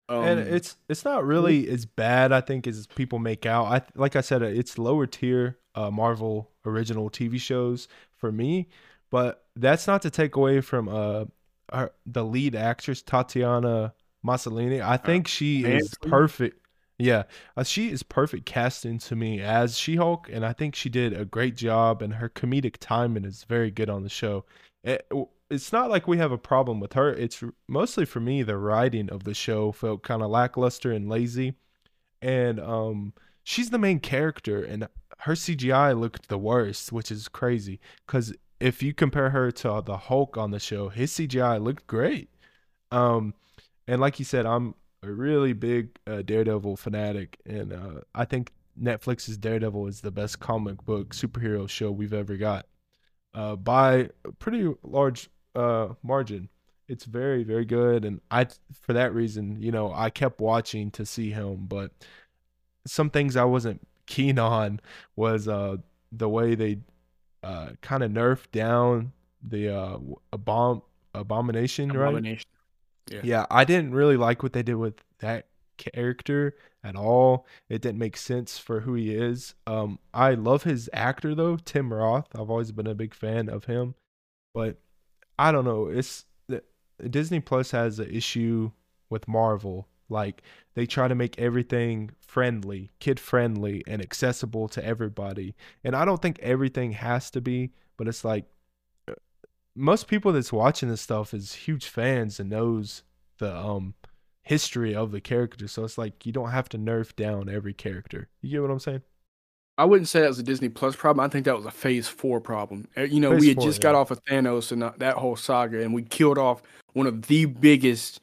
[0.09, 3.65] Um, and it's it's not really as bad, I think, as people make out.
[3.65, 7.87] I like I said, it's lower tier uh, Marvel original TV shows
[8.17, 8.67] for me,
[9.09, 11.25] but that's not to take away from uh
[11.73, 13.93] her, the lead actress Tatiana
[14.25, 14.81] Maslany.
[14.81, 16.59] I uh, think she is perfect.
[16.99, 17.23] Yeah,
[17.57, 21.13] uh, she is perfect casting to me as She Hulk, and I think she did
[21.13, 22.01] a great job.
[22.01, 24.45] And her comedic timing is very good on the show.
[24.83, 25.11] It,
[25.49, 27.09] it's not like we have a problem with her.
[27.09, 31.55] It's mostly for me the writing of the show felt kind of lackluster and lazy,
[32.21, 33.13] and um,
[33.43, 34.87] she's the main character, and
[35.19, 39.97] her CGI looked the worst, which is crazy because if you compare her to the
[39.97, 42.29] Hulk on the show, his CGI looked great.
[42.91, 43.33] Um,
[43.87, 48.51] and like you said, I'm a really big uh, Daredevil fanatic, and uh, I think
[48.81, 52.65] Netflix's Daredevil is the best comic book superhero show we've ever got
[53.33, 56.49] uh, by a pretty large uh, margin.
[56.87, 58.47] It's very, very good, and I,
[58.81, 61.65] for that reason, you know, I kept watching to see him.
[61.67, 61.91] But
[62.85, 64.79] some things I wasn't keen on
[65.15, 65.77] was uh,
[66.11, 66.79] the way they
[67.43, 69.11] uh, kind of nerfed down
[69.41, 69.97] the uh,
[70.37, 70.81] bomb
[71.13, 72.49] abomination, abomination.
[73.09, 73.15] right?
[73.15, 73.21] Yeah.
[73.23, 75.47] yeah, I didn't really like what they did with that
[75.77, 77.45] character at all.
[77.69, 79.55] It didn't make sense for who he is.
[79.67, 82.27] Um, I love his actor though, Tim Roth.
[82.33, 83.95] I've always been a big fan of him,
[84.53, 84.77] but
[85.37, 85.87] I don't know.
[85.87, 86.25] It's
[87.09, 88.71] Disney Plus has an issue
[89.09, 90.41] with Marvel like
[90.75, 95.55] they try to make everything friendly, kid friendly, and accessible to everybody.
[95.83, 98.45] And I don't think everything has to be, but it's like
[99.07, 99.13] uh,
[99.75, 103.03] most people that's watching this stuff is huge fans and knows
[103.39, 103.95] the um
[104.43, 105.67] history of the character.
[105.67, 108.29] So it's like you don't have to nerf down every character.
[108.41, 109.01] You get what I'm saying?
[109.77, 111.25] I wouldn't say that was a Disney Plus problem.
[111.25, 112.87] I think that was a Phase Four problem.
[112.95, 113.83] Uh, you know, phase we had four, just yeah.
[113.83, 116.61] got off of Thanos and uh, that whole saga, and we killed off
[116.93, 118.21] one of the biggest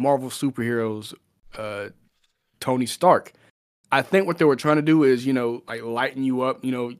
[0.00, 1.14] Marvel superheroes,
[1.56, 1.90] uh,
[2.58, 3.32] Tony Stark.
[3.92, 6.64] I think what they were trying to do is, you know, like lighten you up.
[6.64, 6.92] You know,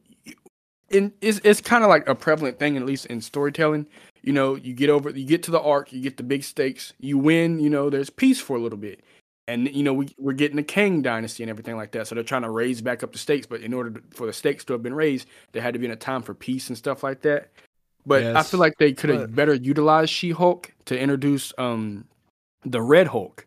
[0.90, 3.86] and it's it's kind of like a prevalent thing, at least in storytelling.
[4.22, 6.92] You know, you get over, you get to the arc, you get the big stakes,
[6.98, 7.58] you win.
[7.58, 9.02] You know, there's peace for a little bit,
[9.48, 12.06] and you know we we're getting the Kang dynasty and everything like that.
[12.06, 14.32] So they're trying to raise back up the stakes, but in order to, for the
[14.32, 16.76] stakes to have been raised, there had to be in a time for peace and
[16.76, 17.50] stuff like that.
[18.04, 22.06] But yes, I feel like they could have better utilized She Hulk to introduce um
[22.64, 23.46] the Red Hulk.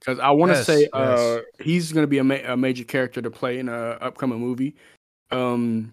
[0.00, 1.44] because I want to yes, say uh, yes.
[1.60, 4.74] he's going to be a, ma- a, major character to play in an upcoming movie.
[5.30, 5.92] Um,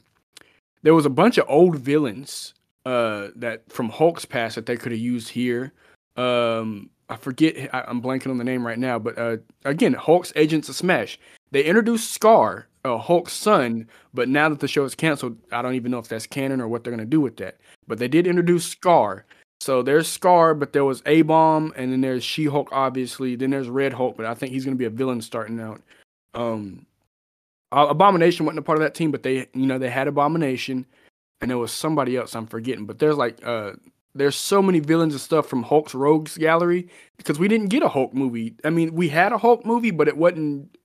[0.83, 2.53] there was a bunch of old villains
[2.85, 5.73] uh, that from Hulk's past that they could have used here.
[6.15, 10.33] Um, I forget, I, am blanking on the name right now, but uh, again, Hulk's
[10.35, 11.19] Agents of Smash.
[11.51, 15.75] They introduced Skaar, uh, Hulk's son, but now that the show is canceled, I don't
[15.75, 17.57] even know if that's canon or what they're going to do with that.
[17.87, 19.23] But they did introduce Skaar.
[19.59, 23.35] So there's Skaar, but there was A Bomb, and then there's She Hulk, obviously.
[23.35, 25.81] Then there's Red Hulk, but I think he's going to be a villain starting out.
[26.33, 26.85] Um,
[27.71, 30.85] Abomination wasn't a part of that team, but they, you know, they had Abomination,
[31.41, 32.85] and there was somebody else I'm forgetting.
[32.85, 33.73] But there's like, uh,
[34.15, 37.89] there's so many villains and stuff from Hulk's Rogues Gallery because we didn't get a
[37.89, 38.55] Hulk movie.
[38.63, 40.75] I mean, we had a Hulk movie, but it wasn't.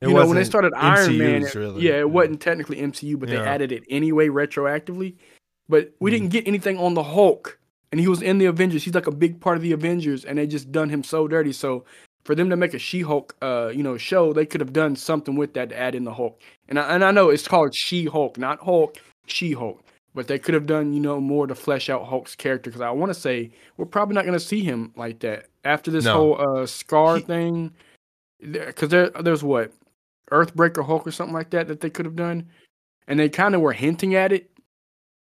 [0.00, 1.82] It you know, when they started Iron Man, it, really.
[1.82, 2.04] yeah, it yeah.
[2.04, 3.42] wasn't technically MCU, but yeah.
[3.42, 5.16] they added it anyway retroactively.
[5.68, 6.14] But we mm.
[6.14, 7.59] didn't get anything on the Hulk,
[7.92, 8.84] and he was in the Avengers.
[8.84, 11.52] He's like a big part of the Avengers, and they just done him so dirty.
[11.52, 11.84] So
[12.24, 15.36] for them to make a She-Hulk, uh, you know, show, they could have done something
[15.36, 16.40] with that to add in the Hulk.
[16.68, 18.96] And I, and I know it's called She-Hulk, not Hulk,
[19.26, 19.82] She-Hulk
[20.14, 22.90] but they could have done you know more to flesh out Hulk's character because I
[22.90, 26.14] want to say we're probably not going to see him like that after this no.
[26.14, 27.72] whole uh, Skaar he, thing.
[28.40, 29.72] Because there, there's what
[30.30, 32.48] Earthbreaker Hulk or something like that that they could have done,
[33.06, 34.50] and they kind of were hinting at it,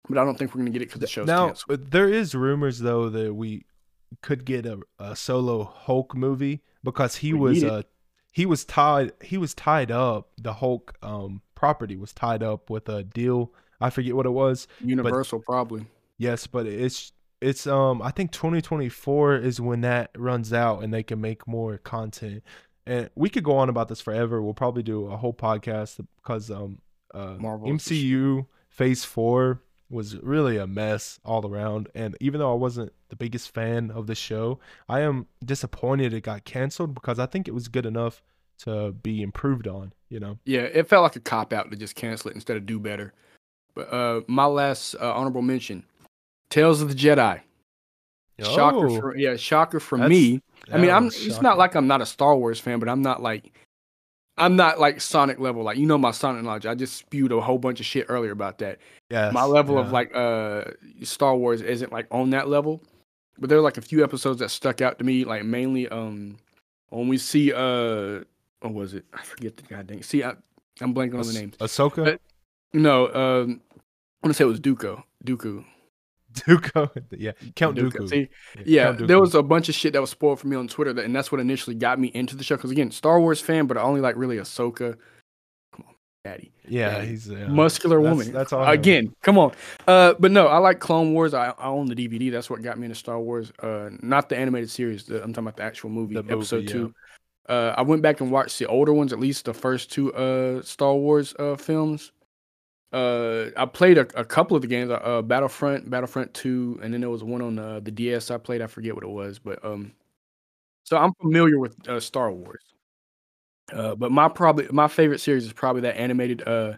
[0.10, 1.48] but I don't think we're going to get it because the show's now.
[1.48, 1.92] Canceled.
[1.92, 3.66] There is rumors though that we
[4.22, 7.82] could get a, a solo Hulk movie because he we was uh
[8.32, 12.88] he was tied he was tied up the Hulk um property was tied up with
[12.88, 14.68] a deal I forget what it was.
[14.84, 15.86] Universal, probably.
[16.18, 17.12] Yes, but it's
[17.42, 21.78] it's um I think 2024 is when that runs out and they can make more
[21.78, 22.44] content.
[22.86, 24.42] And we could go on about this forever.
[24.42, 26.80] We'll probably do a whole podcast because um
[27.14, 32.56] uh Marvel MCU Phase 4 was really a mess all around and even though I
[32.56, 34.60] wasn't the biggest fan of the show,
[34.90, 38.22] I am disappointed it got canceled because I think it was good enough
[38.60, 40.40] to be improved on, you know.
[40.46, 43.14] Yeah, it felt like a cop out to just cancel it instead of do better.
[43.76, 45.84] But uh, my last uh, honorable mention,
[46.50, 47.42] Tales of the Jedi.
[48.40, 50.42] Oh, shocker for yeah, shocker for me.
[50.72, 51.10] I mean, I'm.
[51.10, 51.28] Shocking.
[51.28, 53.52] It's not like I'm not a Star Wars fan, but I'm not like,
[54.38, 55.64] I'm not like Sonic level.
[55.64, 56.66] Like you know my Sonic knowledge.
[56.66, 58.80] I just spewed a whole bunch of shit earlier about that.
[59.10, 59.32] Yeah.
[59.32, 59.82] My level yeah.
[59.82, 60.66] of like uh
[61.04, 62.82] Star Wars isn't like on that level,
[63.38, 65.26] but there are like a few episodes that stuck out to me.
[65.26, 66.38] Like mainly um
[66.90, 68.24] when we see uh
[68.62, 69.06] what was it?
[69.14, 70.02] I forget the goddamn.
[70.02, 70.34] See, I,
[70.82, 71.58] I'm blanking on the names.
[71.58, 72.04] Ahsoka.
[72.04, 72.22] But,
[72.74, 75.02] no, um, I want to say it was Dooku.
[75.26, 75.64] Dooku.
[76.42, 78.10] Dooku, yeah, Count Dooku.
[78.10, 78.30] See,
[78.66, 80.94] yeah, yeah there was a bunch of shit that was spoiled for me on Twitter,
[80.94, 82.56] that, and that's what initially got me into the show.
[82.56, 84.98] Because again, Star Wars fan, but I only like really Ahsoka.
[85.76, 86.52] Come on, Daddy.
[86.68, 87.08] Yeah, Daddy.
[87.08, 88.34] he's a muscular that's, woman.
[88.34, 88.68] That's all.
[88.68, 89.54] Again, come on.
[89.88, 91.34] Uh, but no, I like Clone Wars.
[91.34, 92.32] I, I own the DVD.
[92.32, 93.52] That's what got me into Star Wars.
[93.62, 95.06] Uh, not the animated series.
[95.06, 96.94] The, I'm talking about the actual movie, the episode movie, two.
[97.50, 100.62] Uh, I went back and watched the older ones, at least the first two uh
[100.62, 102.12] Star Wars uh films
[102.94, 107.02] uh, I played a, a, couple of the games, uh, Battlefront, Battlefront Two, and then
[107.02, 108.62] there was one on uh, the DS I played.
[108.62, 109.92] I forget what it was, but um,
[110.84, 112.64] so I'm familiar with uh, Star Wars.
[113.74, 116.74] Uh, but my probably my favorite series is probably that animated, uh,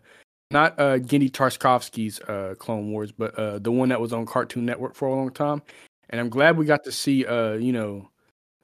[0.49, 4.65] not uh, Genndy Tartakovsky's uh, Clone Wars, but uh, the one that was on Cartoon
[4.65, 5.61] Network for a long time.
[6.10, 8.10] And I'm glad we got to see, uh, you know,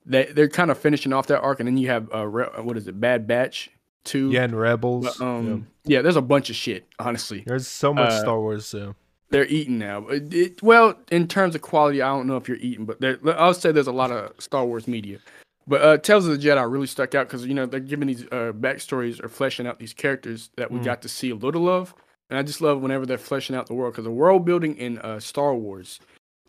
[0.03, 2.87] they they're kind of finishing off that arc, and then you have uh, what is
[2.87, 3.69] it, Bad Batch,
[4.05, 4.31] two.
[4.31, 5.17] Yeah, and Rebels.
[5.17, 5.97] But, um, yeah.
[5.97, 6.01] yeah.
[6.01, 6.87] there's a bunch of shit.
[6.99, 8.65] Honestly, there's so much uh, Star Wars.
[8.65, 8.95] So
[9.29, 10.07] they're eating now.
[10.07, 13.03] It, it, well, in terms of quality, I don't know if you're eating, but
[13.37, 15.19] I'll say there's a lot of Star Wars media.
[15.67, 18.23] But uh, Tales of the Jedi really stuck out because you know they're giving these
[18.25, 20.85] uh, backstories or fleshing out these characters that we mm.
[20.85, 21.93] got to see a little of,
[22.29, 24.99] and I just love whenever they're fleshing out the world because the world building in
[24.99, 25.99] uh, Star Wars,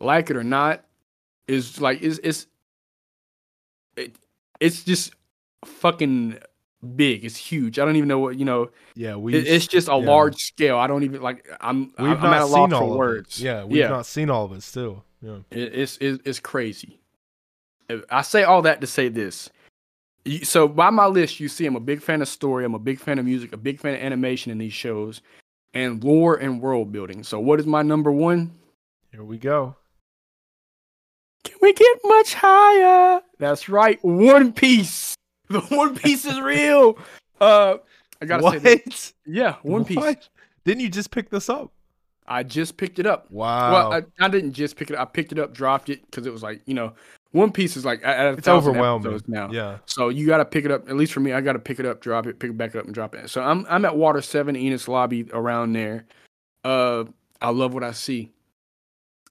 [0.00, 0.84] like it or not,
[1.48, 2.46] is like is is
[3.96, 4.16] it,
[4.60, 5.14] it's just
[5.64, 6.38] fucking
[6.86, 7.24] big.
[7.24, 7.78] It's huge.
[7.78, 8.70] I don't even know what you know.
[8.94, 9.34] Yeah, we.
[9.34, 9.96] it's just a yeah.
[9.96, 10.78] large scale.
[10.78, 11.48] I don't even like.
[11.60, 11.92] I'm.
[11.98, 13.40] We've I'm not at a loss for words.
[13.40, 13.88] Yeah, we've yeah.
[13.88, 15.04] not seen all of it still.
[15.20, 16.98] Yeah, it, it's it, it's crazy.
[18.10, 19.50] I say all that to say this.
[20.42, 22.64] So by my list, you see, I'm a big fan of story.
[22.64, 23.52] I'm a big fan of music.
[23.52, 25.20] A big fan of animation in these shows,
[25.74, 27.22] and lore and world building.
[27.22, 28.52] So what is my number one?
[29.12, 29.76] Here we go.
[31.44, 33.20] Can we get much higher?
[33.38, 35.15] That's right, One Piece.
[35.48, 36.98] The One Piece is real.
[37.40, 37.76] Uh,
[38.20, 38.60] I gotta what?
[38.62, 39.12] say that.
[39.26, 39.96] Yeah, One Piece.
[39.96, 40.28] What?
[40.64, 41.70] Didn't you just pick this up?
[42.26, 43.30] I just picked it up.
[43.30, 43.72] Wow.
[43.72, 45.02] Well, I, I didn't just pick it up.
[45.02, 46.92] I picked it up, dropped it because it was like you know,
[47.30, 49.50] One Piece is like it's overwhelming now.
[49.50, 49.78] Yeah.
[49.86, 50.88] So you got to pick it up.
[50.88, 52.74] At least for me, I got to pick it up, drop it, pick it back
[52.74, 53.30] up, and drop it.
[53.30, 56.06] So I'm I'm at Water Seven, Enies Lobby, around there.
[56.64, 57.04] Uh,
[57.40, 58.32] I love what I see.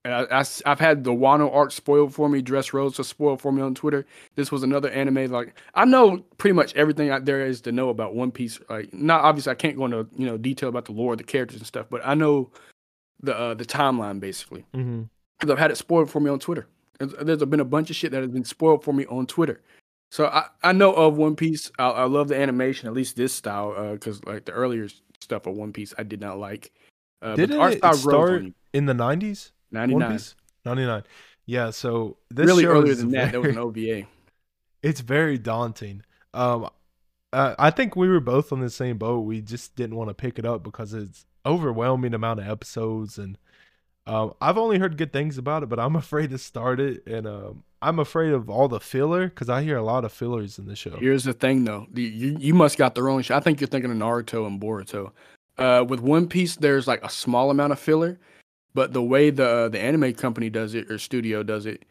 [0.06, 3.52] And I, I, have had the Wano arc spoiled for me, Dress Dressrosa spoiled for
[3.52, 4.06] me on Twitter.
[4.36, 5.32] This was another anime.
[5.32, 8.60] Like I know pretty much everything out there is to know about One Piece.
[8.70, 11.58] Like not obviously, I can't go into you know detail about the lore, the characters
[11.58, 12.52] and stuff, but I know
[13.20, 15.52] the uh, the timeline basically because mm-hmm.
[15.52, 16.68] I've had it spoiled for me on Twitter.
[17.00, 19.64] There's been a bunch of shit that has been spoiled for me on Twitter.
[20.12, 21.72] So I, I know of One Piece.
[21.80, 24.88] I, I love the animation, at least this style, because uh, like the earlier
[25.20, 26.72] stuff of One Piece, I did not like.
[27.24, 29.52] Uh, Didn't it start in the nineties?
[29.72, 30.20] 99.
[30.66, 31.04] 99.
[31.46, 34.08] Yeah, so this really earlier than very, that, there was an OVA.
[34.84, 36.04] It's very daunting.
[36.36, 36.70] Um,
[37.34, 39.22] uh, I think we were both on the same boat.
[39.22, 43.40] We just didn't want to pick it up because it's overwhelming amount of episodes, and
[44.06, 47.26] um, I've only heard good things about it, but I'm afraid to start it, and
[47.26, 50.68] um, I'm afraid of all the filler because I hear a lot of fillers in
[50.68, 50.98] the show.
[50.98, 53.22] Here's the thing, though, you you must got the wrong.
[53.22, 53.36] Show.
[53.36, 55.12] I think you're thinking of Naruto and Boruto.
[55.58, 58.20] Uh, with One Piece, there's like a small amount of filler,
[58.76, 61.84] but the way the the anime company does it or studio does it,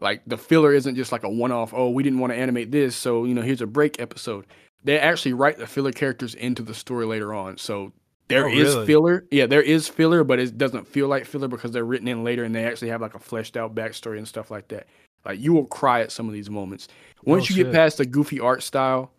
[0.00, 1.72] like the filler isn't just like a one off.
[1.72, 4.44] Oh, we didn't want to animate this, so you know here's a break episode.
[4.82, 7.56] They actually write the filler characters into the story later on.
[7.56, 7.92] So
[8.28, 8.86] there oh, is really?
[8.86, 9.26] filler.
[9.30, 12.44] Yeah, there is filler, but it doesn't feel like filler because they're written in later
[12.44, 14.86] and they actually have like a fleshed out backstory and stuff like that.
[15.24, 16.88] Like you will cry at some of these moments.
[17.24, 17.66] Once oh, you shit.
[17.66, 19.10] get past the goofy art style,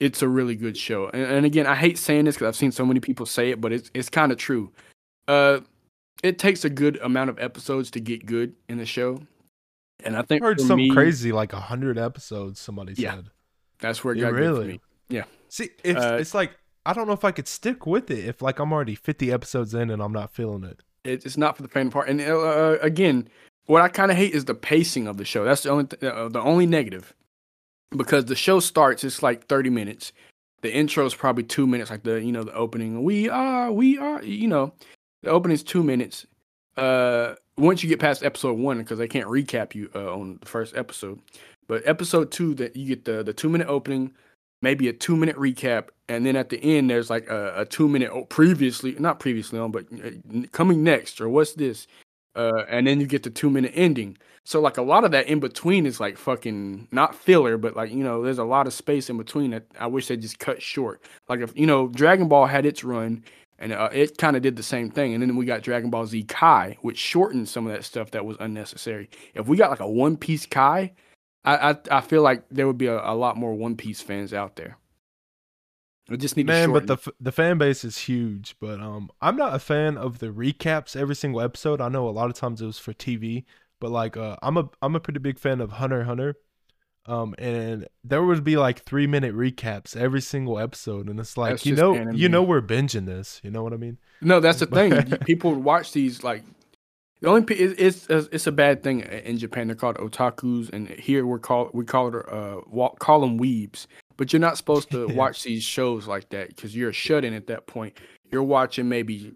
[0.00, 1.08] it's a really good show.
[1.08, 3.60] And, and again, I hate saying this because I've seen so many people say it,
[3.60, 4.70] but it's it's kind of true.
[5.28, 5.60] Uh,
[6.22, 9.20] it takes a good amount of episodes to get good in the show.
[10.04, 12.60] And I think I heard something me, crazy like a hundred episodes.
[12.60, 13.26] Somebody yeah, said
[13.78, 14.48] that's where it got really?
[14.48, 14.80] good for me.
[15.08, 15.24] Yeah.
[15.48, 16.52] See, if uh, it's like
[16.84, 19.74] I don't know if I could stick with it if like I'm already 50 episodes
[19.74, 20.82] in and I'm not feeling it.
[21.04, 22.08] It's not for the faint part.
[22.08, 23.28] And uh, uh, again,
[23.66, 25.44] what I kind of hate is the pacing of the show.
[25.44, 27.14] That's the only th- uh, the only negative
[27.96, 29.04] because the show starts.
[29.04, 30.12] It's like 30 minutes.
[30.62, 33.02] The intro is probably two minutes, like the you know the opening.
[33.02, 34.72] We are, we are, you know.
[35.22, 36.26] The opening is two minutes.
[36.76, 40.46] Uh, once you get past episode one, because I can't recap you uh, on the
[40.46, 41.20] first episode,
[41.66, 44.12] but episode two, that you get the the two minute opening,
[44.62, 47.88] maybe a two minute recap, and then at the end there's like a, a two
[47.88, 51.86] minute oh, previously, not previously on, but uh, coming next or what's this,
[52.34, 54.18] uh, and then you get the two minute ending.
[54.44, 57.90] So like a lot of that in between is like fucking not filler, but like
[57.90, 60.60] you know there's a lot of space in between that I wish they just cut
[60.60, 61.02] short.
[61.28, 63.24] Like if you know Dragon Ball had its run
[63.58, 65.14] and uh, it kind of did the same thing.
[65.14, 68.24] And then we got Dragon Ball Z Kai, which shortened some of that stuff that
[68.24, 69.08] was unnecessary.
[69.34, 70.92] If we got like a One Piece Kai,
[71.44, 74.34] I I, I feel like there would be a, a, lot more One Piece fans
[74.34, 74.76] out there.
[76.08, 78.56] We just need man, but the the fan base is huge.
[78.60, 81.80] But um, I'm not a fan of the recaps every single episode.
[81.80, 83.44] I know a lot of times it was for TV,
[83.80, 86.36] but like uh, I'm a I'm a pretty big fan of Hunter Hunter.
[87.08, 91.52] Um, and there would be like three minute recaps every single episode, and it's like
[91.52, 92.16] that's you know, anime.
[92.16, 93.40] you know, we're binging this.
[93.44, 93.98] You know what I mean?
[94.20, 95.18] No, that's the thing.
[95.24, 96.42] People watch these like
[97.20, 99.68] the only it's, it's it's a bad thing in Japan.
[99.68, 102.60] They're called otakus, and here we're called we call it uh
[102.98, 103.86] call them weebs.
[104.16, 107.46] But you're not supposed to watch these shows like that because you're shut in at
[107.46, 107.98] that point.
[108.30, 109.32] You're watching maybe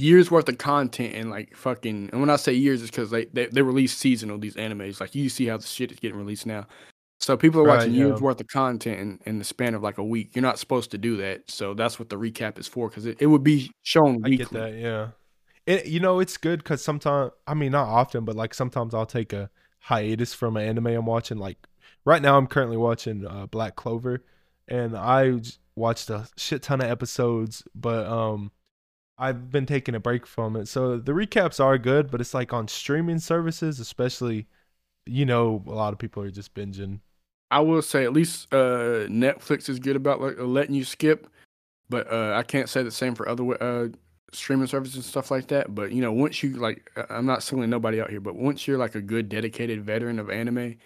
[0.00, 3.26] years worth of content and like fucking and when I say years it's because they,
[3.26, 5.00] they they release seasonal these animes.
[5.00, 6.66] Like you see how the shit is getting released now.
[7.18, 8.06] So people are right, watching yeah.
[8.06, 10.34] years worth of content in, in the span of like a week.
[10.34, 11.50] You're not supposed to do that.
[11.50, 14.32] So that's what the recap is for because it, it would be shown weekly.
[14.32, 15.08] I get that yeah.
[15.66, 19.06] It, you know it's good because sometimes I mean not often but like sometimes I'll
[19.06, 19.50] take a
[19.80, 21.38] hiatus from an anime I'm watching.
[21.38, 21.58] Like
[22.04, 24.24] right now I'm currently watching uh, Black Clover
[24.66, 25.40] and I
[25.74, 28.50] watched a shit ton of episodes but um
[29.20, 30.66] I've been taking a break from it.
[30.66, 34.46] So the recaps are good, but it's like on streaming services, especially,
[35.04, 37.00] you know, a lot of people are just binging.
[37.50, 41.28] I will say at least uh, Netflix is good about like letting you skip,
[41.90, 43.88] but uh, I can't say the same for other uh,
[44.32, 45.74] streaming services and stuff like that.
[45.74, 48.78] But you know, once you like, I'm not singling nobody out here, but once you're
[48.78, 50.76] like a good dedicated veteran of anime,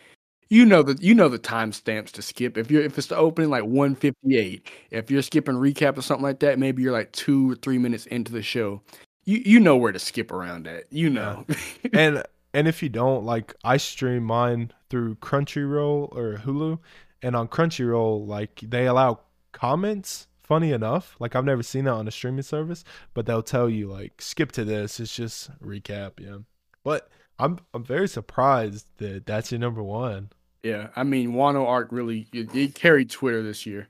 [0.49, 2.57] you know the you know the timestamps to skip.
[2.57, 6.41] If you're if it's the opening like 158, if you're skipping recap or something like
[6.41, 8.83] that, maybe you're like two or three minutes into the show.
[9.25, 10.85] You you know where to skip around at.
[10.93, 11.45] You know.
[11.49, 11.57] Yeah.
[11.93, 12.23] and
[12.53, 16.79] and if you don't, like I stream mine through Crunchyroll or Hulu,
[17.23, 19.21] and on Crunchyroll, like they allow
[19.53, 20.29] comments.
[20.43, 22.85] Funny enough, like I've never seen that on a streaming service,
[23.15, 25.01] but they'll tell you like skip to this.
[25.01, 26.37] It's just recap, yeah.
[26.85, 27.09] But
[27.39, 30.31] I'm I'm very surprised that that's your number one.
[30.63, 33.89] Yeah, I mean Wano Arc really it, it carried Twitter this year.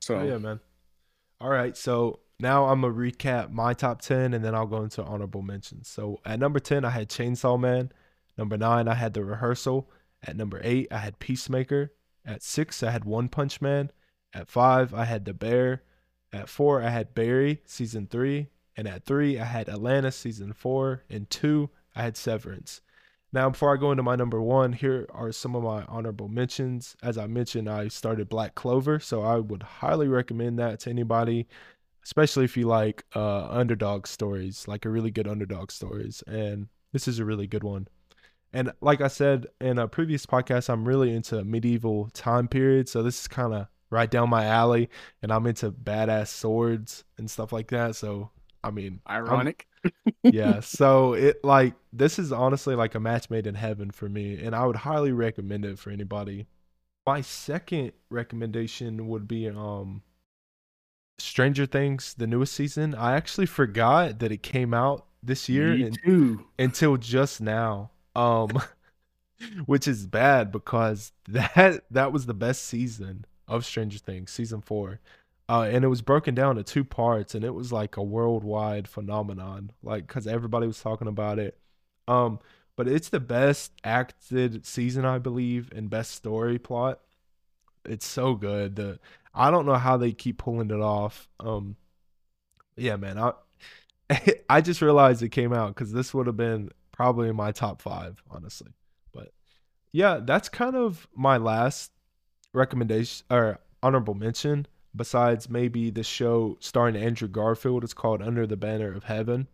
[0.00, 0.60] So oh, yeah, man.
[1.40, 5.02] All right, so now I'm gonna recap my top ten, and then I'll go into
[5.02, 5.88] honorable mentions.
[5.88, 7.92] So at number ten, I had Chainsaw Man.
[8.36, 9.88] Number nine, I had The Rehearsal.
[10.22, 11.92] At number eight, I had Peacemaker.
[12.24, 13.90] At six, I had One Punch Man.
[14.32, 15.82] At five, I had The Bear.
[16.32, 18.48] At four, I had Barry season three.
[18.76, 21.04] And at three, I had Atlanta season four.
[21.08, 22.80] And two, I had Severance.
[23.32, 26.96] Now, before I go into my number one, here are some of my honorable mentions.
[27.02, 31.48] As I mentioned, I started Black Clover, so I would highly recommend that to anybody,
[32.04, 36.22] especially if you like uh, underdog stories, like a really good underdog stories.
[36.28, 37.88] And this is a really good one.
[38.52, 42.88] And like I said in a previous podcast, I'm really into medieval time period.
[42.88, 44.88] So this is kind of right down my alley.
[45.22, 47.96] And I'm into badass swords and stuff like that.
[47.96, 48.30] So,
[48.64, 49.68] I mean, ironic.
[50.22, 50.60] yeah.
[50.62, 54.42] So it like, this is honestly like a match made in heaven for me.
[54.42, 56.46] And I would highly recommend it for anybody.
[57.06, 60.02] My second recommendation would be, um,
[61.18, 62.94] Stranger Things, the newest season.
[62.94, 65.98] I actually forgot that it came out this year and,
[66.58, 68.50] until just now um,
[69.66, 75.00] which is bad because that that was the best season of Stranger Things, season four.
[75.48, 78.88] Uh, and it was broken down to two parts, and it was like a worldwide
[78.88, 81.58] phenomenon, like because everybody was talking about it.
[82.08, 82.38] Um,
[82.76, 87.00] but it's the best acted season, I believe, and best story plot.
[87.84, 88.76] It's so good.
[88.76, 88.98] The
[89.34, 91.28] I don't know how they keep pulling it off.
[91.40, 91.76] Um,
[92.76, 93.32] yeah, man, I
[94.48, 97.82] I just realized it came out because this would have been probably in my top
[97.82, 98.72] five, honestly.
[99.12, 99.32] But
[99.92, 101.92] yeah, that's kind of my last
[102.52, 104.66] recommendation or honorable mention.
[104.96, 109.48] Besides maybe the show starring Andrew Garfield, it's called Under the Banner of Heaven,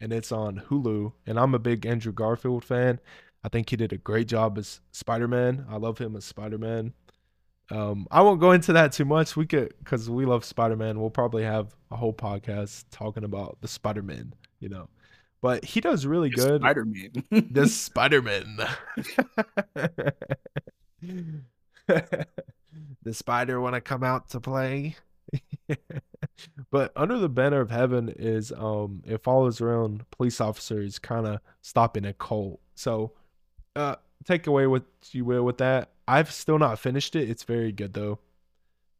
[0.00, 1.12] and it's on Hulu.
[1.26, 3.00] And I'm a big Andrew Garfield fan.
[3.44, 5.66] I think he did a great job as Spider Man.
[5.68, 6.92] I love him as Spider Man.
[7.70, 9.34] Um, I won't go into that too much.
[9.34, 11.00] We could, because we love Spider Man.
[11.00, 14.34] We'll probably have a whole podcast talking about the Spider Man.
[14.60, 14.88] You know,
[15.40, 16.60] but he does really the good.
[16.60, 17.12] Spider Man.
[17.50, 18.58] the Spider Man.
[23.02, 24.96] The spider want to come out to play.
[26.70, 31.40] but under the banner of heaven is um it follows around police officers kind of
[31.60, 32.60] stopping a cult.
[32.74, 33.12] So
[33.76, 35.90] uh take away what you will with that.
[36.06, 37.30] I've still not finished it.
[37.30, 38.18] It's very good though.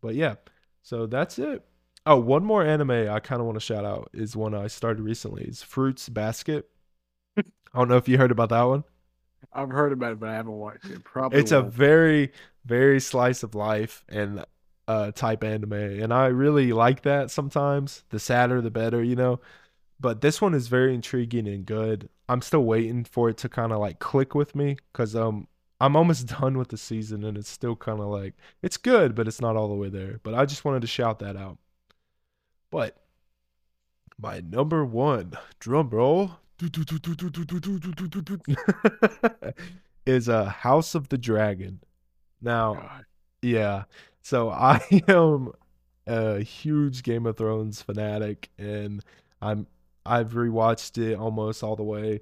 [0.01, 0.37] But yeah.
[0.83, 1.65] So that's it.
[2.05, 5.03] Oh, one more anime I kind of want to shout out is one I started
[5.03, 5.45] recently.
[5.45, 6.69] Is Fruits Basket.
[7.39, 7.43] I
[7.75, 8.85] don't know if you heard about that one.
[9.55, 11.05] I've heard about it, but I haven't watched it.
[11.05, 11.39] Probably.
[11.41, 11.67] It's won't.
[11.67, 12.33] a very,
[12.65, 14.45] very slice of life and
[14.89, 17.31] uh type anime, and I really like that.
[17.31, 19.41] Sometimes the sadder, the better, you know.
[20.01, 22.09] But this one is very intriguing and good.
[22.29, 25.47] I'm still waiting for it to kind of like click with me because um
[25.81, 29.29] I'm almost done with the season and it's still kind of like it's good, but
[29.29, 30.21] it's not all the way there.
[30.23, 31.59] But I just wanted to shout that out.
[32.71, 32.97] But
[34.19, 36.39] my number one drum roll
[40.07, 41.81] is a uh, House of the Dragon.
[42.41, 43.05] Now, God.
[43.43, 43.85] yeah.
[44.23, 45.53] So I am
[46.07, 49.03] a huge Game of Thrones fanatic, and
[49.41, 49.67] I'm
[50.05, 52.21] I've rewatched it almost all the way.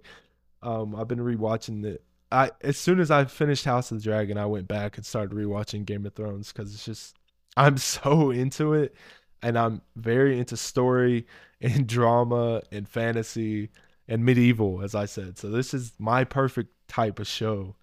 [0.62, 2.04] Um, I've been rewatching it.
[2.32, 5.36] I as soon as I finished House of the Dragon, I went back and started
[5.36, 7.16] rewatching Game of Thrones because it's just
[7.56, 8.94] I'm so into it
[9.42, 11.26] and I'm very into story
[11.60, 13.70] and drama and fantasy
[14.10, 15.38] and medieval, as I said.
[15.38, 17.76] So this is my perfect type of show.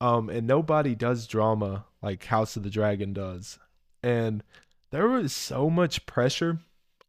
[0.00, 3.58] Um, and nobody does drama like House of the Dragon does.
[4.02, 4.44] And
[4.90, 6.58] there was so much pressure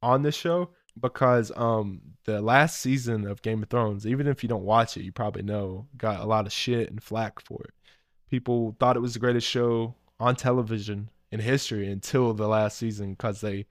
[0.02, 0.70] on this show
[1.00, 5.04] because um the last season of Game of Thrones, even if you don't watch it,
[5.04, 7.74] you probably know, got a lot of shit and flack for it.
[8.30, 13.12] People thought it was the greatest show on television in history until the last season
[13.12, 13.66] because they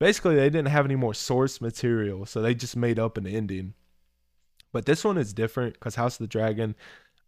[0.00, 3.74] basically they didn't have any more source material, so they just made up an ending.
[4.76, 6.74] But this one is different because House of the Dragon,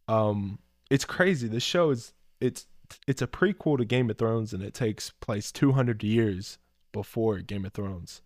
[0.06, 0.58] um,
[0.90, 1.48] it's crazy.
[1.48, 2.12] This show is
[2.42, 2.66] it's
[3.06, 6.58] it's a prequel to Game of Thrones, and it takes place 200 years
[6.92, 8.20] before Game of Thrones.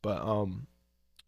[0.00, 0.66] But um,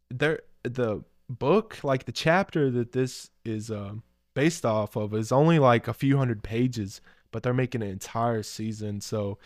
[0.09, 3.97] there the book, like the chapter that this is uh,
[4.33, 7.03] based off of, is only like a few hundred pages,
[7.33, 9.03] but they're making an entire season.
[9.03, 9.37] So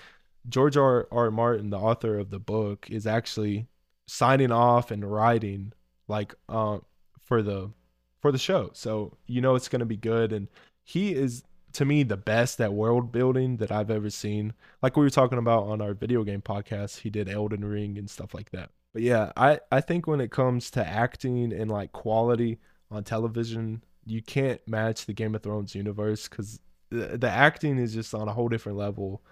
[0.49, 1.09] George R.
[1.11, 1.33] R.
[1.33, 3.67] Martin, the author of the book, is actually
[4.07, 5.73] signing off and writing
[6.07, 6.79] like uh,
[7.19, 7.73] for the
[8.21, 8.71] for the show.
[8.73, 10.33] So you know it's gonna be good.
[10.33, 10.49] And
[10.85, 11.43] he is
[11.73, 14.53] to me the best at world building that I've ever seen.
[14.83, 18.09] Like we were talking about on our video game podcast, he did Elden Ring and
[18.09, 18.71] stuff like that.
[18.93, 22.59] But yeah, I I think when it comes to acting and like quality
[22.91, 26.61] on television, you can't match the Game of Thrones universe because
[26.91, 29.23] the, the acting is just on a whole different level.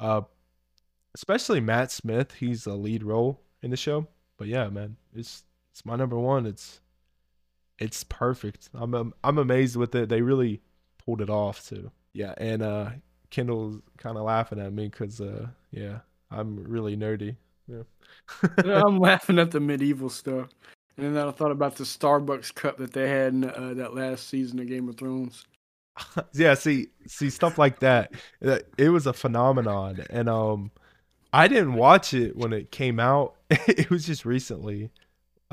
[0.00, 0.22] Uh,
[1.14, 2.34] especially Matt Smith.
[2.34, 4.08] He's a lead role in the show.
[4.36, 6.46] But yeah, man, it's it's my number one.
[6.46, 6.80] It's
[7.78, 8.70] it's perfect.
[8.74, 10.08] I'm I'm amazed with it.
[10.08, 10.60] They really
[11.04, 11.90] pulled it off too.
[12.12, 12.90] Yeah, and uh
[13.30, 17.36] Kendall's kind of laughing at me because uh yeah, I'm really nerdy.
[17.68, 17.82] Yeah.
[18.64, 20.48] I'm laughing at the medieval stuff.
[20.96, 24.28] And then I thought about the Starbucks cup that they had in uh, that last
[24.28, 25.44] season of Game of Thrones.
[26.32, 28.12] yeah, see, see stuff like that.
[28.44, 30.70] Uh, it was a phenomenon, and um,
[31.32, 33.36] I didn't watch it when it came out.
[33.50, 34.90] it was just recently,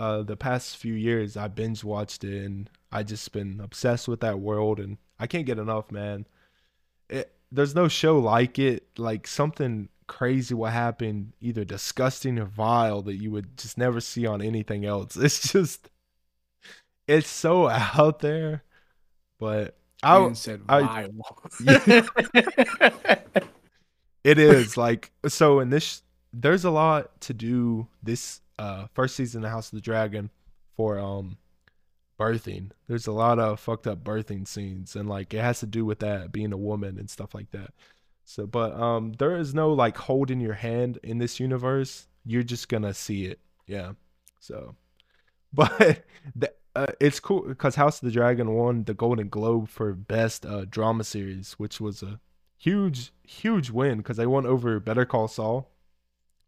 [0.02, 4.22] uh, the past few years I binge watched it, and I just been obsessed with
[4.22, 6.26] that world, and I can't get enough, man.
[7.08, 13.04] It, there's no show like it, like something crazy what happened, either disgusting or vile
[13.04, 15.16] that you would just never see on anything else.
[15.22, 15.92] It's just,
[17.08, 18.64] it's so out there,
[19.40, 20.84] but I said vile.
[20.84, 21.10] I,
[24.24, 26.02] it is like so in this.
[26.34, 30.30] There's a lot to do this uh first season of House of the Dragon
[30.76, 31.38] for um
[32.20, 32.72] birthing.
[32.88, 36.00] There's a lot of fucked up birthing scenes, and like it has to do with
[36.00, 37.74] that being a woman and stuff like that.
[38.24, 42.08] So, but um, there is no like holding your hand in this universe.
[42.26, 43.40] You're just gonna see it.
[43.66, 43.94] Yeah.
[44.40, 44.76] So,
[45.54, 46.04] but
[46.36, 50.46] the, uh, it's cool because House of the Dragon won the Golden Globe for best
[50.46, 52.20] uh, drama series, which was a
[52.58, 55.72] huge, huge win because they won over Better Call Saul,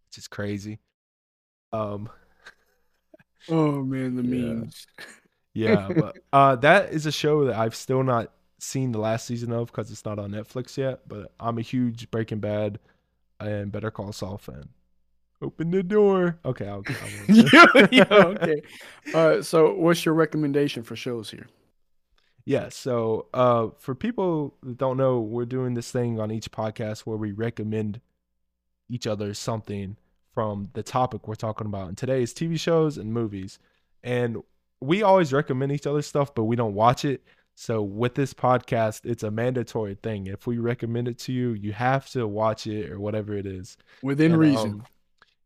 [0.08, 0.80] which is crazy.
[1.74, 2.10] Um.
[3.50, 4.54] Oh man, the yeah.
[4.54, 4.88] memes.
[5.54, 9.52] yeah, but uh, that is a show that I've still not seen the last season
[9.52, 11.02] of because it's not on Netflix yet.
[11.08, 12.80] But I'm a huge Breaking Bad
[13.40, 14.70] and Better Call Saul fan.
[15.42, 16.40] Open the door.
[16.46, 16.84] Okay, I'll.
[16.88, 18.62] I'll yeah, yeah, okay.
[19.14, 21.48] Uh, so, what's your recommendation for shows here?
[22.46, 27.02] Yeah, so uh, for people that don't know, we're doing this thing on each podcast
[27.02, 28.00] where we recommend
[28.90, 29.98] each other something
[30.34, 31.90] from the topic we're talking about.
[31.90, 33.60] And today is TV shows and movies.
[34.04, 34.38] And
[34.82, 37.24] we always recommend each other stuff, but we don't watch it.
[37.56, 40.28] So with this podcast, it's a mandatory thing.
[40.28, 43.78] If we recommend it to you, you have to watch it or whatever it is.
[44.02, 44.72] Within and, reason.
[44.72, 44.86] Um,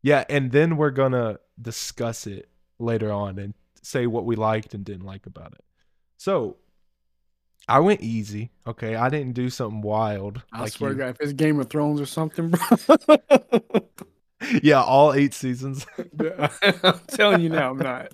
[0.02, 2.48] yeah, and then we're gonna discuss it
[2.78, 3.52] later on and
[3.82, 5.64] say what we liked and didn't like about it.
[6.16, 6.56] So
[7.68, 8.50] I went easy.
[8.66, 10.42] Okay, I didn't do something wild.
[10.52, 10.98] I like swear, you.
[10.98, 12.78] God, if it's Game of Thrones or something, bro.
[14.62, 15.86] yeah, all eight seasons.
[16.82, 18.12] I'm telling you now, I'm not.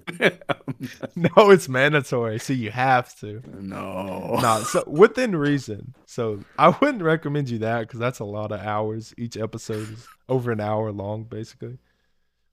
[1.16, 3.42] no, it's mandatory, so you have to.
[3.60, 4.62] No, no.
[4.62, 5.94] So within reason.
[6.06, 9.14] So I wouldn't recommend you that because that's a lot of hours.
[9.18, 11.78] Each episode is over an hour long, basically.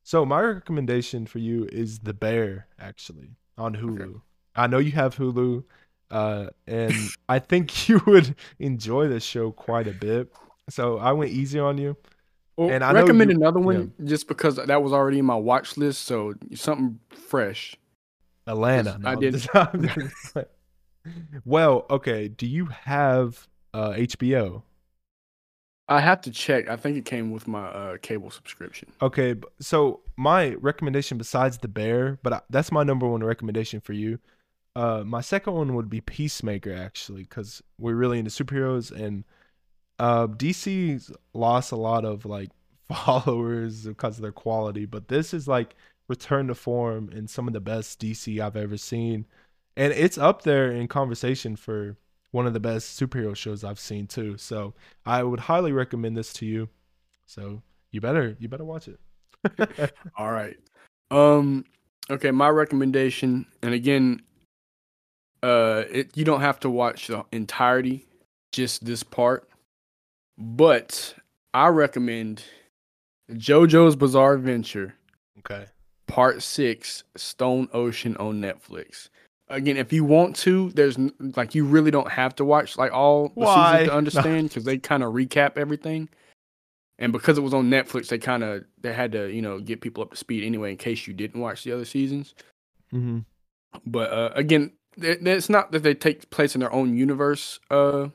[0.04, 4.02] So my recommendation for you is The Bear, actually, on Hulu.
[4.02, 4.20] Okay.
[4.56, 5.64] I know you have Hulu,
[6.10, 6.94] uh, and
[7.30, 10.34] I think you would enjoy this show quite a bit.
[10.70, 11.96] So I went easy on you.
[12.58, 14.06] Well, and I recommend another one yeah.
[14.06, 16.04] just because that was already in my watch list.
[16.04, 17.76] So something fresh.
[18.48, 18.98] Atlanta.
[19.00, 19.48] No, I did.
[21.46, 22.28] well, okay.
[22.28, 24.64] Do you have uh, HBO?
[25.88, 26.70] I have to check.
[26.70, 28.90] I think it came with my uh, cable subscription.
[29.02, 33.92] Okay, so my recommendation besides the Bear, but I, that's my number one recommendation for
[33.92, 34.20] you.
[34.74, 39.26] Uh, my second one would be Peacemaker, actually, because we're really into superheroes and
[40.02, 42.50] uh, DC's lost a lot of like
[42.92, 45.76] followers because of their quality, but this is like
[46.08, 49.28] return to form and some of the best DC I've ever seen,
[49.78, 51.98] and it's up there in conversation for
[52.32, 54.38] one of the best superhero shows I've seen too.
[54.38, 54.74] So
[55.06, 56.70] I would highly recommend this to you.
[57.28, 57.62] So
[57.92, 59.94] you better you better watch it.
[60.18, 60.58] All right.
[61.12, 61.66] Um.
[62.10, 64.24] Okay, my recommendation, and again,
[65.44, 68.08] uh, it, you don't have to watch the entirety,
[68.52, 69.48] just this part.
[70.42, 71.14] But
[71.54, 72.44] I recommend
[73.32, 74.96] JoJo's Bizarre Adventure.
[75.40, 75.66] Okay.
[76.08, 79.10] Part six, Stone Ocean on Netflix.
[79.50, 80.98] Again, if you want to, there's
[81.36, 83.74] like you really don't have to watch like all the Why?
[83.74, 86.10] seasons to understand because they kind of recap everything.
[86.98, 89.82] And because it was on Netflix, they kind of they had to you know get
[89.82, 92.34] people up to speed anyway in case you didn't watch the other seasons.
[92.94, 93.20] Mm-hmm.
[93.86, 97.60] But uh, again, it's not that they take place in their own universe.
[97.70, 98.10] Uh,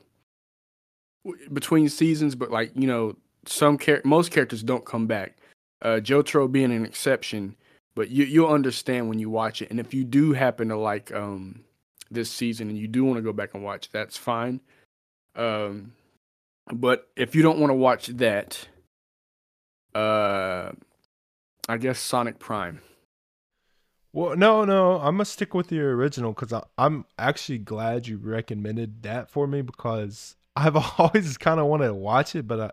[1.51, 5.37] between seasons, but like you know, some char- most characters don't come back.
[5.81, 7.55] Uh, Jotaro being an exception,
[7.95, 9.69] but you you'll understand when you watch it.
[9.69, 11.63] And if you do happen to like um
[12.09, 14.61] this season and you do want to go back and watch, that's fine.
[15.35, 15.93] Um,
[16.73, 18.67] but if you don't want to watch that,
[19.93, 20.71] uh,
[21.69, 22.81] I guess Sonic Prime.
[24.13, 29.03] Well, no, no, I'm gonna stick with your original because I'm actually glad you recommended
[29.03, 32.71] that for me because I've always kind of wanted to watch it, but I,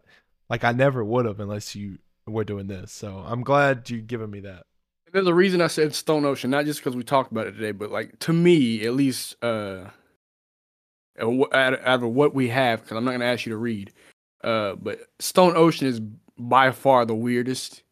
[0.48, 2.92] like I never would have unless you were doing this.
[2.92, 4.64] So I'm glad you giving me that.
[5.12, 7.70] There's a reason I said Stone Ocean, not just because we talked about it today,
[7.70, 9.90] but like to me, at least, uh,
[11.20, 13.92] out of what we have, because I'm not gonna ask you to read,
[14.42, 16.00] uh, but Stone Ocean is
[16.38, 17.82] by far the weirdest.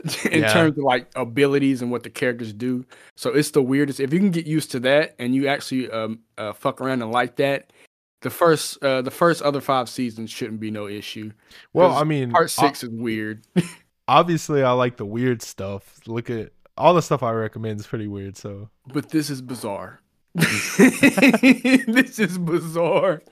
[0.30, 0.52] in Yeah.
[0.52, 2.86] terms of like abilities and what the characters do.
[3.16, 3.98] So it's the weirdest.
[3.98, 7.10] If you can get used to that and you actually um uh, fuck around and
[7.10, 7.72] like that,
[8.20, 11.32] the first uh the first other five seasons shouldn't be no issue.
[11.72, 13.46] Well, I mean, Part six is weird.
[14.08, 16.00] obviously, I like the weird stuff.
[16.06, 18.36] Look at all the stuff I recommend is pretty weird.
[18.36, 20.00] So but this is bizarre.
[20.34, 23.22] this is bizarre.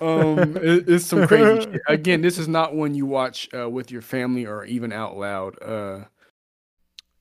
[0.00, 1.80] Um, it- it's some crazy shit.
[1.88, 5.56] Again, this is not one you watch uh, with your family or even out loud.
[5.62, 6.04] Uh,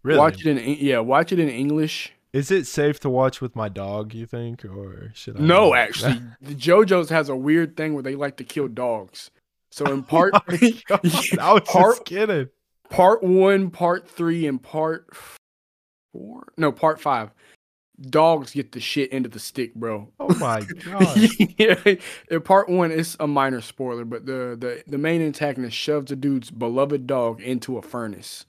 [0.03, 2.11] really, watch it in yeah, watch it in English.
[2.33, 4.13] Is it safe to watch with my dog?
[4.13, 5.39] You think, or should I?
[5.41, 9.31] No, actually, the JoJo's has a weird thing where they like to kill dogs.
[9.71, 10.99] So in part Oh God,
[11.39, 12.49] I was Part- just kidding.
[12.89, 15.07] part one, part three, and part
[16.11, 17.31] four, no, part five,
[18.01, 20.11] dogs get the shit into the stick, bro.
[20.19, 21.17] Oh my god!
[21.57, 21.79] yeah,
[22.29, 26.15] in part one, it's a minor spoiler, but the, the the main antagonist shoves the
[26.15, 28.45] dude's beloved dog into a furnace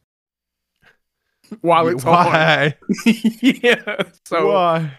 [1.61, 2.13] while it's on.
[2.27, 2.75] Why?
[3.07, 4.93] yeah, so Why?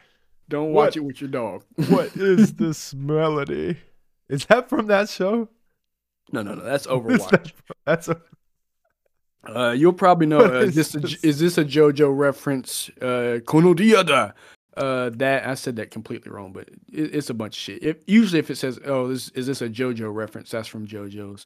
[0.50, 0.98] don't watch What?
[0.98, 1.64] it with your dog.
[1.90, 3.78] What is this melody?
[4.30, 5.50] Is that from that show?
[6.32, 7.30] No, no, no, that's Overwatch.
[7.32, 7.52] that-
[7.86, 8.22] That's a,
[9.46, 10.40] Uh, you'll probably know.
[10.40, 11.24] Uh, is is this a, this?
[11.24, 12.90] is this a JoJo reference?
[13.02, 14.34] Uh, Konodiada.
[14.76, 17.82] Uh, that I said that completely wrong, but it, it's a bunch of shit.
[17.84, 21.46] If, usually, if it says, "Oh, this is this a JoJo reference?" That's from JoJo's.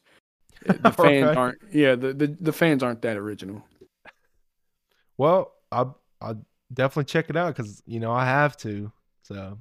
[0.68, 1.38] Uh, The fans Alright.
[1.38, 1.58] aren't.
[1.72, 3.64] Yeah, the, the the fans aren't that original.
[5.20, 5.86] Well, I
[6.22, 6.36] I
[6.74, 8.92] definitely check it out because you know I have to.
[9.22, 9.60] So,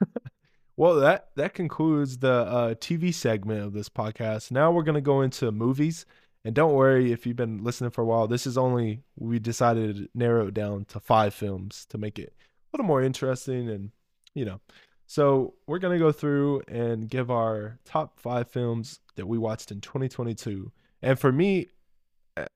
[0.76, 4.50] well, that that concludes the uh, TV segment of this podcast.
[4.50, 6.06] Now we're gonna go into movies,
[6.42, 8.26] and don't worry if you've been listening for a while.
[8.26, 12.32] This is only we decided to narrow it down to five films to make it
[12.38, 13.90] a little more interesting, and
[14.34, 14.60] you know.
[15.06, 19.82] So we're gonna go through and give our top five films that we watched in
[19.82, 20.72] 2022.
[21.02, 21.68] And for me,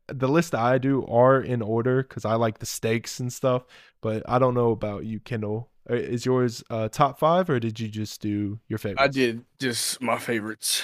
[0.09, 3.64] the list I do are in order because I like the stakes and stuff.
[4.00, 5.70] But I don't know about you, Kendall.
[5.88, 9.02] Uh, Is yours uh, top five, or did you just do your favorites?
[9.02, 10.82] I did just my favorites.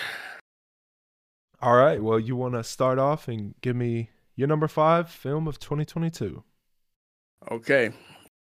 [1.61, 2.03] All right.
[2.03, 6.45] Well, you want to start off and give me your number five film of 2022.
[7.51, 7.93] Okay,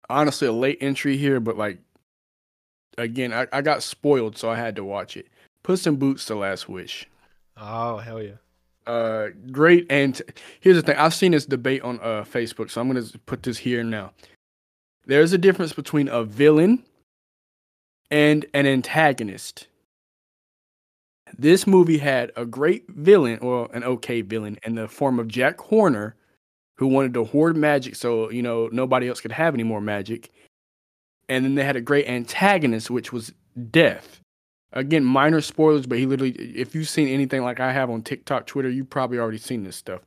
[0.10, 1.80] honestly, a late entry here, but like,
[2.98, 5.27] again, I, I got spoiled, so I had to watch it.
[5.64, 7.07] Puss in Boots: The Last Wish.
[7.57, 8.38] Oh hell yeah!
[8.88, 10.22] Uh great and
[10.60, 13.57] here's the thing i've seen this debate on uh facebook so i'm gonna put this
[13.57, 14.12] here now.
[15.07, 16.84] There's a difference between a villain
[18.10, 19.68] and an antagonist.
[21.38, 25.60] This movie had a great villain or an okay villain in the form of jack
[25.60, 26.16] horner
[26.78, 30.32] who wanted to hoard magic so you know nobody else could have any more magic.
[31.30, 33.32] And then they had a great antagonist which was
[33.70, 34.22] death
[34.76, 38.45] again minor spoilers but he literally if you've seen anything like i have on tiktok
[38.45, 40.02] twitter you've probably already seen this stuff.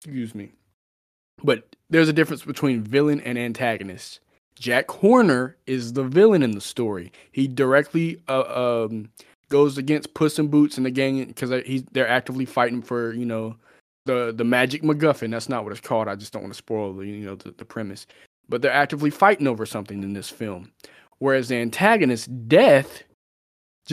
[0.00, 0.50] Excuse me.
[1.42, 4.20] But there's a difference between villain and antagonist.
[4.58, 7.12] Jack horner is the villain in the story.
[7.32, 9.10] He directly uh, um,
[9.48, 13.24] goes against puss in boots and the gang because he's they're actively fighting for you
[13.24, 13.56] know
[14.06, 15.30] the the magic macguffin.
[15.30, 16.08] That's not what it's called.
[16.08, 18.06] I just don't want to spoil the you know the, the premise.
[18.48, 20.72] But they're actively fighting over something in this film.
[21.18, 23.02] Whereas the antagonist death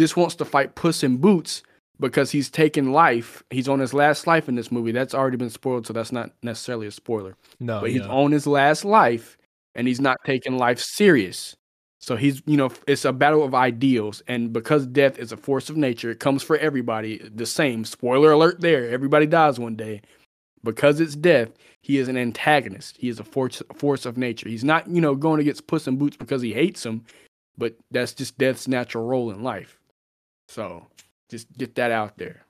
[0.02, 1.64] just wants to fight Puss in Boots
[2.00, 3.44] because he's taken life.
[3.50, 4.92] He's on his last life in this movie.
[4.92, 7.36] That's already been spoiled, so that's not necessarily a spoiler.
[7.60, 8.08] No, but he's yeah.
[8.08, 9.38] on his last life
[9.76, 11.56] and he's not taking life serious.
[12.00, 14.22] So he's, you know, it's a battle of ideals.
[14.28, 17.86] And because death is a force of nature, it comes for everybody the same.
[17.86, 18.90] Spoiler alert there.
[18.90, 20.02] Everybody dies one day.
[20.64, 21.50] Because it's death,
[21.82, 22.98] he is an antagonist.
[22.98, 24.50] He is a force, force of nature.
[24.50, 27.06] He's not, you know, going against Puss in Boots because he hates him,
[27.58, 29.78] but that's just death's natural role in life.
[30.48, 30.88] So
[31.30, 32.46] just get that out there.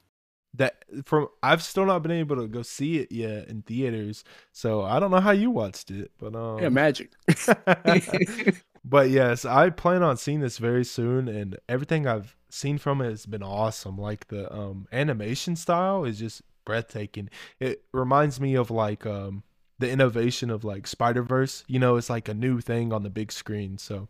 [0.53, 4.83] that from I've still not been able to go see it yet in theaters, so
[4.83, 7.11] I don't know how you watched it, but um, Yeah, magic.
[8.83, 13.09] but yes, I plan on seeing this very soon, and everything I've seen from it
[13.09, 13.97] has been awesome.
[13.97, 17.29] Like the um animation style is just breathtaking.
[17.59, 19.43] It reminds me of like um
[19.79, 21.63] the innovation of like Spider Verse.
[21.67, 23.77] You know, it's like a new thing on the big screen.
[23.77, 24.07] So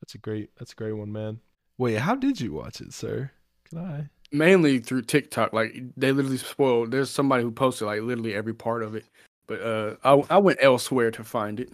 [0.00, 1.40] that's a great that's a great one, man.
[1.78, 3.30] Wait, how did you watch it, sir?
[3.68, 4.08] Can I?
[4.30, 5.52] Mainly through TikTok.
[5.52, 6.90] Like they literally spoiled.
[6.90, 9.06] There's somebody who posted like literally every part of it.
[9.46, 11.70] But uh, I I went elsewhere to find it.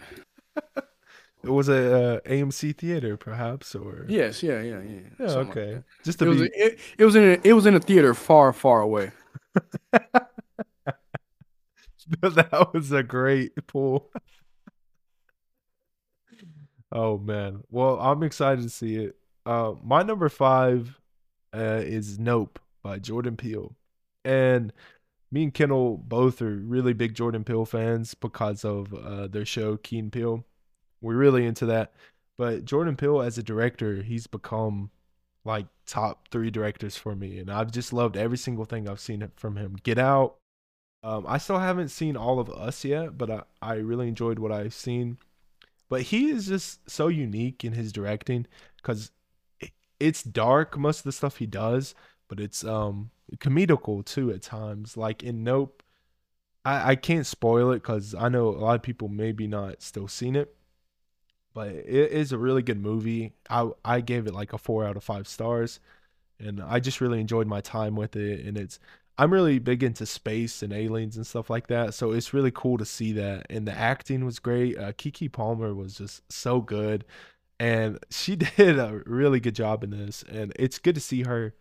[1.45, 4.99] It was a uh, AMC theater, perhaps, or Yes, yeah, yeah, yeah.
[5.19, 5.73] Yeah, something like okay.
[5.75, 5.83] that.
[6.03, 8.15] Just It to was, be it, it was in a, it was in a theater
[8.15, 9.11] far, far away.
[12.21, 14.09] that was a great pull.
[16.91, 17.61] oh man.
[17.69, 19.15] Well, I'm excited to see it.
[19.45, 20.99] Uh my number 5
[21.53, 23.75] uh is Nope by Jordan Peele.
[24.23, 24.73] And
[25.31, 29.77] me and Kendall both are really big Jordan Peele fans because of uh, their show
[29.77, 30.45] Key and Peele.
[31.01, 31.93] We're really into that.
[32.37, 34.91] But Jordan Peele as a director, he's become
[35.43, 39.29] like top three directors for me, and I've just loved every single thing I've seen
[39.35, 39.77] from him.
[39.83, 40.37] Get Out.
[41.03, 44.51] Um, I still haven't seen all of Us yet, but I, I really enjoyed what
[44.51, 45.17] I've seen.
[45.87, 48.47] But he is just so unique in his directing
[48.77, 49.11] because
[49.99, 51.95] it's dark most of the stuff he does,
[52.27, 54.97] but it's um comedical too at times.
[54.97, 55.83] Like in Nope,
[56.65, 60.07] I I can't spoil it because I know a lot of people maybe not still
[60.07, 60.55] seen it,
[61.53, 63.33] but it is a really good movie.
[63.49, 65.79] I I gave it like a four out of five stars,
[66.39, 68.45] and I just really enjoyed my time with it.
[68.45, 68.79] And it's
[69.17, 72.77] I'm really big into space and aliens and stuff like that, so it's really cool
[72.79, 73.47] to see that.
[73.49, 74.77] And the acting was great.
[74.77, 77.05] Uh, Keke Palmer was just so good,
[77.59, 80.23] and she did a really good job in this.
[80.29, 81.53] And it's good to see her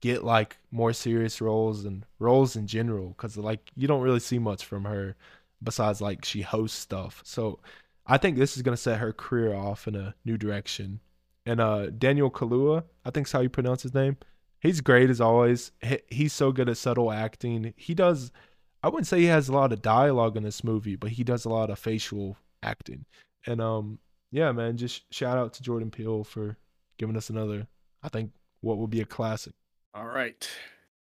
[0.00, 4.38] get like more serious roles and roles in general because like you don't really see
[4.38, 5.16] much from her
[5.62, 7.22] besides like she hosts stuff.
[7.24, 7.60] So
[8.04, 11.00] i think this is going to set her career off in a new direction.
[11.46, 14.16] And uh daniel kaluuya i think is how you pronounce his name
[14.60, 15.72] he's great as always.
[15.80, 17.72] He, he's so good at subtle acting.
[17.76, 18.32] He does
[18.82, 21.44] i wouldn't say he has a lot of dialogue in this movie but he does
[21.44, 23.04] a lot of facial acting.
[23.46, 24.00] And um
[24.32, 26.56] yeah man just shout out to jordan peele for
[26.98, 27.66] giving us another
[28.02, 29.52] i think what will be a classic
[29.94, 30.48] all right.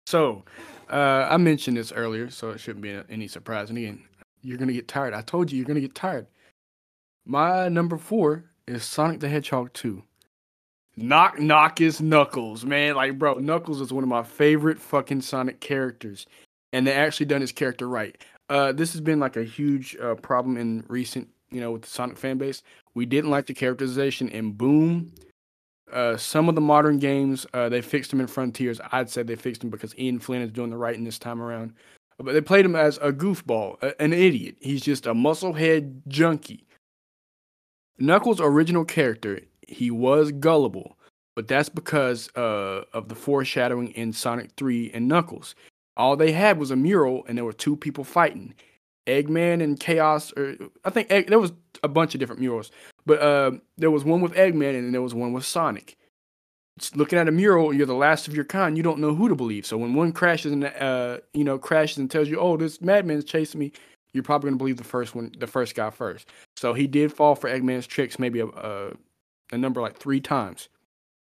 [0.08, 0.44] So,
[0.90, 3.70] uh, I mentioned this earlier, so it shouldn't be any surprise.
[3.70, 4.04] And again,
[4.42, 5.14] you're gonna get tired.
[5.14, 6.28] I told you you're gonna get tired.
[7.26, 10.04] My number four is Sonic the Hedgehog 2.
[10.98, 12.96] Knock knock is Knuckles, man.
[12.96, 16.28] Like, bro, Knuckles is one of my favorite fucking Sonic characters.
[16.74, 18.22] And they actually done his character right.
[18.50, 21.90] Uh, this has been like a huge uh, problem in recent, you know, with the
[21.90, 22.62] Sonic fan base.
[22.96, 25.12] We didn't like the characterization in Boom
[25.94, 28.82] uh, some of the modern games, uh, they fixed them in Frontiers.
[28.92, 31.74] I'd say they fixed them because Ian Flynn is doing the writing this time around.
[32.18, 34.56] But they played him as a goofball, a, an idiot.
[34.60, 36.66] He's just a musclehead junkie.
[38.00, 40.98] Knuckles' original character, he was gullible,
[41.36, 45.54] but that's because uh, of the foreshadowing in Sonic 3 and Knuckles.
[45.96, 48.56] All they had was a mural, and there were two people fighting.
[49.08, 50.56] Eggman and Chaos, or
[50.86, 51.52] I think Egg, there was
[51.84, 52.72] a bunch of different murals,
[53.06, 55.98] but uh, there was one with Eggman and there was one with Sonic.
[56.96, 58.76] Looking at a mural, you're the last of your kind.
[58.76, 59.66] You don't know who to believe.
[59.66, 63.26] So when one crashes and uh, you know crashes and tells you, "Oh, this madman's
[63.26, 63.72] chasing me,"
[64.14, 66.30] you're probably gonna believe the first one, the first guy first.
[66.58, 68.92] So he did fall for Eggman's tricks, maybe a a,
[69.52, 70.70] a number like three times.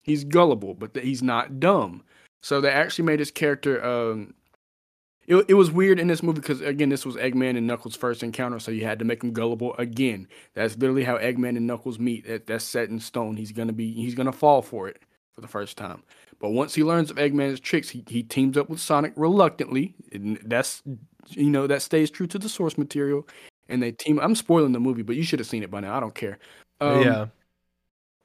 [0.04, 2.04] He's gullible, but he's not dumb.
[2.42, 4.34] So they actually made his character um,
[5.30, 8.24] it, it was weird in this movie because again, this was Eggman and Knuckles' first
[8.24, 10.28] encounter, so you had to make him gullible again.
[10.56, 12.28] That's literally how Eggman and Knuckles meet.
[12.28, 13.38] That, that's set in stone.
[13.38, 14.98] He's gonna be he's gonna fall for it
[15.36, 16.02] for the first time.
[16.40, 19.94] But once he learns of Eggman's tricks, he, he teams up with Sonic reluctantly.
[20.12, 20.82] And that's
[21.28, 23.28] you know that stays true to the source material.
[23.68, 24.20] And they team.
[24.20, 25.96] I'm spoiling the movie, but you should have seen it by now.
[25.96, 26.40] I don't care.
[26.82, 27.26] Um, yeah.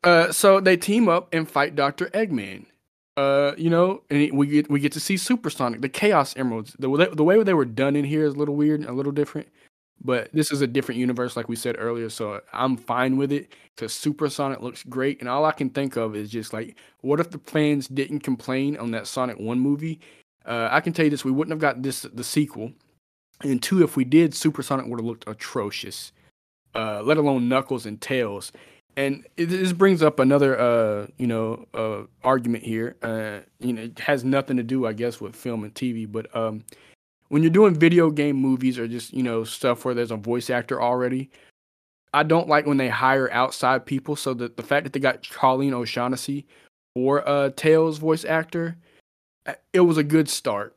[0.03, 2.65] Uh, so they team up and fight Doctor Eggman
[3.17, 6.75] uh, you know, and we get we get to see Supersonic, the Chaos Emeralds.
[6.79, 9.49] The the way they were done in here is a little weird, a little different.
[10.03, 13.53] But this is a different universe, like we said earlier, so I'm fine with it
[13.75, 15.21] because Supersonic looks great.
[15.21, 18.77] And all I can think of is just like, what if the fans didn't complain
[18.77, 20.01] on that Sonic One movie?
[20.45, 22.73] Uh, I can tell you this: we wouldn't have got this the sequel.
[23.43, 26.13] And two, if we did, Supersonic would have looked atrocious.
[26.75, 28.53] Uh, let alone Knuckles and Tails
[28.97, 32.97] and it, this brings up another uh you know uh argument here.
[33.03, 36.35] Uh you know it has nothing to do i guess with film and tv but
[36.37, 36.65] um
[37.29, 40.51] when you're doing video game movies or just you know stuff where there's a voice
[40.51, 41.31] actor already
[42.13, 44.17] i don't like when they hire outside people.
[44.17, 46.47] So that the fact that they got colleen o'shaughnessy
[46.95, 48.77] or uh tails voice actor
[49.47, 50.77] uh, it was a good start.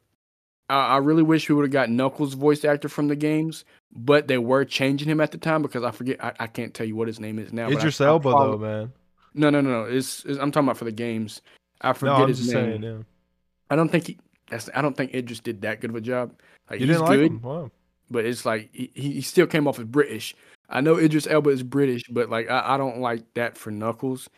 [0.70, 4.38] I really wish we would have got Knuckles voice actor from the games, but they
[4.38, 6.24] were changing him at the time because I forget.
[6.24, 7.70] I, I can't tell you what his name is now.
[7.70, 8.94] Idris Elba though, man.
[9.34, 9.84] No, no, no, no.
[9.84, 11.42] It's, it's, I'm talking about for the games.
[11.82, 12.82] I forget no, his name.
[12.82, 12.98] Saying, yeah.
[13.70, 14.18] I don't think he.
[14.50, 16.34] That's, I don't think Idris did that good of a job.
[16.70, 17.42] Like, you he's didn't good, like him?
[17.42, 17.72] Wow.
[18.10, 20.36] But it's like he, he still came off as British.
[20.70, 24.30] I know Idris Elba is British, but like I, I don't like that for Knuckles.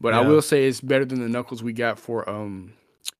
[0.00, 0.20] But yeah.
[0.20, 2.72] I will say it's better than the Knuckles we got for um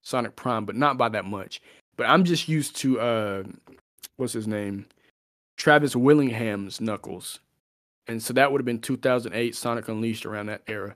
[0.03, 1.61] Sonic Prime, but not by that much.
[1.97, 3.43] But I'm just used to uh,
[4.16, 4.86] what's his name,
[5.57, 7.41] Travis Willingham's Knuckles,
[8.07, 10.95] and so that would have been 2008 Sonic Unleashed around that era.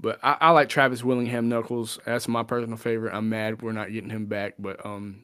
[0.00, 1.98] But I, I, like Travis Willingham Knuckles.
[2.04, 3.14] That's my personal favorite.
[3.14, 5.22] I'm mad we're not getting him back, but um,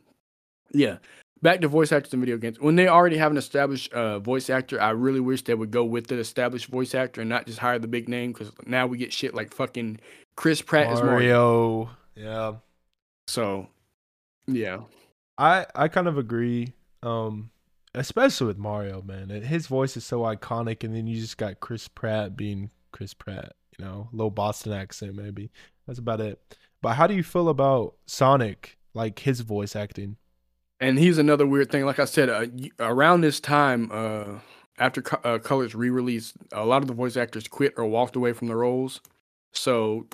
[0.71, 0.99] yeah.
[1.43, 2.59] Back to voice actors in video games.
[2.59, 5.85] When they already have an established uh, voice actor, I really wish they would go
[5.85, 8.33] with the established voice actor and not just hire the big name.
[8.33, 10.01] Because now we get shit like fucking
[10.37, 10.99] Chris Pratt Mario.
[10.99, 11.91] as Mario.
[12.17, 12.53] Yeah.
[13.29, 13.69] So,
[14.49, 14.81] yeah.
[15.37, 16.73] I I kind of agree.
[17.05, 17.51] Um,
[17.99, 19.29] especially with Mario, man.
[19.29, 23.55] His voice is so iconic, and then you just got Chris Pratt being Chris Pratt.
[23.79, 25.51] You know, low Boston accent maybe.
[25.87, 26.41] That's about it.
[26.83, 30.17] But how do you feel about Sonic, like his voice acting?
[30.81, 31.85] And he's another weird thing.
[31.85, 32.47] Like I said, uh,
[32.79, 34.41] around this time, uh,
[34.79, 38.47] after uh, Colors re-release, a lot of the voice actors quit or walked away from
[38.47, 39.01] the roles.
[39.53, 40.07] So,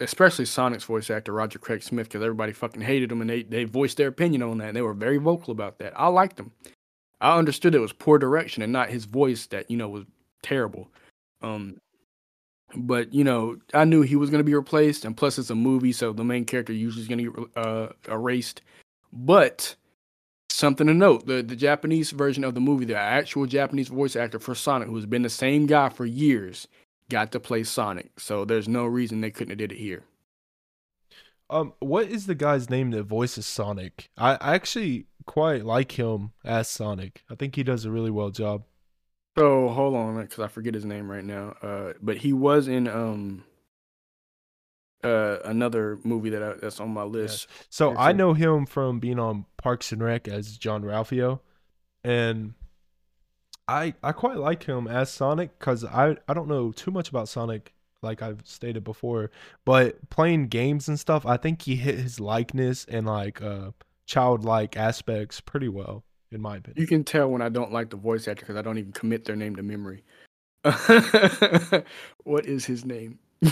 [0.00, 3.64] especially Sonic's voice actor Roger Craig Smith, because everybody fucking hated him, and they they
[3.64, 4.68] voiced their opinion on that.
[4.68, 5.92] And they were very vocal about that.
[5.96, 6.52] I liked him.
[7.20, 10.04] I understood it was poor direction and not his voice that you know was
[10.42, 10.88] terrible.
[11.42, 11.80] Um,
[12.74, 15.54] but you know, I knew he was going to be replaced, and plus it's a
[15.54, 18.62] movie, so the main character usually is going to get uh, erased.
[19.12, 19.76] But
[20.50, 24.38] something to note: the the Japanese version of the movie, the actual Japanese voice actor
[24.38, 26.66] for Sonic, who's been the same guy for years,
[27.08, 28.10] got to play Sonic.
[28.18, 30.02] So there's no reason they couldn't have did it here.
[31.48, 34.08] Um, what is the guy's name that voices Sonic?
[34.18, 37.22] I, I actually quite like him as Sonic.
[37.30, 38.64] I think he does a really well job.
[39.36, 41.56] So hold on, because I forget his name right now.
[41.60, 43.44] Uh, but he was in um
[45.04, 47.48] uh another movie that I, that's on my list.
[47.50, 47.66] Yes.
[47.68, 51.40] So I know him from being on Parks and Rec as John Ralphio,
[52.02, 52.54] and
[53.68, 57.28] I I quite like him as Sonic because I I don't know too much about
[57.28, 59.30] Sonic like I've stated before,
[59.64, 63.72] but playing games and stuff, I think he hit his likeness and like uh
[64.06, 66.80] childlike aspects pretty well in my opinion.
[66.80, 69.24] You can tell when I don't like the voice actor because I don't even commit
[69.24, 70.04] their name to memory.
[72.24, 73.18] what is his name?
[73.42, 73.48] uh,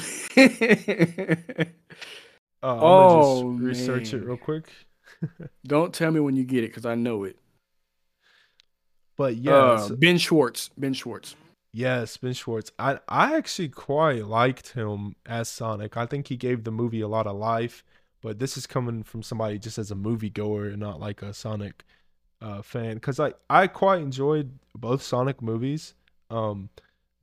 [2.62, 4.22] oh, research man.
[4.22, 4.72] it real quick.
[5.66, 7.36] don't tell me when you get it because I know it.
[9.16, 10.70] But yeah, uh, Ben Schwartz.
[10.76, 11.36] Ben Schwartz.
[11.72, 12.72] Yes, Ben Schwartz.
[12.78, 15.96] I I actually quite liked him as Sonic.
[15.96, 17.84] I think he gave the movie a lot of life.
[18.24, 21.84] But this is coming from somebody just as a moviegoer and not like a Sonic
[22.40, 25.94] uh, fan because I I quite enjoyed both Sonic movies.
[26.30, 26.70] Um,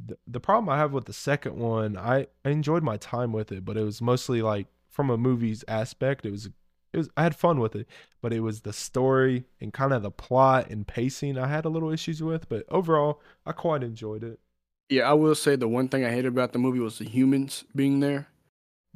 [0.06, 3.52] the, the problem I have with the second one, I, I enjoyed my time with
[3.52, 6.24] it, but it was mostly like from a movie's aspect.
[6.24, 6.46] It was
[6.94, 7.88] it was I had fun with it,
[8.22, 11.70] but it was the story and kind of the plot and pacing I had a
[11.70, 12.48] little issues with.
[12.48, 14.40] But overall, I quite enjoyed it.
[14.88, 17.66] Yeah, I will say the one thing I hated about the movie was the humans
[17.76, 18.28] being there.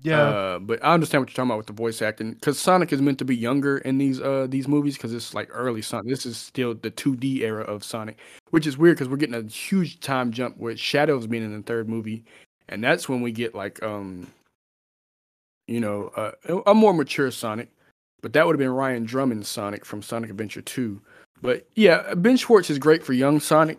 [0.01, 2.91] Yeah, uh, but I understand what you're talking about with the voice acting because Sonic
[2.91, 6.07] is meant to be younger in these uh these movies because it's like early Sonic.
[6.09, 8.19] This is still the 2D era of Sonic,
[8.51, 11.63] which is weird because we're getting a huge time jump with Shadows being in the
[11.63, 12.23] third movie,
[12.67, 14.27] and that's when we get like um,
[15.67, 16.31] you know, uh,
[16.65, 17.69] a more mature Sonic.
[18.21, 20.99] But that would have been Ryan Drummond's Sonic from Sonic Adventure 2.
[21.41, 23.77] But yeah, Ben Schwartz is great for young Sonic,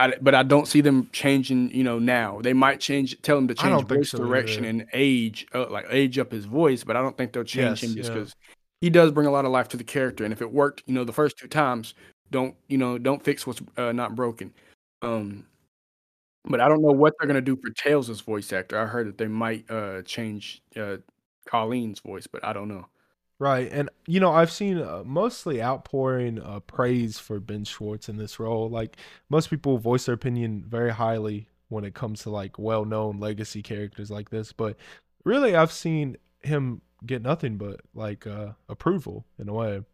[0.00, 1.70] I, but I don't see them changing.
[1.72, 4.70] You know, now they might change, tell him to change voice so direction either.
[4.70, 6.84] and age, uh, like age up his voice.
[6.84, 8.54] But I don't think they'll change yes, him just because yeah.
[8.80, 10.24] he does bring a lot of life to the character.
[10.24, 11.94] And if it worked, you know, the first two times,
[12.30, 14.52] don't you know, don't fix what's uh, not broken.
[15.02, 15.46] Um,
[16.44, 18.78] but I don't know what they're gonna do for Tails' voice actor.
[18.78, 20.96] I heard that they might uh change uh
[21.46, 22.86] Colleen's voice, but I don't know.
[23.40, 23.72] Right.
[23.72, 28.38] And, you know, I've seen uh, mostly outpouring uh, praise for Ben Schwartz in this
[28.38, 28.68] role.
[28.68, 28.98] Like,
[29.30, 33.62] most people voice their opinion very highly when it comes to, like, well known legacy
[33.62, 34.52] characters like this.
[34.52, 34.76] But
[35.24, 39.84] really, I've seen him get nothing but, like, uh, approval in a way.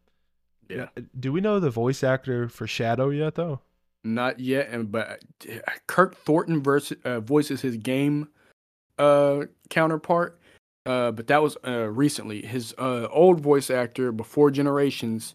[0.69, 0.89] Yeah.
[0.97, 3.61] Uh, do we know the voice actor for Shadow yet, though?
[4.03, 4.71] Not yet.
[4.71, 8.27] And But uh, Kirk Thornton versus, uh, voices his game
[8.99, 10.41] counterpart
[10.87, 12.43] uh, but that was uh, recently.
[12.43, 15.35] His uh, old voice actor before Generations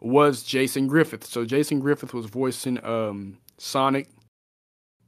[0.00, 1.24] was Jason Griffith.
[1.24, 4.08] So Jason Griffith was voicing um, Sonic,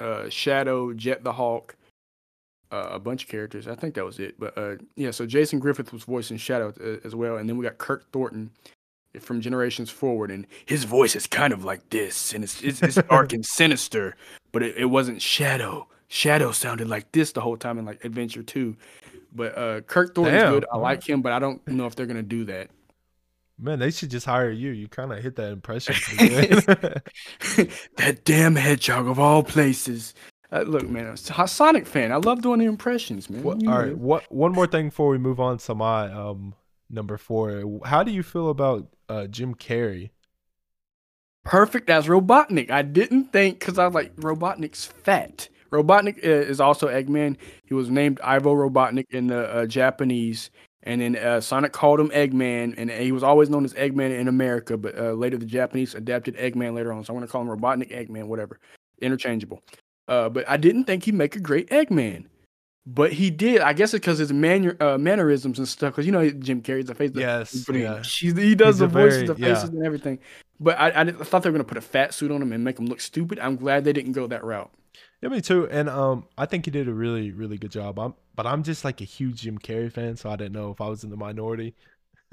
[0.00, 1.76] uh, Shadow, Jet the Hawk,
[2.72, 3.68] uh, a bunch of characters.
[3.68, 4.38] I think that was it.
[4.38, 6.72] But uh, yeah, so Jason Griffith was voicing Shadow
[7.04, 8.50] as well, and then we got Kirk Thornton
[9.20, 12.96] from Generations Forward, and his voice is kind of like this, and it's it's, it's
[13.08, 14.16] dark and sinister,
[14.50, 15.86] but it, it wasn't Shadow.
[16.08, 18.76] Shadow sounded like this the whole time in like Adventure Two.
[19.34, 20.52] But uh, Kirk Thornton's Damn.
[20.52, 20.66] good.
[20.72, 22.70] I like him, but I don't know if they're gonna do that.
[23.58, 24.70] Man, they should just hire you.
[24.70, 25.94] You kind of hit that impression.
[27.96, 30.14] that damn hedgehog of all places.
[30.50, 32.12] Uh, look, man, I'm a Sonic fan.
[32.12, 33.44] I love doing the impressions, man.
[33.68, 36.54] All right, what one more thing before we move on to my um
[36.90, 37.80] number four.
[37.84, 40.10] How do you feel about uh, Jim Carrey?
[41.44, 42.70] Perfect as Robotnik.
[42.70, 45.48] I didn't think because I was like Robotnik's fat.
[45.74, 47.36] Robotnik is also Eggman.
[47.64, 50.50] He was named Ivo Robotnik in the uh, Japanese,
[50.84, 54.28] and then uh, Sonic called him Eggman, and he was always known as Eggman in
[54.28, 54.76] America.
[54.76, 57.90] But uh, later, the Japanese adapted Eggman later on, so I'm gonna call him Robotnik
[57.90, 58.60] Eggman, whatever,
[59.00, 59.62] interchangeable.
[60.06, 62.26] Uh, but I didn't think he'd make a great Eggman.
[62.86, 63.62] but he did.
[63.62, 65.94] I guess it's because his man, uh, mannerisms and stuff.
[65.94, 67.10] Because you know Jim Carrey's a face.
[67.14, 68.02] Yes, yeah.
[68.02, 69.76] He, he does He's the voices, very, the faces, yeah.
[69.76, 70.18] and everything.
[70.60, 72.78] But I, I, thought they were gonna put a fat suit on him and make
[72.78, 73.38] him look stupid.
[73.38, 74.70] I'm glad they didn't go that route.
[75.24, 75.66] Yeah, me too.
[75.70, 77.98] And um, I think he did a really, really good job.
[77.98, 80.82] I'm, but I'm just like a huge Jim Carrey fan, so I didn't know if
[80.82, 81.74] I was in the minority.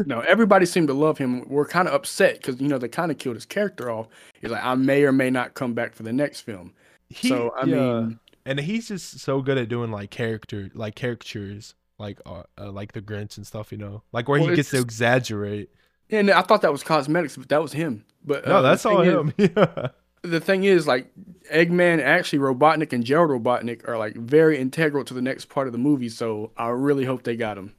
[0.05, 1.47] no, everybody seemed to love him.
[1.47, 4.09] We're kind of upset because you know they kind of killed his character off.
[4.41, 6.73] He's like, I may or may not come back for the next film.
[7.07, 7.75] He, so I yeah.
[7.75, 12.73] mean, and he's just so good at doing like character, like caricatures, like uh, uh
[12.73, 13.71] like the Grinch and stuff.
[13.71, 15.69] You know, like where well, he gets to exaggerate.
[16.09, 18.03] And I thought that was cosmetics, but that was him.
[18.25, 19.33] But no, uh, that's all him.
[19.37, 19.87] Is, yeah.
[20.23, 21.11] The thing is, like
[21.51, 25.73] Eggman, actually, Robotnik and Gerald Robotnik are like very integral to the next part of
[25.73, 26.09] the movie.
[26.09, 27.75] So I really hope they got him.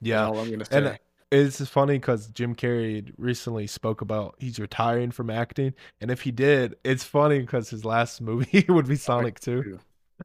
[0.00, 0.78] Yeah, all I'm gonna say.
[0.78, 0.98] And
[1.32, 6.30] it's funny because Jim Carrey recently spoke about he's retiring from acting, and if he
[6.30, 9.80] did, it's funny because his last movie would be Sonic Two.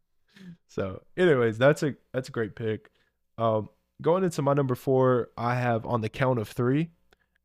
[0.68, 2.90] so, anyways, that's a that's a great pick.
[3.38, 3.70] Um,
[4.02, 6.90] going into my number four, I have on the count of three.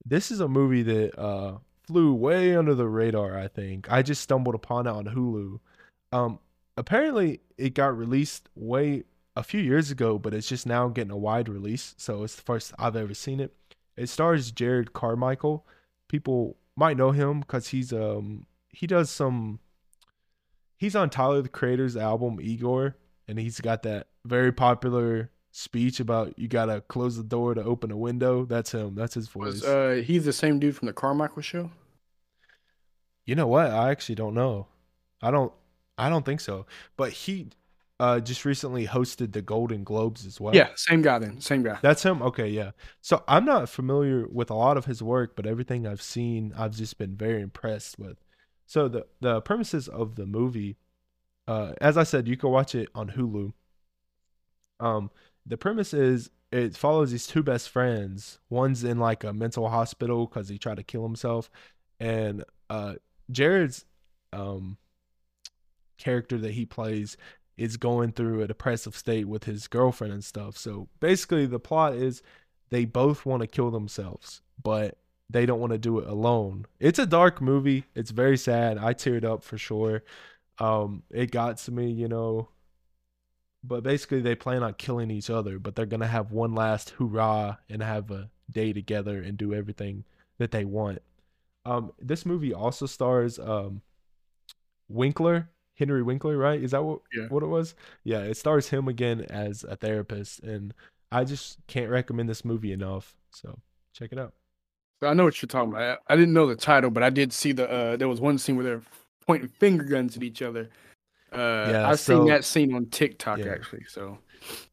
[0.04, 3.36] This is a movie that uh, flew way under the radar.
[3.38, 5.60] I think I just stumbled upon it on Hulu.
[6.12, 6.38] Um,
[6.76, 9.04] apparently, it got released way
[9.34, 11.94] a few years ago, but it's just now getting a wide release.
[11.98, 13.54] So it's the first I've ever seen it.
[13.96, 15.66] It stars Jerrod Carmichael.
[16.08, 19.60] People might know him because he's um he does some
[20.76, 22.96] he's on Tyler the Creator's album Igor,
[23.28, 27.90] and he's got that very popular speech about you gotta close the door to open
[27.90, 28.44] a window.
[28.44, 28.94] That's him.
[28.94, 29.44] That's his voice.
[29.44, 31.70] Was, uh, he's the same dude from the Carmichael show.
[33.24, 33.66] You know what?
[33.70, 34.66] I actually don't know.
[35.22, 35.52] I don't.
[35.96, 36.66] I don't think so.
[36.96, 37.50] But he
[38.00, 40.54] uh, just recently hosted the Golden Globes as well.
[40.54, 41.40] Yeah, same guy then.
[41.40, 41.78] Same guy.
[41.82, 42.22] That's him.
[42.22, 42.72] Okay, yeah.
[43.00, 46.74] So I'm not familiar with a lot of his work, but everything I've seen, I've
[46.74, 48.16] just been very impressed with.
[48.66, 50.78] So the the premises of the movie,
[51.46, 53.52] uh, as I said, you can watch it on Hulu.
[54.80, 55.10] Um,
[55.46, 58.38] the premise is it follows these two best friends.
[58.50, 61.50] One's in like a mental hospital because he tried to kill himself,
[61.98, 62.94] and uh,
[63.30, 63.84] Jerrod's
[64.32, 64.78] um
[65.98, 67.16] character that he plays
[67.56, 70.56] is going through a depressive state with his girlfriend and stuff.
[70.56, 72.22] So basically, the plot is
[72.70, 74.98] they both want to kill themselves, but
[75.28, 76.66] they don't want to do it alone.
[76.80, 77.84] It's a dark movie.
[77.94, 78.78] It's very sad.
[78.78, 80.02] I teared up for sure.
[80.58, 82.48] Um, it got to me, you know.
[83.64, 87.56] But basically, they plan on killing each other, but they're gonna have one last hurrah
[87.68, 90.04] and have a day together and do everything
[90.38, 91.00] that they want.
[91.64, 93.82] Um, this movie also stars um,
[94.88, 96.62] Winkler Henry Winkler, right?
[96.62, 97.26] Is that what yeah.
[97.28, 97.74] what it was?
[98.04, 100.74] Yeah, it stars him again as a therapist, and
[101.10, 103.14] I just can't recommend this movie enough.
[103.30, 103.58] So
[103.94, 104.34] check it out.
[105.00, 106.00] So I know what you're talking about.
[106.08, 107.70] I, I didn't know the title, but I did see the.
[107.70, 108.82] Uh, there was one scene where they're
[109.26, 110.70] pointing finger guns at each other.
[111.32, 113.52] Uh, yeah, I've so, seen that scene on TikTok yeah.
[113.52, 113.84] actually.
[113.88, 114.18] So,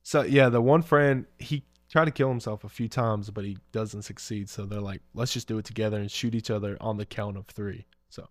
[0.04, 3.58] so yeah, the one friend he tried to kill himself a few times, but he
[3.72, 4.50] doesn't succeed.
[4.50, 7.38] So they're like, let's just do it together and shoot each other on the count
[7.38, 7.86] of three.
[8.10, 8.28] So,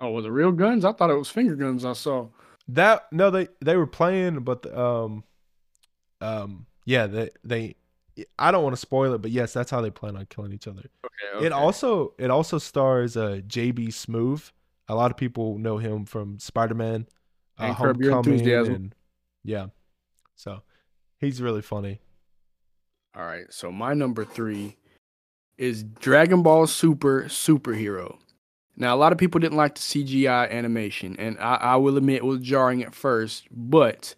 [0.00, 0.84] Oh, was the real guns?
[0.84, 1.84] I thought it was finger guns.
[1.84, 2.28] I saw
[2.68, 3.06] that.
[3.12, 5.24] No, they they were playing, but um,
[6.20, 7.76] um, yeah, they they.
[8.38, 10.66] I don't want to spoil it, but yes, that's how they plan on killing each
[10.66, 10.80] other.
[11.04, 11.36] Okay.
[11.36, 11.46] okay.
[11.46, 14.52] It also it also stars uh JB Smoove.
[14.88, 17.06] A lot of people know him from Spider Man,
[17.58, 18.94] uh, Homecoming, and
[19.42, 19.66] yeah,
[20.34, 20.62] so
[21.18, 22.00] he's really funny.
[23.16, 24.76] All right, so my number three
[25.58, 28.18] is Dragon Ball Super Superhero.
[28.76, 32.16] Now, a lot of people didn't like the CGI animation, and I, I will admit
[32.16, 34.14] it was jarring at first, but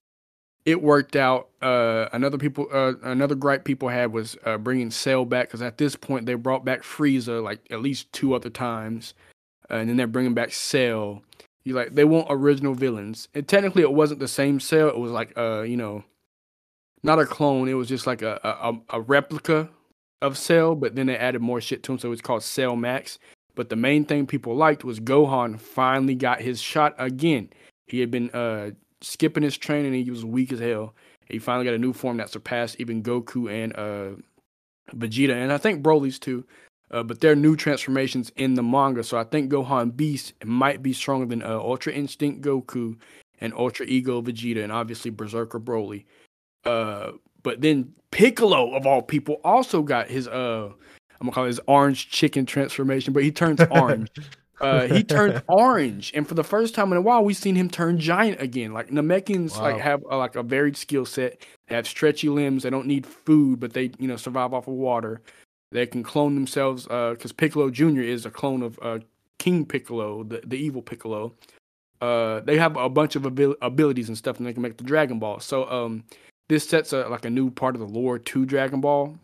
[0.65, 1.49] it worked out.
[1.63, 5.79] Uh, another people, uh, another gripe people had was uh, bringing Cell back because at
[5.79, 9.15] this point they brought back Frieza like at least two other times,
[9.69, 11.23] and then they're bringing back Cell.
[11.65, 14.89] You like they want original villains, and technically it wasn't the same Cell.
[14.89, 16.05] It was like uh, you know,
[17.03, 17.69] not a clone.
[17.69, 19.69] It was just like a a, a replica
[20.23, 23.19] of Cell, but then they added more shit to him, so it's called Cell Max.
[23.55, 27.51] But the main thing people liked was Gohan finally got his shot again.
[27.89, 28.71] He had been uh,
[29.01, 30.95] skipping his training he was weak as hell.
[31.29, 34.21] He finally got a new form that surpassed even Goku and uh,
[34.97, 36.45] Vegeta, and I think Broly's too.
[36.91, 40.93] Uh, but they're new transformations in the manga, so I think Gohan Beast might be
[40.93, 42.97] stronger than uh, Ultra Instinct Goku
[43.41, 46.05] and Ultra Ego Vegeta, and obviously Berserker Broly.
[46.65, 47.13] Uh,
[47.43, 50.71] but then Piccolo, of all people, also got his uh
[51.21, 54.09] I'm gonna call it his orange chicken transformation, but he turns orange.
[54.61, 57.69] uh, he turns orange, and for the first time in a while, we've seen him
[57.69, 58.73] turn giant again.
[58.73, 59.63] Like Namekians, wow.
[59.63, 61.43] like have like a varied skill set.
[61.67, 62.63] They have stretchy limbs.
[62.63, 65.21] They don't need food, but they you know survive off of water.
[65.71, 69.01] They can clone themselves because uh, Piccolo Junior is a clone of uh,
[69.39, 71.35] King Piccolo, the the evil Piccolo.
[72.01, 74.85] uh, they have a bunch of abil- abilities and stuff, and they can make the
[74.85, 75.41] Dragon Ball.
[75.41, 76.05] So um,
[76.49, 79.19] this sets a, like a new part of the lore to Dragon Ball,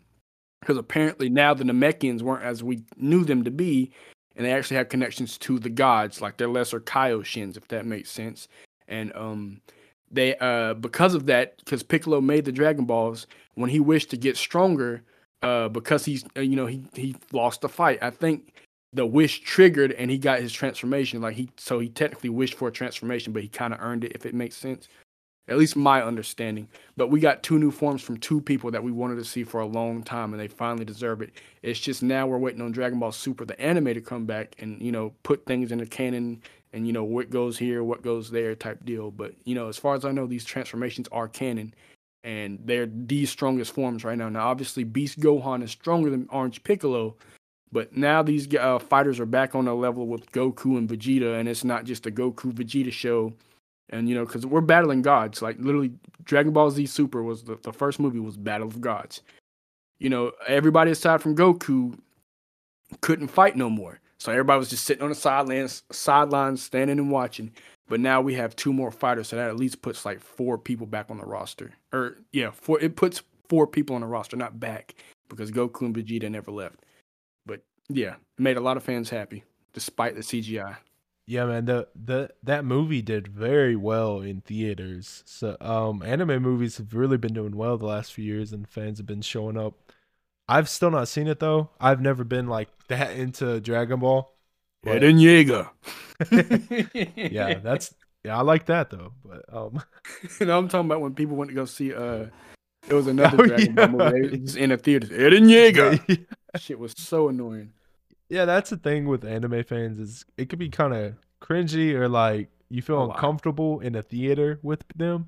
[0.61, 3.91] because apparently now the Namekians weren't as we knew them to be,
[4.35, 8.11] and they actually have connections to the gods, like their lesser Kaioshins, if that makes
[8.11, 8.47] sense.
[8.87, 9.61] And um,
[10.11, 14.17] they uh, because of that, because Piccolo made the Dragon Balls when he wished to
[14.17, 15.01] get stronger,
[15.41, 17.99] uh, because he's uh, you know he he lost the fight.
[18.01, 18.53] I think
[18.95, 21.21] the wish triggered and he got his transformation.
[21.21, 24.13] Like he, so he technically wished for a transformation, but he kind of earned it,
[24.15, 24.87] if it makes sense.
[25.47, 26.67] At least my understanding.
[26.97, 29.59] But we got two new forms from two people that we wanted to see for
[29.59, 31.33] a long time, and they finally deserve it.
[31.61, 34.81] It's just now we're waiting on Dragon Ball Super, the anime, to come back and
[34.81, 36.41] you know put things in the canon
[36.73, 39.11] and you know what goes here, what goes there, type deal.
[39.11, 41.75] But you know, as far as I know, these transformations are canon,
[42.25, 44.27] and they're the strongest forms right now.
[44.29, 47.15] Now, obviously, Beast Gohan is stronger than Orange Piccolo,
[47.71, 51.47] but now these uh, fighters are back on a level with Goku and Vegeta, and
[51.47, 53.31] it's not just a Goku Vegeta show.
[53.91, 55.91] And you know, because we're battling gods, like literally,
[56.23, 59.21] Dragon Ball Z Super was the, the first movie was Battle of Gods.
[59.99, 61.95] You know, everybody aside from Goku
[63.01, 67.11] couldn't fight no more, so everybody was just sitting on the sidelines, sidelines, standing and
[67.11, 67.51] watching.
[67.87, 70.87] But now we have two more fighters, so that at least puts like four people
[70.87, 71.73] back on the roster.
[71.93, 72.79] Or yeah, four.
[72.79, 74.95] It puts four people on the roster, not back,
[75.29, 76.79] because Goku and Vegeta never left.
[77.45, 79.43] But yeah, made a lot of fans happy
[79.73, 80.77] despite the CGI.
[81.27, 85.23] Yeah, man, the the that movie did very well in theaters.
[85.25, 88.99] So, um, anime movies have really been doing well the last few years, and fans
[88.99, 89.73] have been showing up.
[90.47, 91.71] I've still not seen it though.
[91.79, 94.34] I've never been like that into Dragon Ball.
[94.85, 95.69] Eren Yeager.
[97.31, 97.93] yeah, that's
[98.23, 99.13] yeah, I like that though.
[99.23, 99.81] But um,
[100.39, 102.27] you know, I'm talking about when people went to go see uh,
[102.87, 103.87] it was another oh, Dragon yeah.
[103.87, 104.39] Ball movie.
[104.39, 105.07] Was in a theater.
[105.07, 106.25] Eren Yeager.
[106.57, 107.73] Shit was so annoying.
[108.29, 112.09] Yeah, that's the thing with anime fans is it could be kind of cringy or
[112.09, 115.27] like you feel oh, uncomfortable in a theater with them.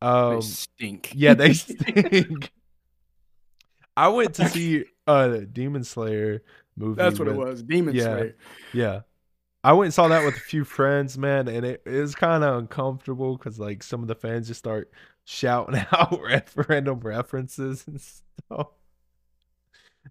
[0.00, 1.12] Um, they stink.
[1.14, 2.52] Yeah, they stink.
[3.96, 6.42] I went to see a Demon Slayer
[6.76, 6.96] movie.
[7.02, 8.36] That's what with, it was, Demon yeah, Slayer.
[8.72, 9.00] Yeah,
[9.64, 12.58] I went and saw that with a few friends, man, and it, it kind of
[12.58, 14.90] uncomfortable because like some of the fans just start
[15.24, 18.68] shouting out referendum references and stuff.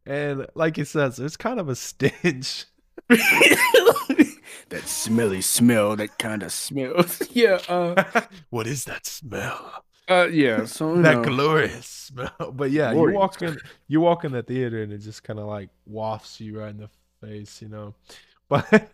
[0.06, 2.66] And like he says, it's kind of a stench.
[3.10, 7.06] that smelly smell, that kind of smell.
[7.32, 7.60] yeah.
[7.68, 8.04] Uh,
[8.50, 9.84] what is that smell?
[10.12, 10.66] Uh, yeah.
[10.66, 11.24] So that know.
[11.24, 12.32] glorious smell.
[12.54, 13.14] But yeah, glorious.
[13.14, 13.58] you walk in,
[13.88, 16.78] you walk in the theater, and it just kind of like wafts you right in
[16.78, 16.90] the
[17.22, 17.96] face, you know.
[18.50, 18.90] But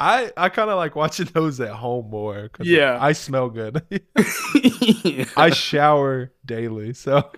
[0.00, 2.50] I I kind of like watching those at home more.
[2.62, 3.82] yeah, I smell good.
[5.04, 5.26] yeah.
[5.36, 7.30] I shower daily, so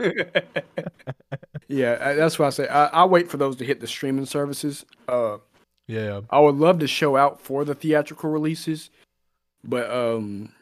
[1.67, 2.69] yeah, that's why I say.
[2.69, 4.87] I, I wait for those to hit the streaming services.
[5.09, 5.39] Uh,
[5.89, 8.91] yeah, I would love to show out for the theatrical releases,
[9.65, 10.53] but um,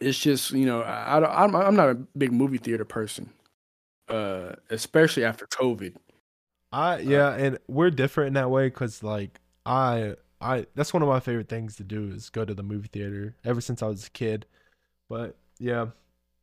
[0.00, 3.30] it's just you know I, I I'm I'm not a big movie theater person,
[4.08, 5.96] uh, especially after COVID.
[6.72, 11.02] I yeah, uh, and we're different in that way because like I I that's one
[11.02, 13.86] of my favorite things to do is go to the movie theater ever since I
[13.86, 14.46] was a kid.
[15.08, 15.88] But yeah,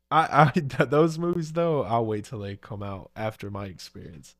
[0.10, 4.36] I I those movies though I'll wait till they come out after my experience.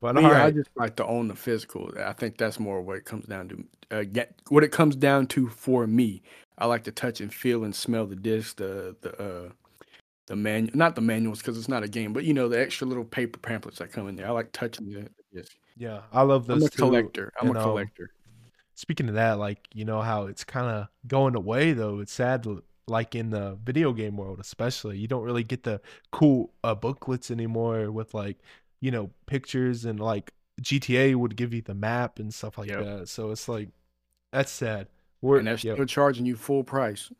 [0.00, 0.46] But Me, right.
[0.46, 1.90] I just like to own the physical.
[1.98, 3.64] I think that's more what it comes down to.
[3.90, 6.22] Uh, get what it comes down to for me.
[6.56, 9.48] I like to touch and feel and smell the disc, the the uh,
[10.26, 12.86] the manual, not the manuals because it's not a game, but you know the extra
[12.86, 14.26] little paper pamphlets that come in there.
[14.26, 15.56] I like touching the disc.
[15.76, 16.62] Yeah, I love those.
[16.62, 16.82] I'm a too.
[16.82, 17.32] collector.
[17.40, 18.10] I'm and, a um, collector.
[18.26, 21.98] Um, speaking of that, like you know how it's kind of going away though.
[22.00, 22.46] It's sad,
[22.86, 24.98] like in the video game world, especially.
[24.98, 25.80] You don't really get the
[26.12, 28.38] cool uh, booklets anymore with like
[28.80, 32.84] you know pictures and like GTA would give you the map and stuff like yep.
[32.84, 33.08] that.
[33.08, 33.68] So it's like
[34.32, 34.88] that's sad.
[35.20, 35.88] We're, and they're still yep.
[35.88, 37.10] charging you full price.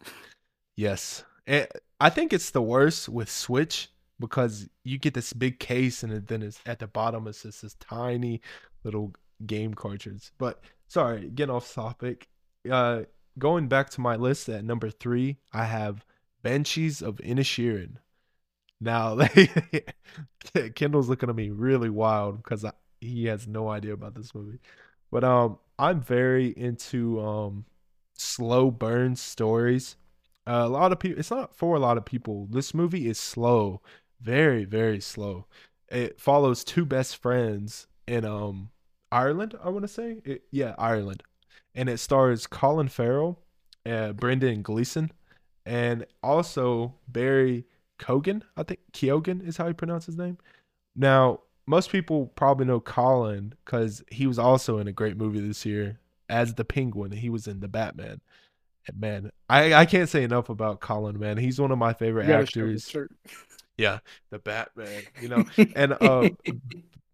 [0.76, 1.66] yes, and
[2.00, 3.88] I think it's the worst with Switch
[4.20, 7.74] because you get this big case and then it's at the bottom it's just this
[7.74, 8.40] tiny
[8.84, 9.12] little
[9.46, 10.32] game cartridge.
[10.38, 12.28] But sorry, getting off topic.
[12.68, 13.02] Uh,
[13.38, 16.04] going back to my list at number three, I have
[16.42, 17.96] Banshees of Inisherin.
[18.80, 19.18] Now,
[20.74, 22.64] Kendall's looking at me really wild because
[23.00, 24.60] he has no idea about this movie.
[25.10, 27.64] But um, I'm very into um
[28.14, 29.96] slow burn stories.
[30.46, 32.46] Uh, a lot of people, it's not for a lot of people.
[32.50, 33.82] This movie is slow,
[34.20, 35.46] very very slow.
[35.88, 38.70] It follows two best friends in um
[39.10, 40.18] Ireland, I want to say.
[40.24, 41.22] It, yeah, Ireland.
[41.74, 43.40] And it stars Colin Farrell,
[43.86, 45.12] uh, Brendan Gleeson,
[45.64, 47.64] and also Barry
[47.98, 48.42] Kogan.
[48.56, 50.38] I think Keoghan is how you pronounce his name.
[50.96, 55.66] Now, most people probably know Colin because he was also in a great movie this
[55.66, 55.98] year
[56.28, 57.12] as the Penguin.
[57.12, 58.20] He was in the Batman.
[58.94, 61.18] man, I I can't say enough about Colin.
[61.18, 62.94] Man, he's one of my favorite actors.
[63.76, 63.98] Yeah,
[64.30, 65.02] the Batman.
[65.20, 65.44] You know,
[65.76, 66.30] and uh,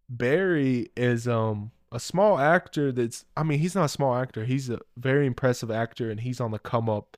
[0.09, 2.93] Barry is um a small actor.
[2.93, 4.44] That's I mean, he's not a small actor.
[4.44, 7.16] He's a very impressive actor, and he's on the come up.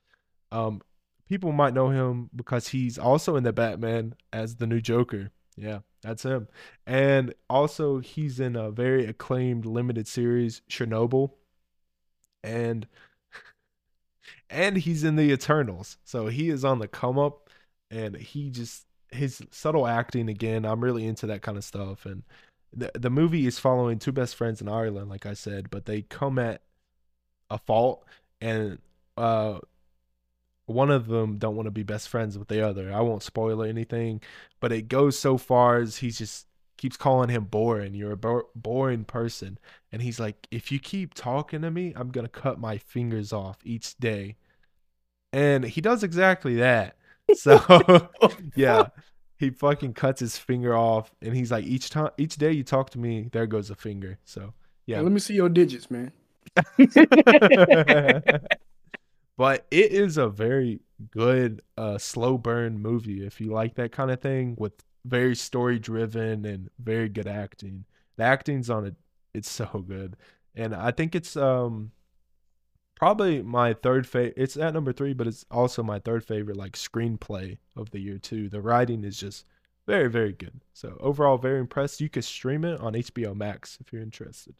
[0.51, 0.81] Um,
[1.27, 5.31] people might know him because he's also in the Batman as the new Joker.
[5.55, 6.47] Yeah, that's him.
[6.85, 11.31] And also, he's in a very acclaimed limited series, Chernobyl.
[12.43, 12.87] And
[14.49, 15.97] and he's in the Eternals.
[16.03, 17.49] So he is on the come up
[17.89, 20.65] and he just his subtle acting again.
[20.65, 22.23] I'm really into that kind of stuff and
[22.73, 26.03] the the movie is following two best friends in Ireland like I said, but they
[26.03, 26.61] come at
[27.49, 28.05] a fault
[28.41, 28.77] and
[29.15, 29.59] uh
[30.67, 32.93] one of them don't want to be best friends with the other.
[32.93, 34.21] I won't spoil anything,
[34.59, 36.45] but it goes so far as he just
[36.77, 37.95] keeps calling him boring.
[37.95, 39.59] You're a bo- boring person,
[39.91, 43.57] and he's like, if you keep talking to me, I'm gonna cut my fingers off
[43.63, 44.35] each day,
[45.33, 46.97] and he does exactly that.
[47.33, 48.09] So
[48.55, 48.87] yeah,
[49.37, 52.89] he fucking cuts his finger off, and he's like, each time, each day you talk
[52.91, 54.19] to me, there goes a finger.
[54.25, 54.53] So
[54.85, 56.11] yeah, let me see your digits, man.
[59.37, 60.81] but it is a very
[61.11, 64.73] good uh slow burn movie if you like that kind of thing with
[65.05, 67.85] very story driven and very good acting.
[68.17, 68.95] The acting's on it
[69.33, 70.17] it's so good.
[70.55, 71.91] And i think it's um
[72.95, 76.73] probably my third favorite it's at number three but it's also my third favorite like
[76.73, 78.49] screenplay of the year too.
[78.49, 79.45] The writing is just
[79.85, 80.61] very very good.
[80.73, 82.01] So overall very impressed.
[82.01, 84.55] You can stream it on hbo max if you're interested.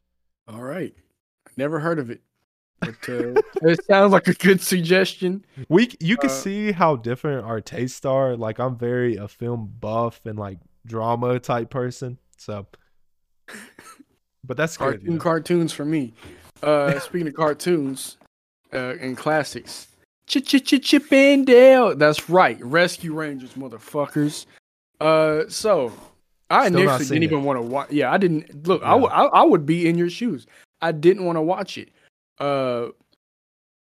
[0.48, 0.94] All right.
[1.58, 2.22] Never heard of it
[2.80, 5.44] but uh, it sounds like a good suggestion.
[5.70, 8.36] We you can uh, see how different our tastes are.
[8.36, 12.18] Like I'm very a film buff and like drama type person.
[12.38, 12.68] So,
[14.44, 15.20] but that's cartoon good, you know?
[15.20, 16.14] cartoons for me.
[16.62, 18.18] Uh, speaking of cartoons
[18.74, 19.88] uh, and classics,
[20.28, 21.96] Ch Ch Ch Chip and Dale.
[21.96, 24.46] That's right, Rescue Rangers, motherfuckers.
[25.00, 25.92] Uh, so
[26.50, 27.92] I Still initially didn't even want to watch.
[27.92, 28.82] Yeah, I didn't look.
[28.82, 28.94] Yeah.
[28.94, 30.48] I, I I would be in your shoes.
[30.82, 31.90] I didn't want to watch it.
[32.40, 32.88] Uh,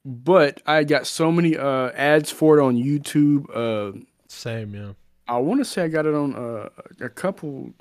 [0.04, 3.46] but I got so many uh ads for it on YouTube.
[3.54, 3.98] Uh,
[4.28, 4.92] same, yeah.
[5.28, 6.68] I want to say I got it on uh,
[7.00, 7.72] a couple.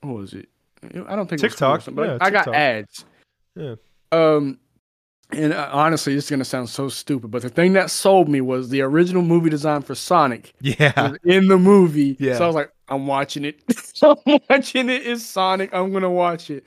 [0.00, 0.48] What was it?
[0.82, 1.80] I don't think TikTok.
[1.80, 3.04] It was but yeah, I got ads.
[3.54, 3.76] Yeah.
[4.12, 4.58] Um,
[5.32, 8.68] and uh, honestly, is gonna sound so stupid, but the thing that sold me was
[8.68, 10.52] the original movie design for Sonic.
[10.60, 11.14] Yeah.
[11.24, 12.16] In the movie.
[12.18, 12.38] Yeah.
[12.38, 13.60] So I was like, I'm watching it.
[14.02, 15.06] I'm watching it.
[15.06, 15.72] It's Sonic.
[15.72, 16.64] I'm gonna watch it.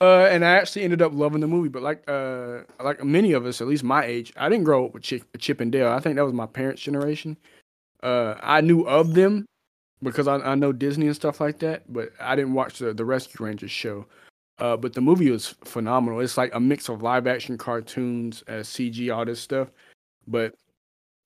[0.00, 1.68] Uh, and I actually ended up loving the movie.
[1.68, 4.94] But like, uh, like many of us, at least my age, I didn't grow up
[4.94, 5.88] with Chip, Chip and Dale.
[5.88, 7.36] I think that was my parents' generation.
[8.02, 9.46] Uh, I knew of them
[10.02, 13.04] because I, I know Disney and stuff like that, but I didn't watch the, the
[13.04, 14.06] Rescue Rangers show.
[14.58, 16.20] Uh, but the movie was phenomenal.
[16.20, 19.68] It's like a mix of live action cartoons, uh, CG, all this stuff.
[20.26, 20.54] But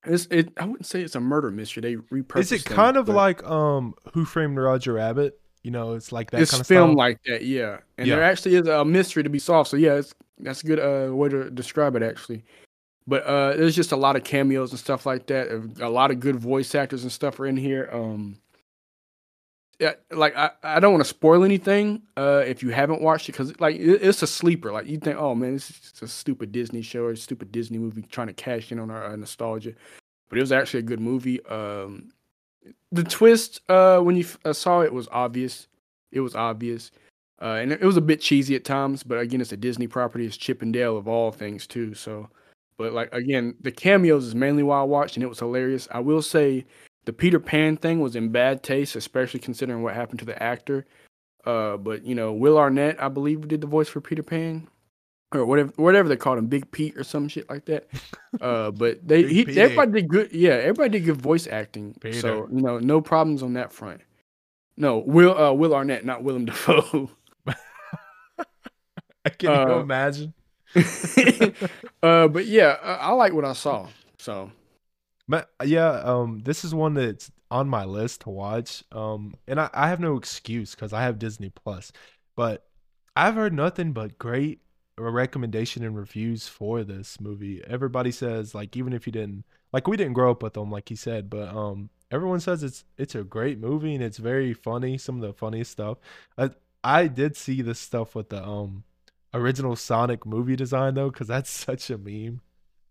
[0.04, 0.52] it's it.
[0.56, 1.80] I wouldn't say it's a murder mystery.
[1.80, 2.40] They repurposed.
[2.40, 5.39] Is it kind them, of like um Who Framed Roger Rabbit?
[5.62, 6.40] You know, it's like that.
[6.40, 7.78] It's kind of filmed like that, yeah.
[7.98, 8.16] And yeah.
[8.16, 9.68] there actually is a mystery to be solved.
[9.68, 10.00] So yeah,
[10.38, 12.44] that's a good uh, way to describe it actually.
[13.06, 15.48] But uh, there's just a lot of cameos and stuff like that.
[15.80, 17.88] A lot of good voice actors and stuff are in here.
[17.92, 18.36] Um,
[19.80, 23.32] yeah, like I, I don't want to spoil anything uh, if you haven't watched it
[23.32, 24.70] because like it, it's a sleeper.
[24.70, 27.78] Like you think, oh man, this is a stupid Disney show or a stupid Disney
[27.78, 29.72] movie trying to cash in on our uh, nostalgia.
[30.28, 31.44] But it was actually a good movie.
[31.46, 32.12] Um,
[32.92, 35.68] the twist uh, when you uh, saw it was obvious.
[36.12, 36.90] It was obvious,
[37.40, 39.02] uh, and it was a bit cheesy at times.
[39.02, 40.26] But again, it's a Disney property.
[40.26, 41.94] It's Chip and Dale of all things too.
[41.94, 42.28] So,
[42.78, 45.88] but like again, the cameos is mainly why I watched, and it was hilarious.
[45.92, 46.66] I will say
[47.04, 50.86] the Peter Pan thing was in bad taste, especially considering what happened to the actor.
[51.46, 54.68] Uh, but you know, Will Arnett, I believe, did the voice for Peter Pan
[55.32, 57.88] or whatever whatever they called him, Big Pete or some shit like that.
[58.40, 60.32] Uh, but they he, everybody did good.
[60.32, 61.94] Yeah, everybody did good voice acting.
[62.00, 62.20] Peter.
[62.20, 64.02] So you know, no problems on that front.
[64.76, 67.10] No, Will uh, Will Arnett, not Willem Dafoe.
[67.48, 67.54] I
[69.36, 70.32] can uh, you imagine.
[72.04, 73.88] uh, but yeah, I, I like what I saw.
[74.18, 74.52] So,
[75.28, 78.84] but yeah, um, this is one that's on my list to watch.
[78.92, 81.90] Um, and I, I have no excuse because I have Disney Plus,
[82.36, 82.64] but
[83.16, 84.60] I've heard nothing but great
[85.02, 87.62] recommendation and reviews for this movie.
[87.66, 90.88] Everybody says like even if you didn't like we didn't grow up with them like
[90.88, 94.98] he said, but um everyone says it's it's a great movie and it's very funny,
[94.98, 95.98] some of the funniest stuff.
[96.36, 96.50] I
[96.82, 98.84] I did see this stuff with the um
[99.32, 102.40] original Sonic movie design though cuz that's such a meme.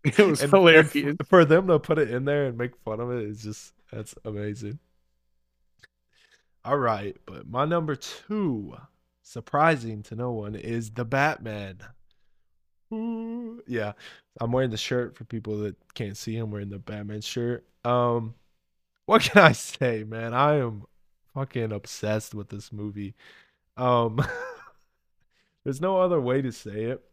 [0.02, 1.16] It was and, hilarious.
[1.26, 3.74] For them to put it in there and make fun of it, it is just
[3.92, 4.78] that's amazing.
[6.64, 8.76] All right, but my number 2
[9.22, 11.78] surprising to no one is the Batman
[12.90, 13.92] yeah,
[14.40, 16.36] I'm wearing the shirt for people that can't see.
[16.36, 17.64] I'm wearing the Batman shirt.
[17.84, 18.34] Um,
[19.06, 20.34] what can I say, man?
[20.34, 20.84] I am
[21.34, 23.14] fucking obsessed with this movie.
[23.76, 24.20] Um,
[25.64, 27.04] there's no other way to say it.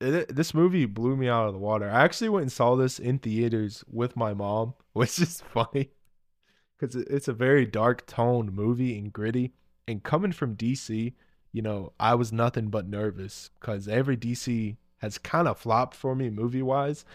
[0.00, 0.34] it.
[0.34, 1.90] This movie blew me out of the water.
[1.90, 5.90] I actually went and saw this in theaters with my mom, which is funny
[6.78, 9.52] because it's a very dark toned movie and gritty.
[9.88, 11.14] And coming from DC,
[11.56, 16.14] you know, I was nothing but nervous because every DC has kind of flopped for
[16.14, 17.06] me movie wise.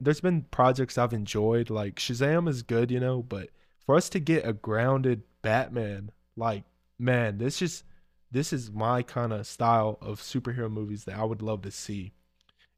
[0.00, 3.50] There's been projects I've enjoyed, like Shazam is good, you know, but
[3.84, 6.64] for us to get a grounded Batman, like,
[6.98, 7.84] man, this just
[8.30, 12.14] this is my kind of style of superhero movies that I would love to see.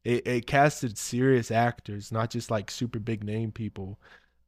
[0.03, 4.01] It, it casted serious actors, not just like super big name people.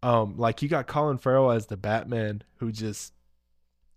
[0.03, 3.13] Um, like you got Colin Farrell as the Batman, who just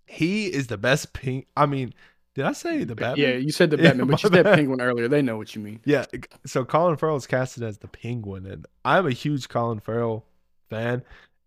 [0.07, 1.49] he is the best pink.
[1.57, 1.95] I mean,
[2.35, 3.16] did I say the Batman?
[3.16, 5.06] Yeah, you said the Batman, but you said Penguin earlier.
[5.09, 5.81] They know what you mean.
[5.85, 6.05] Yeah.
[6.47, 10.24] So Colin Farrell is casted as the Penguin, and I'm a huge Colin Farrell
[10.69, 11.02] fan,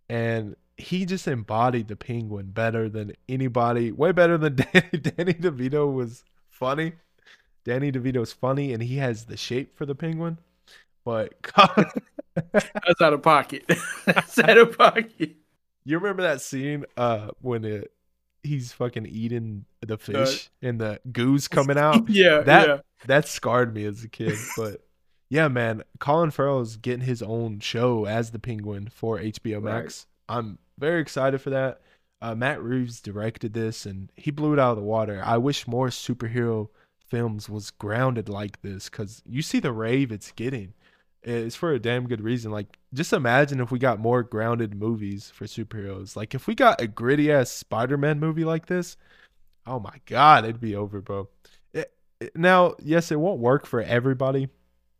[0.09, 3.91] and he just embodied the Penguin better than anybody.
[3.91, 6.93] Way better than Danny, Danny DeVito was funny.
[7.65, 10.37] Danny DeVito's funny, and he has the shape for the Penguin.
[11.03, 11.33] But
[12.53, 13.65] that's out of pocket.
[14.05, 15.35] that's out of pocket.
[15.83, 17.91] You remember that scene uh, when it
[18.43, 22.09] he's fucking eating the fish uh, and the goose coming out.
[22.17, 22.77] Yeah, that yeah.
[23.05, 24.37] that scarred me as a kid.
[24.57, 24.81] But
[25.29, 30.05] yeah, man, Colin Farrell is getting his own show as the Penguin for HBO Max.
[30.29, 30.37] Right.
[30.37, 31.81] I'm very excited for that.
[32.21, 35.21] Uh, Matt Reeves directed this and he blew it out of the water.
[35.23, 40.31] I wish more superhero films was grounded like this because you see the rave it's
[40.31, 40.73] getting
[41.27, 42.51] it's for a damn good reason.
[42.51, 46.15] Like, just imagine if we got more grounded movies for superheroes.
[46.15, 48.95] Like, if we got a gritty ass Spider Man movie like this,
[49.65, 51.27] oh my god, it'd be over, bro.
[51.73, 51.91] It,
[52.21, 54.47] it, now, yes, it won't work for everybody.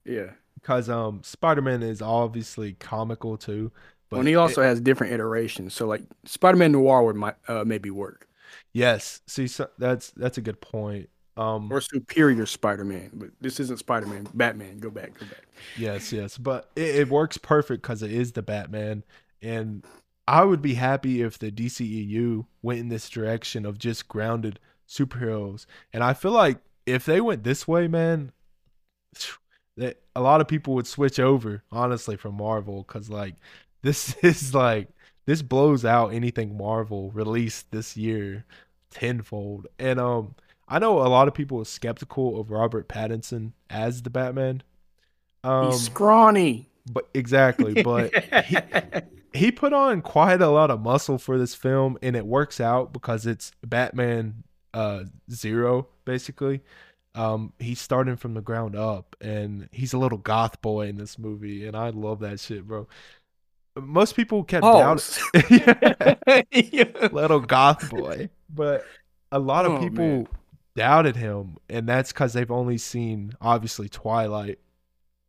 [0.03, 3.71] Yeah, because um, Spider Man is obviously comical too.
[4.09, 5.73] But and he also it, has different iterations.
[5.73, 8.27] So, like Spider Man Noir would might uh, maybe work.
[8.73, 11.09] Yes, see, so that's that's a good point.
[11.37, 14.27] Um, or superior Spider-Man, but this isn't Spider-Man.
[14.33, 15.45] Batman, go back, go back.
[15.77, 19.03] Yes, yes, but it, it works perfect because it is the Batman,
[19.41, 19.85] and
[20.27, 25.65] I would be happy if the DCEU went in this direction of just grounded superheroes.
[25.93, 28.31] And I feel like if they went this way, man,
[29.77, 33.35] that a lot of people would switch over, honestly, from Marvel, because like
[33.83, 34.89] this is like
[35.25, 38.45] this blows out anything Marvel released this year
[38.89, 40.35] tenfold, and um
[40.67, 44.63] I know a lot of people are skeptical of Robert Pattinson as the Batman.
[45.43, 46.69] Um, He's scrawny.
[46.91, 48.13] But exactly, but
[48.45, 48.57] he,
[49.33, 52.93] he put on quite a lot of muscle for this film, and it works out
[52.93, 56.61] because it's Batman uh, Zero, basically.
[57.15, 61.17] Um, he's starting from the ground up, and he's a little goth boy in this
[61.17, 62.87] movie, and I love that shit, bro.
[63.75, 64.79] Most people kept oh.
[64.79, 67.07] doubting, yeah.
[67.11, 68.85] little goth boy, but
[69.31, 70.27] a lot of oh, people man
[70.77, 74.59] doubted him, and that's because they've only seen obviously Twilight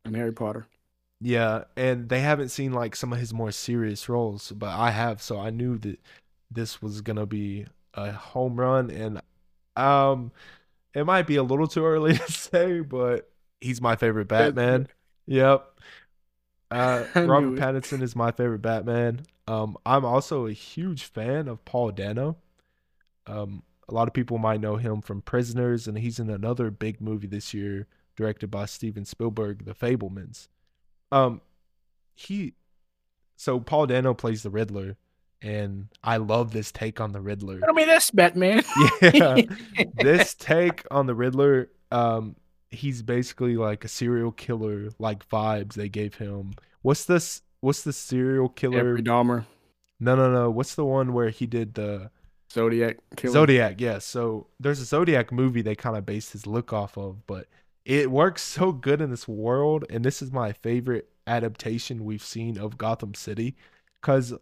[0.05, 0.67] and Harry Potter.
[1.19, 5.21] Yeah, and they haven't seen like some of his more serious roles, but I have,
[5.21, 5.99] so I knew that
[6.51, 7.65] this was gonna be
[7.95, 9.21] a home run, and
[9.75, 10.31] um,
[10.93, 14.87] it might be a little too early to say, but he's my favorite Batman.
[15.25, 15.65] yep.
[16.69, 19.25] Uh, Robert Pattinson is my favorite Batman.
[19.47, 22.37] Um, I'm also a huge fan of Paul Dano.
[23.25, 27.01] Um, a lot of people might know him from Prisoners, and he's in another big
[27.01, 30.47] movie this year directed by Steven Spielberg, The Fabelmans.
[31.11, 31.41] Um,
[32.15, 32.53] he,
[33.35, 34.97] so Paul Dano plays the Riddler,
[35.41, 37.59] and I love this take on the Riddler.
[37.61, 38.63] Tell me this, Batman.
[39.01, 39.41] yeah,
[39.95, 41.69] this take on the Riddler.
[41.91, 42.35] Um,
[42.69, 46.53] he's basically like a serial killer, like vibes they gave him.
[46.81, 47.41] What's this?
[47.61, 48.97] What's the serial killer?
[48.97, 49.45] Jeffrey Dahmer.
[49.99, 50.49] No, no, no.
[50.49, 52.11] What's the one where he did the
[52.51, 53.33] Zodiac killer.
[53.33, 53.79] Zodiac.
[53.79, 53.99] Yeah.
[53.99, 57.47] So there's a Zodiac movie they kind of based his look off of, but
[57.85, 62.57] it works so good in this world, and this is my favorite adaptation we've seen
[62.57, 63.55] of Gotham City,
[64.01, 64.33] because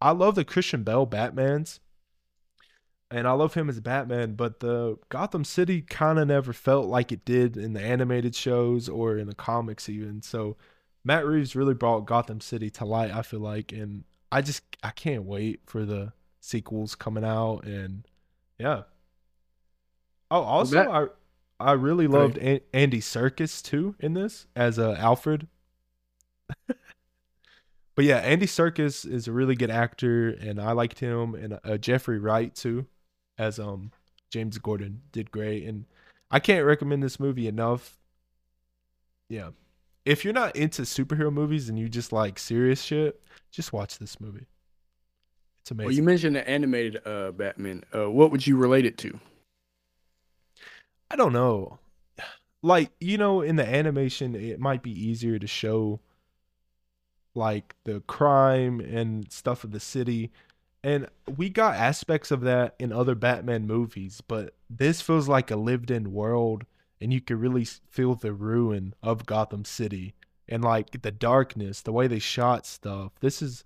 [0.00, 1.80] I love the Christian Bale Batman's,
[3.10, 7.12] and I love him as Batman, but the Gotham City kind of never felt like
[7.12, 10.22] it did in the animated shows or in the comics even.
[10.22, 10.56] So
[11.04, 14.90] Matt Reeves really brought Gotham City to light, I feel like, and I just I
[14.90, 16.12] can't wait for the
[16.50, 18.06] sequels coming out, and
[18.58, 18.82] yeah.
[20.30, 21.06] Oh, also, that, I
[21.58, 22.62] I really loved right.
[22.72, 25.46] Andy Serkis too in this as uh, Alfred.
[26.66, 31.78] but yeah, Andy Serkis is a really good actor, and I liked him, and uh,
[31.78, 32.86] Jeffrey Wright too,
[33.38, 33.92] as um
[34.30, 35.84] James Gordon did great, and
[36.30, 37.98] I can't recommend this movie enough.
[39.28, 39.50] Yeah.
[40.04, 43.20] If you're not into superhero movies and you just like serious shit,
[43.50, 44.46] just watch this movie.
[45.60, 45.86] It's amazing.
[45.86, 47.84] Well, you mentioned the animated uh, Batman.
[47.94, 49.18] Uh, what would you relate it to?
[51.10, 51.78] I don't know.
[52.62, 56.00] Like, you know, in the animation, it might be easier to show
[57.34, 60.30] like the crime and stuff of the city.
[60.82, 65.56] And we got aspects of that in other Batman movies, but this feels like a
[65.56, 66.64] lived in world
[67.00, 70.14] and you can really feel the ruin of Gotham City
[70.48, 73.12] and like the darkness, the way they shot stuff.
[73.20, 73.64] This is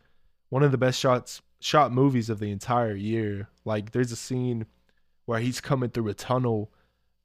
[0.51, 3.49] one of the best shots shot movies of the entire year.
[3.65, 4.67] Like there's a scene
[5.25, 6.71] where he's coming through a tunnel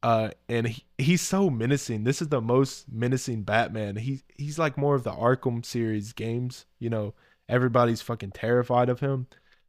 [0.02, 2.06] uh and he, he's so menacing.
[2.06, 3.98] This is the most menacing Batman.
[3.98, 7.14] He he's like more of the Arkham series games, you know,
[7.50, 9.28] everybody's fucking terrified of him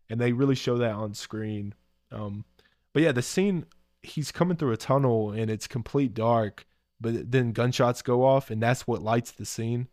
[0.08, 1.74] and they really show that on screen.
[2.12, 2.44] Um
[2.92, 3.66] but yeah, the scene
[4.04, 6.64] he's coming through a tunnel and it's complete dark,
[7.00, 9.88] but then gunshots go off and that's what lights the scene.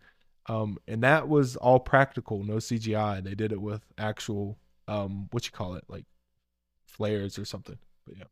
[0.49, 3.23] Um, and that was all practical, no CGI.
[3.23, 4.57] They did it with actual,
[4.87, 6.05] um, what you call it, like
[6.85, 7.77] flares or something.
[8.05, 8.25] But yeah.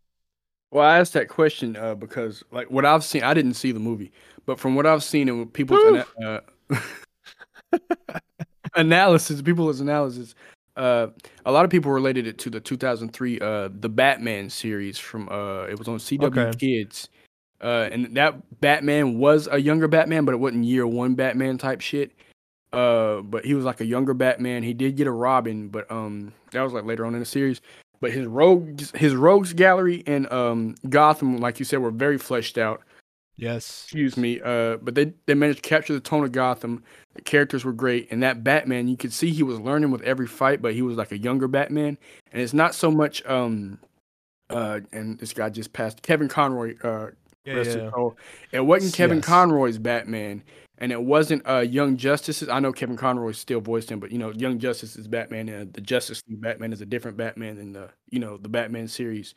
[0.72, 3.80] Well, I asked that question uh, because, like, what I've seen, I didn't see the
[3.80, 4.12] movie,
[4.46, 6.42] but from what I've seen and people's ana-
[6.72, 8.20] uh,
[8.76, 10.36] analysis, people's analysis,
[10.76, 11.08] uh,
[11.46, 15.64] a lot of people related it to the 2003 uh, the Batman series from uh,
[15.64, 16.58] it was on CW okay.
[16.58, 17.10] Kids.
[17.62, 21.80] Uh, and that Batman was a younger Batman, but it wasn't year one Batman type
[21.80, 22.12] shit.
[22.76, 24.64] Uh, but he was like a younger Batman.
[24.64, 27.62] He did get a Robin, but um, that was like later on in the series.
[28.02, 32.58] But his rogues, his rogues gallery and um Gotham, like you said, were very fleshed
[32.58, 32.82] out.
[33.38, 33.84] Yes.
[33.84, 34.40] Excuse me.
[34.42, 36.84] Uh, but they they managed to capture the tone of Gotham.
[37.16, 40.28] The characters were great, and that Batman, you could see he was learning with every
[40.28, 41.98] fight, but he was like a younger Batman.
[42.32, 43.80] And it's not so much um,
[44.50, 46.76] uh, and this guy just passed Kevin Conroy.
[46.84, 47.12] Uh,
[47.46, 47.92] yeah, yeah.
[47.96, 48.16] Oh,
[48.52, 49.26] it wasn't Kevin yes.
[49.26, 50.44] Conroy's Batman,
[50.78, 52.50] and it wasn't uh Young Justice's.
[52.50, 55.74] I know Kevin Conroy still voiced him, but you know Young Justice is Batman, and
[55.74, 59.36] the Justice League Batman is a different Batman than the you know the Batman series,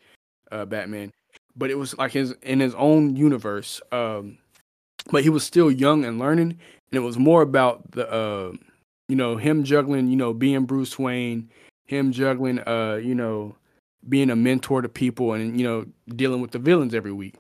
[0.52, 1.12] uh, Batman
[1.59, 3.82] but it was like his in his own universe.
[3.93, 4.39] Um,
[5.10, 8.52] but he was still young and learning, and it was more about the uh,
[9.09, 11.51] you know him juggling, you know, being Bruce Wayne,
[11.86, 13.56] him juggling, uh, you know,
[14.09, 15.85] being a mentor to people, and you know,
[16.15, 17.35] dealing with the villains every week.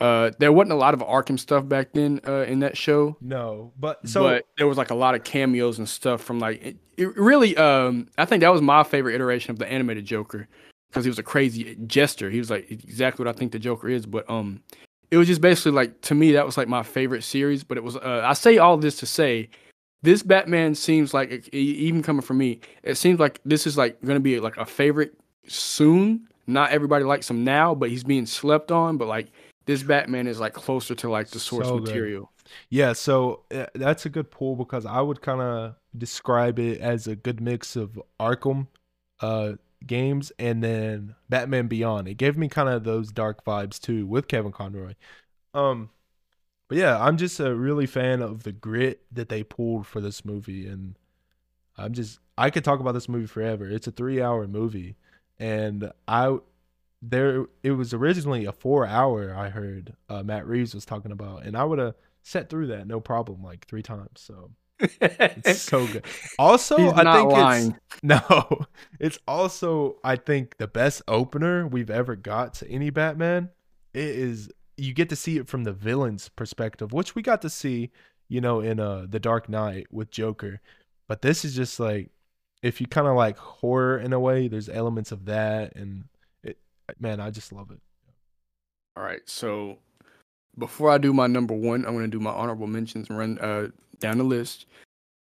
[0.00, 3.16] Uh, there wasn't a lot of Arkham stuff back then uh, in that show.
[3.20, 6.62] No, but so but there was like a lot of cameos and stuff from like
[6.62, 7.56] it, it really.
[7.56, 10.48] Um, I think that was my favorite iteration of the animated Joker
[10.90, 12.30] because he was a crazy jester.
[12.30, 14.06] He was like exactly what I think the Joker is.
[14.06, 14.62] But um,
[15.10, 17.64] it was just basically like to me that was like my favorite series.
[17.64, 19.48] But it was uh, I say all this to say
[20.02, 24.16] this Batman seems like even coming from me, it seems like this is like going
[24.16, 25.14] to be like a favorite
[25.48, 26.28] soon.
[26.46, 28.96] Not everybody likes him now, but he's being slept on.
[28.96, 29.32] But like
[29.68, 32.32] this Batman is like closer to like the source so material.
[32.70, 37.06] Yeah, so uh, that's a good pull because I would kind of describe it as
[37.06, 38.68] a good mix of Arkham
[39.20, 39.52] uh
[39.86, 42.08] games and then Batman Beyond.
[42.08, 44.94] It gave me kind of those dark vibes too with Kevin Conroy.
[45.52, 45.90] Um
[46.68, 50.24] but yeah, I'm just a really fan of the grit that they pulled for this
[50.24, 50.94] movie and
[51.76, 53.68] I'm just I could talk about this movie forever.
[53.68, 54.96] It's a 3-hour movie
[55.38, 56.38] and I
[57.00, 61.56] there it was originally a 4-hour I heard uh, Matt Reeves was talking about and
[61.56, 64.10] I would have sat through that no problem like 3 times.
[64.16, 64.50] So
[64.80, 66.04] it's so good.
[66.38, 67.76] Also, He's I think lying.
[67.90, 68.66] it's no.
[69.00, 73.50] It's also I think the best opener we've ever got to any Batman.
[73.94, 77.50] It is you get to see it from the villain's perspective, which we got to
[77.50, 77.90] see,
[78.28, 80.60] you know, in uh The Dark Knight with Joker.
[81.08, 82.10] But this is just like
[82.62, 86.04] if you kind of like horror in a way, there's elements of that and
[86.98, 87.80] man, I just love it.
[88.96, 89.20] All right.
[89.26, 89.78] So
[90.58, 93.68] before I do my number 1, I'm to do my honorable mentions and run uh
[94.00, 94.66] down the list.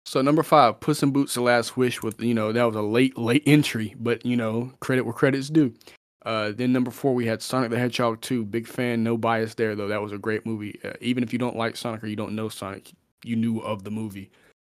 [0.07, 2.03] So number five, Puss in Boots: The Last Wish.
[2.03, 5.49] With you know that was a late late entry, but you know credit where credit's
[5.49, 5.73] due.
[6.25, 8.47] Uh, then number four, we had Sonic the Hedgehog 2.
[8.47, 9.89] Big fan, no bias there though.
[9.89, 10.79] That was a great movie.
[10.83, 12.93] Uh, even if you don't like Sonic or you don't know Sonic,
[13.25, 14.31] you knew of the movie.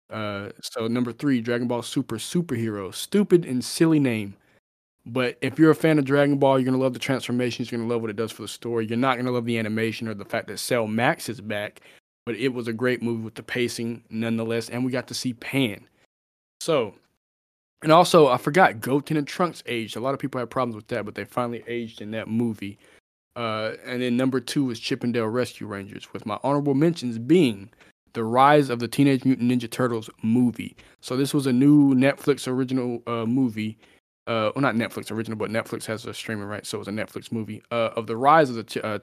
[0.10, 2.94] Uh, so number three, Dragon Ball Super Superhero.
[2.94, 4.36] Stupid and silly name.
[5.06, 7.72] But if you're a fan of Dragon Ball, you're gonna love the transformations.
[7.72, 8.86] You're gonna love what it does for the story.
[8.86, 11.82] You're not gonna love the animation or the fact that Cell Max is back
[12.26, 15.34] but it was a great movie with the pacing nonetheless, and we got to see
[15.34, 15.88] Pan.
[16.62, 16.96] So,
[17.82, 19.96] and also I forgot Goten and Trunks aged.
[19.96, 22.78] A lot of people had problems with that, but they finally aged in that movie.
[23.36, 27.18] Uh, and then number two is Chip 'n Dale Rescue Rangers, with my honorable mentions
[27.18, 27.70] being
[28.14, 30.76] the Rise of the Teenage Mutant Ninja Turtles movie.
[31.02, 33.78] So this was a new Netflix original uh, movie.
[34.26, 36.92] Uh, well, not Netflix original, but Netflix has a streaming right, so it was a
[36.92, 39.00] Netflix movie uh, of the rise of the t- uh,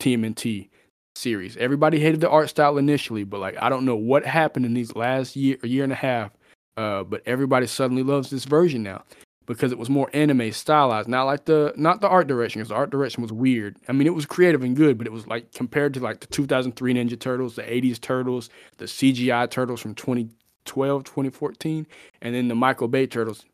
[0.00, 0.68] TMNT
[1.14, 1.56] series.
[1.56, 4.94] Everybody hated the art style initially, but like I don't know what happened in these
[4.94, 6.32] last year, year and a half.
[6.76, 9.02] Uh, but everybody suddenly loves this version now
[9.46, 11.08] because it was more anime stylized.
[11.08, 13.76] Not like the not the art direction, because the art direction was weird.
[13.88, 16.26] I mean, it was creative and good, but it was like compared to like the
[16.26, 21.86] 2003 Ninja Turtles, the 80s Turtles, the CGI Turtles from 2012, 2014,
[22.20, 23.44] and then the Michael Bay Turtles,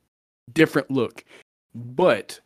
[0.52, 1.24] different look.
[1.74, 2.40] But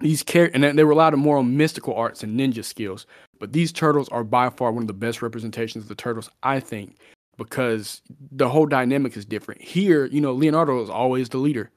[0.00, 3.06] these characters, and they relied more on mystical arts and ninja skills.
[3.38, 6.60] But these turtles are by far one of the best representations of the turtles, I
[6.60, 6.96] think,
[7.36, 9.60] because the whole dynamic is different.
[9.60, 11.70] Here, you know, Leonardo is always the leader.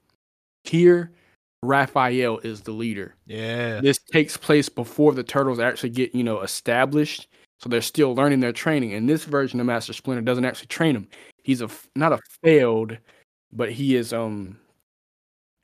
[0.63, 1.11] Here,
[1.63, 3.15] Raphael is the leader.
[3.25, 3.81] Yeah.
[3.81, 7.27] This takes place before the turtles actually get, you know, established.
[7.59, 8.93] So they're still learning their training.
[8.93, 11.07] And this version of Master Splinter doesn't actually train him.
[11.43, 12.97] He's a not a failed,
[13.53, 14.59] but he is um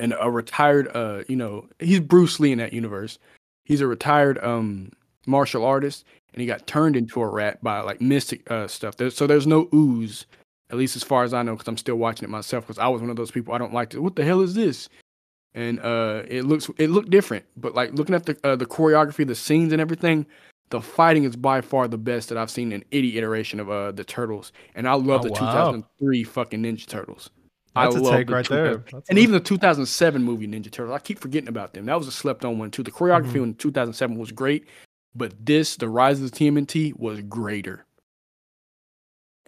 [0.02, 3.19] and a retired uh you know he's Bruce Lee in that universe.
[3.64, 4.91] He's a retired um
[5.26, 6.03] martial artist
[6.34, 8.98] and he got turned into a rat by like mystic uh stuff.
[8.98, 10.26] There's, so there's no ooze
[10.72, 12.88] at least as far as I know because I'm still watching it myself because I
[12.88, 14.90] was one of those people I don't like to what the hell is this?
[15.53, 19.26] And uh it looks it looked different, but like looking at the uh, the choreography,
[19.26, 20.26] the scenes and everything,
[20.72, 23.91] the fighting is by far the best that I've seen in any iteration of uh
[23.91, 24.52] the Turtles.
[24.73, 25.72] And I love oh, the wow.
[25.72, 27.30] 2003 fucking Ninja Turtles.
[27.76, 28.77] That's I a take the right there.
[28.91, 31.85] That's and even the 2007 movie Ninja Turtles, I keep forgetting about them.
[31.85, 32.84] That was a slept on one too.
[32.84, 33.43] The choreography mm-hmm.
[33.43, 34.68] in 2007 was great,
[35.15, 37.85] but this, The Rise of the TMNT, was greater.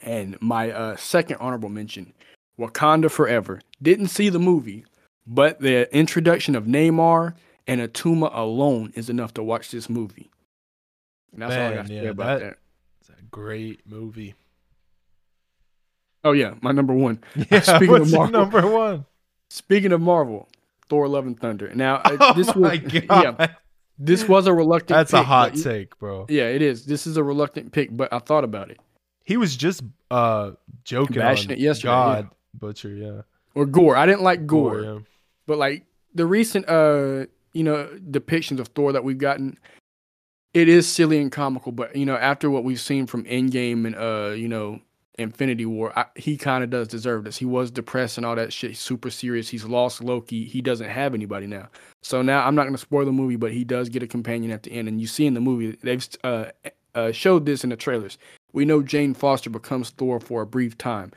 [0.02, 2.14] And my uh, second honorable mention,
[2.60, 3.62] Wakanda Forever.
[3.82, 4.86] Didn't see the movie,
[5.26, 7.36] but the introduction of Namor
[7.68, 10.30] and Attuma alone is enough to watch this movie.
[11.32, 12.58] And that's Man, all I got to yeah, say about that.
[13.02, 14.36] It's a great movie.
[16.24, 17.20] Oh yeah, my number one.
[17.52, 19.06] Yeah, speaking of Marvel, number one.
[19.50, 20.48] Speaking of Marvel,
[20.90, 21.74] Thor: Love and Thunder.
[21.76, 23.48] Now oh this was yeah,
[23.98, 24.90] this was a reluctant.
[24.90, 24.96] Pick.
[24.96, 26.26] That's pick, a hot take, bro.
[26.30, 26.86] Yeah, it is.
[26.86, 28.80] This is a reluctant pick, but I thought about it.
[29.24, 30.52] He was just uh
[30.84, 32.60] joking Bashing on it yesterday, God yeah.
[32.60, 33.22] Butcher, yeah,
[33.56, 33.96] or Gorr.
[33.96, 35.00] I didn't like Gore, Gorr yeah.
[35.46, 39.58] but like the recent uh you know depictions of Thor that we've gotten,
[40.54, 41.72] it is silly and comical.
[41.72, 44.80] But you know after what we've seen from Endgame and uh you know
[45.20, 47.38] Infinity War, I, he kind of does deserve this.
[47.38, 48.76] He was depressed and all that shit.
[48.78, 49.50] Super serious.
[49.50, 50.46] He's lost Loki.
[50.46, 51.70] He doesn't have anybody now.
[52.02, 54.52] So now I'm not going to spoil the movie, but he does get a companion
[54.52, 54.88] at the end.
[54.88, 56.46] And you see in the movie, they've uh,
[56.96, 58.18] uh, showed this in the trailers.
[58.54, 61.12] We know Jane Foster becomes Thor for a brief time.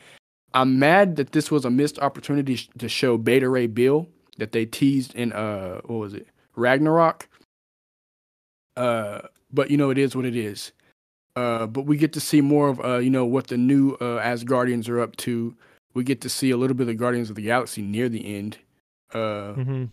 [0.54, 4.08] I'm mad that this was a missed opportunity to show Beta Ray Bill
[4.38, 7.28] that they teased in uh what was it Ragnarok.
[8.76, 10.72] Uh, but you know it is what it is.
[11.36, 14.20] Uh, but we get to see more of uh, you know what the new uh,
[14.20, 15.54] Asgardians are up to.
[15.94, 18.58] We get to see a little bit of Guardians of the Galaxy near the end.
[19.12, 19.84] Uh, mm-hmm.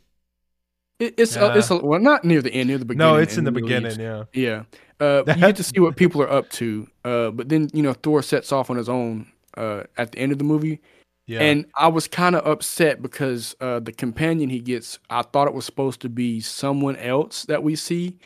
[1.00, 1.56] it, it's yeah.
[1.56, 3.14] it's a, well not near the end, near the beginning.
[3.14, 4.00] No, it's in the beginning.
[4.00, 4.64] Yeah, yeah.
[5.00, 6.88] Uh, you get to see what people are up to.
[7.04, 10.32] Uh, but then you know Thor sets off on his own uh, at the end
[10.32, 10.80] of the movie.
[11.26, 11.42] Yeah.
[11.42, 15.54] And I was kind of upset because uh, the companion he gets, I thought it
[15.54, 18.18] was supposed to be someone else that we see,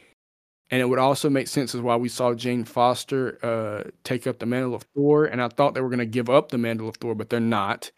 [0.69, 4.39] and it would also make sense as why we saw Jane Foster uh, take up
[4.39, 5.25] the mantle of Thor.
[5.25, 7.39] And I thought they were going to give up the mantle of Thor, but they're
[7.39, 7.91] not.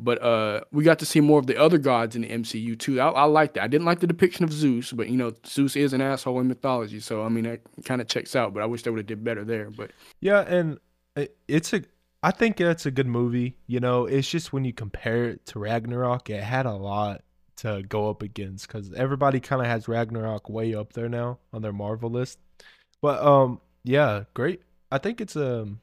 [0.00, 3.00] But uh, we got to see more of the other gods in the MCU too.
[3.00, 3.64] I, I like that.
[3.64, 6.46] I didn't like the depiction of Zeus, but you know, Zeus is an asshole in
[6.46, 8.54] mythology, so I mean, that kind of checks out.
[8.54, 9.70] But I wish they would have did better there.
[9.70, 9.90] But
[10.20, 10.78] yeah, and
[11.48, 11.82] it's a.
[12.22, 13.56] I think it's a good movie.
[13.66, 17.22] You know, it's just when you compare it to Ragnarok, it had a lot
[17.58, 21.62] to go up against because everybody kind of has Ragnarok way up there now on
[21.62, 22.38] their Marvel list.
[23.00, 24.62] But um, yeah, great.
[24.90, 25.80] I think it's um,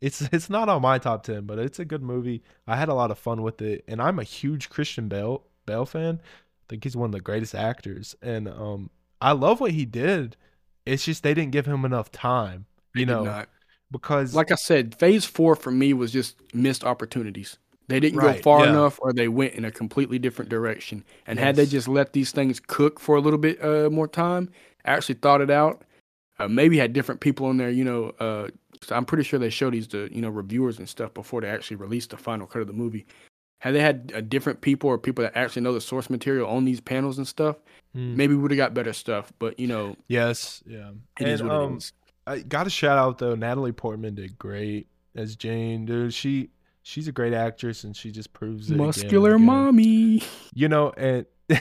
[0.00, 2.42] it's it's not on my top ten, but it's a good movie.
[2.66, 5.86] I had a lot of fun with it, and I'm a huge Christian Bale Bale
[5.86, 6.20] fan.
[6.22, 8.90] I think he's one of the greatest actors, and um,
[9.20, 10.36] I love what he did.
[10.86, 13.44] It's just they didn't give him enough time, you they know,
[13.90, 17.58] because like I said, Phase Four for me was just missed opportunities.
[17.88, 18.70] They didn't right, go far yeah.
[18.70, 21.04] enough, or they went in a completely different direction.
[21.26, 21.44] And yes.
[21.44, 24.50] had they just let these things cook for a little bit uh, more time,
[24.84, 25.82] actually thought it out,
[26.38, 27.70] uh, maybe had different people in there.
[27.70, 28.48] You know, uh,
[28.90, 31.78] I'm pretty sure they showed these to you know reviewers and stuff before they actually
[31.78, 33.06] released the final cut of the movie.
[33.60, 36.64] Had they had uh, different people or people that actually know the source material on
[36.64, 37.56] these panels and stuff,
[37.96, 38.14] mm.
[38.14, 39.32] maybe we would have got better stuff.
[39.38, 41.92] But you know, yes, yeah, it and, is what um, it is.
[42.26, 43.34] I got to shout out though.
[43.34, 44.86] Natalie Portman did great
[45.16, 46.12] as Jane, dude.
[46.12, 46.50] She
[46.88, 48.76] she's a great actress and she just proves it.
[48.76, 50.22] Muscular again mommy.
[50.54, 51.26] You know, and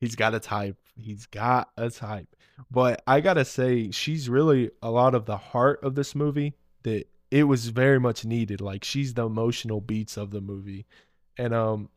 [0.00, 0.78] he's got a type.
[0.96, 2.34] He's got a type.
[2.70, 7.04] But I gotta say, she's really a lot of the heart of this movie that
[7.30, 8.62] it was very much needed.
[8.62, 10.86] Like she's the emotional beats of the movie.
[11.36, 11.90] And um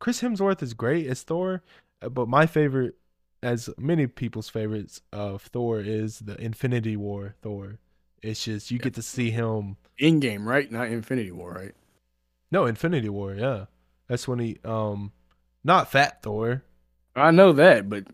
[0.00, 1.62] Chris Hemsworth is great as Thor,
[2.00, 2.94] but my favorite,
[3.42, 7.78] as many people's favorites of Thor, is the Infinity War Thor.
[8.22, 8.84] It's just you yeah.
[8.84, 10.70] get to see him in game, right?
[10.70, 11.74] Not Infinity War, right?
[12.50, 13.34] No, Infinity War.
[13.34, 13.66] Yeah,
[14.08, 15.12] that's when he um,
[15.64, 16.62] not Fat Thor.
[17.16, 18.04] I know that, but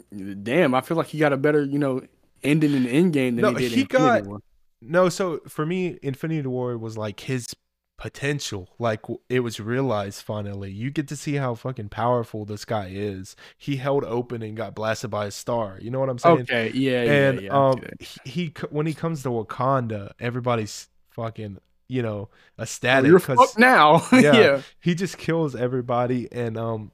[0.44, 2.02] damn, I feel like he got a better, you know,
[2.42, 3.72] ending in the end game than no, he did.
[3.72, 4.40] He got War.
[4.80, 5.08] no.
[5.08, 7.54] So for me, Infinity War was like his
[7.96, 8.68] potential.
[8.78, 10.70] Like it was realized finally.
[10.70, 13.36] You get to see how fucking powerful this guy is.
[13.56, 15.78] He held open and got blasted by a star.
[15.80, 16.40] You know what I'm saying?
[16.42, 17.82] Okay, yeah, and yeah, yeah, um,
[18.24, 21.58] he, he when he comes to Wakanda, everybody's fucking
[21.88, 23.08] you know ecstatic.
[23.08, 24.06] You're fucked now.
[24.12, 26.28] yeah, yeah, he just kills everybody.
[26.30, 26.92] And um,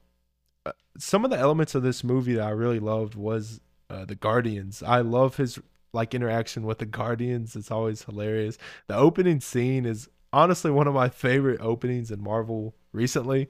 [0.64, 4.14] uh, some of the elements of this movie that I really loved was uh, the
[4.14, 4.82] Guardians.
[4.82, 5.58] I love his
[5.92, 7.56] like interaction with the Guardians.
[7.56, 8.56] It's always hilarious.
[8.86, 13.48] The opening scene is honestly one of my favorite openings in Marvel recently.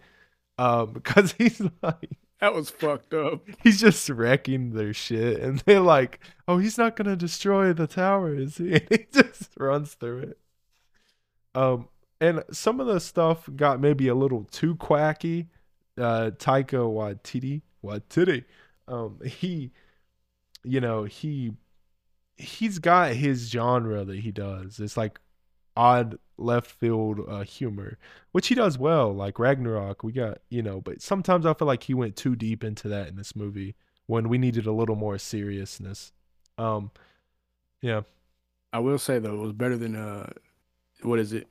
[0.58, 3.46] Um, because he's like that was fucked up.
[3.62, 8.34] He's just wrecking their shit, and they're like, "Oh, he's not gonna destroy the tower,
[8.34, 10.38] is he?" And he just runs through it.
[11.54, 11.88] Um,
[12.20, 15.48] and some of the stuff got maybe a little too quacky.
[15.98, 18.44] Uh, Taika Waititi, Waititi,
[18.88, 19.72] um, he,
[20.64, 21.52] you know, he,
[22.36, 24.80] he's got his genre that he does.
[24.80, 25.20] It's like
[25.76, 27.98] odd left field uh, humor,
[28.32, 29.12] which he does well.
[29.14, 32.64] Like Ragnarok, we got you know, but sometimes I feel like he went too deep
[32.64, 33.74] into that in this movie
[34.06, 36.12] when we needed a little more seriousness.
[36.58, 36.90] Um,
[37.80, 38.02] yeah.
[38.72, 40.30] I will say though, it was better than uh,
[41.02, 41.46] what is it?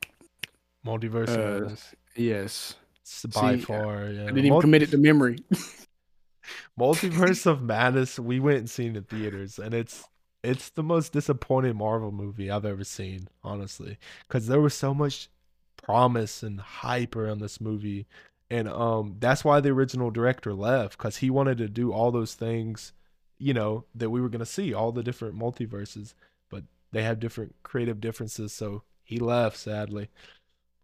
[0.85, 1.29] Multiverse.
[1.29, 1.75] Uh,
[2.15, 2.75] yes.
[3.01, 4.05] It's by See, far.
[4.05, 4.23] Yeah.
[4.23, 5.37] I didn't even Multi- commit it to memory.
[6.79, 8.19] Multiverse of Madness.
[8.19, 10.07] We went and seen in theaters, and it's
[10.43, 13.97] it's the most disappointing Marvel movie I've ever seen, honestly,
[14.27, 15.29] because there was so much
[15.77, 18.07] promise and hype around this movie,
[18.49, 22.33] and um, that's why the original director left because he wanted to do all those
[22.33, 22.93] things,
[23.37, 26.13] you know, that we were gonna see, all the different multiverses,
[26.49, 30.09] but they have different creative differences, so he left sadly.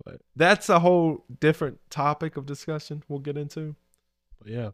[0.05, 3.75] But that's a whole different topic of discussion we'll get into.
[4.39, 4.69] But yeah.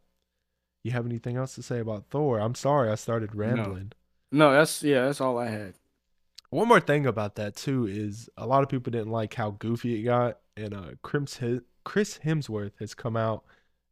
[0.84, 2.40] You have anything else to say about Thor?
[2.40, 3.94] I'm sorry I started rambling.
[3.94, 4.03] No,
[4.34, 5.76] that's yeah, that's all I had.
[6.50, 10.00] One more thing about that too is a lot of people didn't like how goofy
[10.00, 11.40] it got, and uh, Chris
[11.84, 13.44] Chris Hemsworth has come out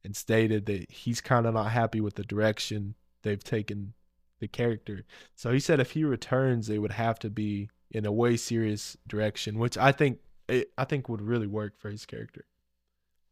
[0.04, 3.94] and stated that he's kind of not happy with the direction they've taken
[4.40, 5.06] the character.
[5.36, 8.98] So he said if he returns, it would have to be in a way serious
[9.08, 12.46] direction, which I think it, I think would really work for his character.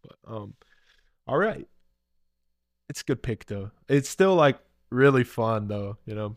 [0.04, 0.54] But um,
[1.28, 1.68] all right,
[2.88, 3.72] it's a good pick though.
[3.88, 6.36] It's still like really fun though, you know.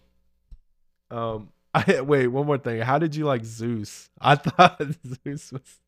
[1.13, 2.81] Um, I wait one more thing.
[2.81, 4.11] How did you like Zeus?
[4.21, 4.83] I thought
[5.25, 5.81] Zeus was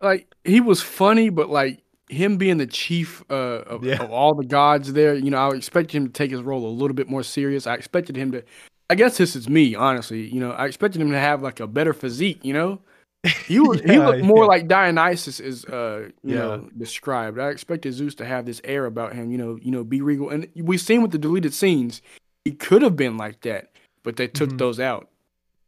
[0.00, 4.02] like he was funny, but like him being the chief uh, of, yeah.
[4.02, 6.70] of, all the gods there, you know, I expected him to take his role a
[6.70, 7.66] little bit more serious.
[7.66, 8.44] I expected him to.
[8.88, 10.28] I guess this is me, honestly.
[10.28, 12.44] You know, I expected him to have like a better physique.
[12.44, 12.80] You know,
[13.46, 14.48] he yeah, he looked more yeah.
[14.48, 17.38] like Dionysus is uh you know described.
[17.38, 19.30] I expected Zeus to have this air about him.
[19.30, 22.00] You know, you know, be regal, and we've seen with the deleted scenes,
[22.44, 23.70] he could have been like that
[24.06, 24.58] but they took mm-hmm.
[24.58, 25.08] those out.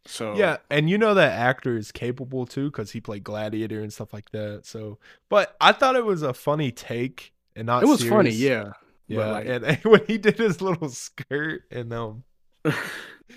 [0.06, 3.92] So yeah, and you know that actor is capable too because he played Gladiator and
[3.92, 4.64] stuff like that.
[4.64, 7.82] So, but I thought it was a funny take and not.
[7.82, 8.14] It was serious.
[8.14, 8.72] funny, yeah.
[9.08, 12.22] Yeah, like, and, and, when he did his little skirt and um,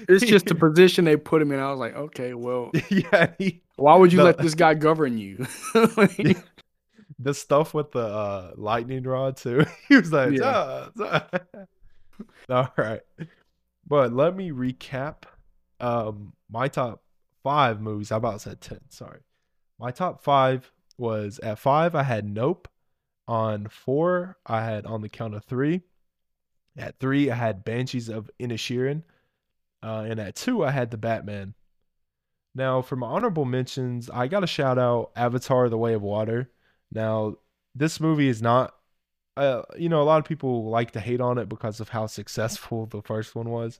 [0.07, 1.59] it's just the position they put him in.
[1.59, 3.31] I was like, okay, well, yeah.
[3.39, 5.47] He, why would you the, let this guy govern you?
[5.97, 6.37] like,
[7.17, 9.65] the stuff with the uh, lightning rod too.
[9.89, 10.89] he was like, yeah.
[11.01, 11.65] Ah, ah.
[12.49, 13.01] all right.
[13.85, 15.23] But let me recap
[15.79, 17.03] um, my top
[17.43, 18.11] five movies.
[18.11, 18.79] I about said 10.
[18.89, 19.21] Sorry.
[19.79, 22.67] My top five was at five, I had Nope.
[23.27, 25.81] On four, I had On the Count of Three.
[26.77, 29.03] At three, I had Banshees of Inisherin.
[29.83, 31.53] Uh, and at two, I had The Batman.
[32.53, 36.51] Now, for my honorable mentions, I got to shout out Avatar The Way of Water.
[36.91, 37.35] Now,
[37.73, 38.75] this movie is not
[39.41, 42.05] uh, you know, a lot of people like to hate on it because of how
[42.05, 43.79] successful the first one was.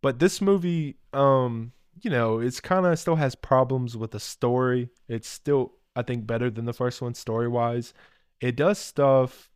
[0.00, 4.88] But this movie, um, you know, it's kind of still has problems with the story.
[5.08, 7.92] It's still, I think, better than the first one story wise.
[8.40, 9.50] It does stuff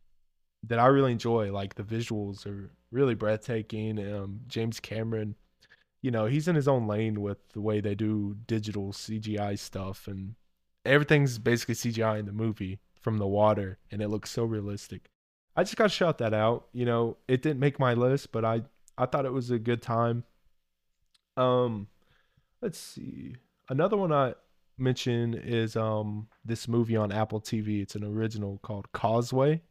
[0.67, 1.51] that I really enjoy.
[1.51, 3.99] Like the visuals are really breathtaking.
[4.13, 5.35] Um, James Cameron,
[6.03, 10.07] you know, he's in his own lane with the way they do digital CGI stuff,
[10.07, 10.35] and
[10.85, 15.09] everything's basically CGI in the movie from the water, and it looks so realistic.
[15.57, 16.67] I just got to shout that out.
[16.71, 18.61] You know, it didn't make my list, but I
[18.97, 20.23] I thought it was a good time.
[21.35, 21.87] Um,
[22.61, 23.35] let's see.
[23.69, 24.35] Another one I
[24.77, 27.81] mentioned is um this movie on Apple TV.
[27.81, 29.61] It's an original called Causeway,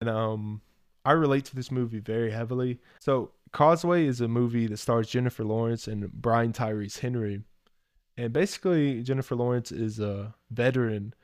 [0.00, 0.60] and um
[1.04, 2.80] I relate to this movie very heavily.
[3.00, 7.42] So Causeway is a movie that stars Jennifer Lawrence and Brian Tyree Henry,
[8.18, 11.14] And basically, Jennifer Lawrence is a veteran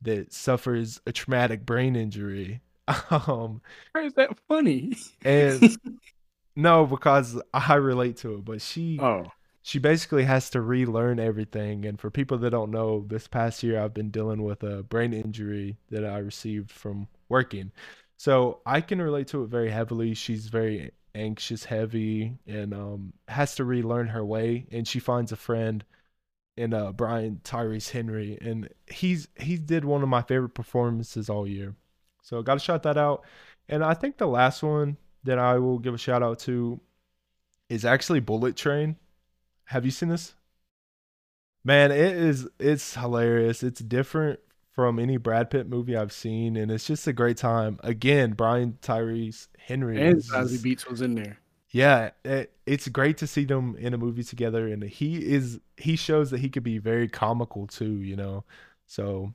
[0.00, 2.62] that suffers a traumatic brain injury.
[3.10, 4.96] Um, Why is that funny?
[5.24, 5.76] and
[6.56, 8.44] no, because I relate to it.
[8.44, 9.26] But she, oh,
[9.62, 11.84] she basically has to relearn everything.
[11.84, 15.12] And for people that don't know, this past year I've been dealing with a brain
[15.12, 17.72] injury that I received from working.
[18.16, 20.14] So I can relate to it very heavily.
[20.14, 24.66] She's very anxious, heavy, and um, has to relearn her way.
[24.70, 25.84] And she finds a friend
[26.56, 31.46] in uh, Brian Tyree Henry, and he's he did one of my favorite performances all
[31.46, 31.74] year.
[32.26, 33.22] So got to shout that out.
[33.68, 36.80] And I think the last one that I will give a shout out to
[37.68, 38.96] is actually Bullet Train.
[39.66, 40.34] Have you seen this?
[41.62, 43.62] Man, it is it's hilarious.
[43.62, 44.40] It's different
[44.72, 47.78] from any Brad Pitt movie I've seen, and it's just a great time.
[47.84, 51.38] Again, Brian Tyree Henry and Zazie Beetz was in there.
[51.70, 55.94] Yeah, it, it's great to see them in a movie together, and he is he
[55.94, 58.00] shows that he could be very comical too.
[58.00, 58.44] You know,
[58.86, 59.32] so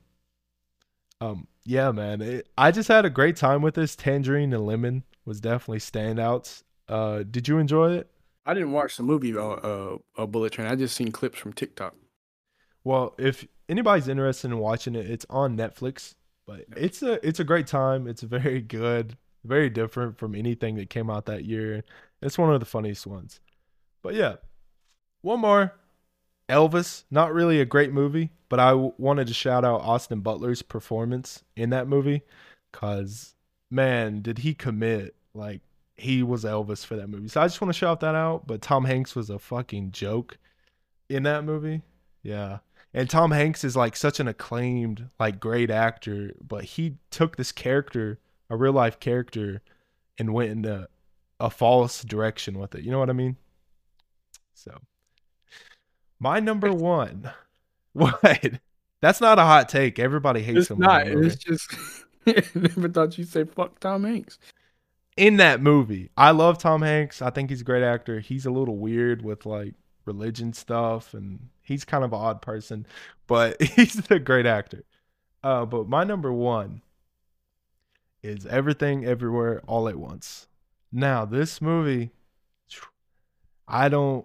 [1.22, 2.20] um, yeah, man.
[2.20, 3.94] It, I just had a great time with this.
[3.96, 6.62] Tangerine and Lemon was definitely standouts.
[6.88, 8.10] Uh, did you enjoy it?
[8.44, 10.66] I didn't watch the movie uh, uh, uh Bullet Train.
[10.66, 11.94] I just seen clips from TikTok.
[12.84, 16.14] Well, if anybody's interested in watching it, it's on Netflix.
[16.46, 18.08] But it's a it's a great time.
[18.08, 21.84] It's very good, very different from anything that came out that year.
[22.20, 23.40] It's one of the funniest ones.
[24.02, 24.36] But yeah,
[25.20, 25.72] one more.
[26.52, 30.62] Elvis, not really a great movie, but I w- wanted to shout out Austin Butler's
[30.62, 32.22] performance in that movie
[32.70, 33.34] because,
[33.70, 35.14] man, did he commit.
[35.34, 35.62] Like,
[35.96, 37.28] he was Elvis for that movie.
[37.28, 38.46] So I just want to shout that out.
[38.46, 40.38] But Tom Hanks was a fucking joke
[41.08, 41.82] in that movie.
[42.22, 42.58] Yeah.
[42.94, 47.52] And Tom Hanks is like such an acclaimed, like great actor, but he took this
[47.52, 48.18] character,
[48.50, 49.62] a real life character,
[50.18, 50.88] and went into
[51.40, 52.84] a false direction with it.
[52.84, 53.36] You know what I mean?
[54.54, 54.78] So,
[56.22, 57.30] my number one
[57.92, 58.60] what?
[59.00, 59.98] That's not a hot take.
[59.98, 60.78] Everybody hates it's him.
[60.78, 61.08] Not.
[61.08, 61.74] It's just
[62.54, 64.38] never thought you'd say fuck Tom Hanks.
[65.16, 67.20] In that movie, I love Tom Hanks.
[67.20, 68.20] I think he's a great actor.
[68.20, 69.74] He's a little weird with like
[70.06, 72.86] religion stuff, and he's kind of an odd person,
[73.26, 74.84] but he's a great actor.
[75.42, 76.82] Uh, but my number one
[78.22, 80.46] is Everything Everywhere All at Once.
[80.92, 82.10] Now, this movie,
[83.66, 84.24] I don't,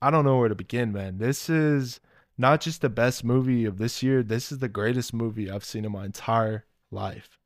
[0.00, 1.18] I don't know where to begin, man.
[1.18, 2.00] This is
[2.38, 4.22] not just the best movie of this year.
[4.22, 7.38] This is the greatest movie I've seen in my entire life.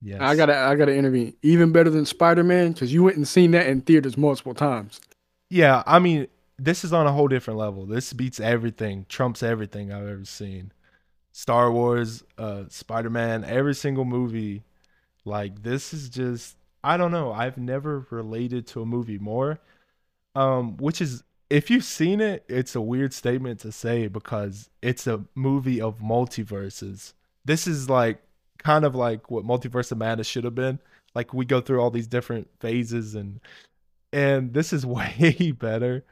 [0.00, 0.20] Yes.
[0.20, 1.34] I gotta I gotta intervene.
[1.42, 5.00] Even better than Spider Man, because you went and seen that in theaters multiple times.
[5.48, 6.26] Yeah, I mean,
[6.58, 7.86] this is on a whole different level.
[7.86, 10.72] This beats everything, trumps everything I've ever seen.
[11.30, 14.64] Star Wars, uh, Spider Man, every single movie.
[15.24, 17.32] Like this is just I don't know.
[17.32, 19.60] I've never related to a movie more.
[20.34, 25.06] Um, which is if you've seen it, it's a weird statement to say because it's
[25.06, 27.12] a movie of multiverses.
[27.44, 28.22] This is like
[28.56, 30.78] kind of like what Multiverse of Madness should have been.
[31.14, 33.38] Like we go through all these different phases and
[34.14, 36.06] and this is way better.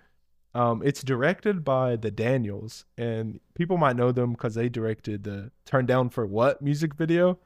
[0.55, 5.53] Um, it's directed by the Daniels, and people might know them because they directed the
[5.65, 7.39] "Turn Down for What" music video,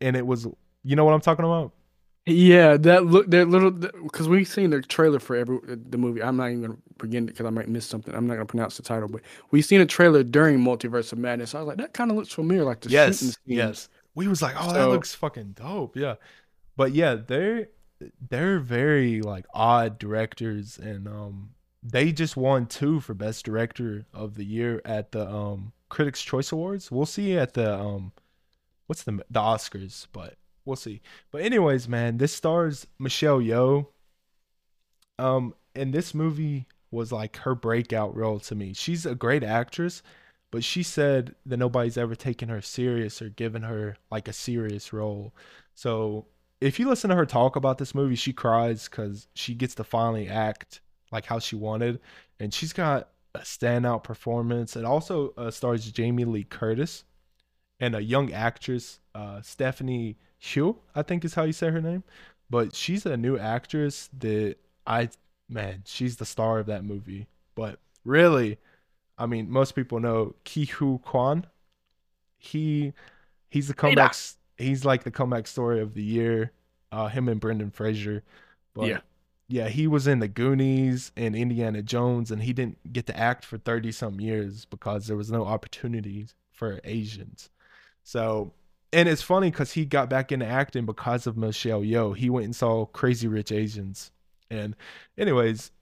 [0.00, 0.46] and it was,
[0.84, 1.72] you know what I'm talking about?
[2.26, 6.22] Yeah, that look that little because we've seen the trailer for every the movie.
[6.22, 8.14] I'm not even gonna begin because I might miss something.
[8.14, 9.20] I'm not gonna pronounce the title, but
[9.50, 11.54] we've seen a trailer during Multiverse of Madness.
[11.54, 13.90] I was like, that kind of looks familiar, like the yes, shooting yes.
[14.14, 16.14] We was like, oh, so, that looks fucking dope, yeah.
[16.76, 17.68] But yeah, they're
[18.26, 21.50] they're very like odd directors, and um,
[21.82, 26.52] they just won two for best director of the year at the um Critics Choice
[26.52, 26.90] Awards.
[26.90, 28.12] We'll see at the um,
[28.86, 31.00] what's the the Oscars, but we'll see.
[31.30, 33.86] But anyways, man, this stars Michelle Yeoh.
[35.18, 38.72] Um, and this movie was like her breakout role to me.
[38.72, 40.02] She's a great actress,
[40.50, 44.92] but she said that nobody's ever taken her serious or given her like a serious
[44.92, 45.34] role.
[45.74, 46.26] So
[46.60, 49.84] if you listen to her talk about this movie, she cries because she gets to
[49.84, 50.80] finally act
[51.12, 52.00] like how she wanted,
[52.40, 54.76] and she's got a standout performance.
[54.76, 57.04] It also uh, stars Jamie Lee Curtis
[57.80, 62.04] and a young actress, uh, Stephanie Hsu, I think is how you say her name.
[62.50, 64.56] But she's a new actress that
[64.86, 65.08] I
[65.48, 67.26] man, she's the star of that movie.
[67.54, 68.58] But really,
[69.16, 71.46] I mean, most people know Ke Huy Quan.
[72.36, 72.92] He
[73.48, 74.14] he's the comeback.
[74.56, 76.52] He's like the comeback story of the year.
[76.92, 78.22] Uh, him and Brendan Fraser.
[78.74, 79.00] But yeah,
[79.48, 83.44] yeah, he was in the Goonies and Indiana Jones, and he didn't get to act
[83.44, 87.50] for thirty some years because there was no opportunities for Asians.
[88.02, 88.52] So
[88.94, 92.16] and it's funny because he got back into acting because of Michelle Yeoh.
[92.16, 94.12] He went and saw Crazy Rich Asians,
[94.50, 94.76] and
[95.18, 95.72] anyways,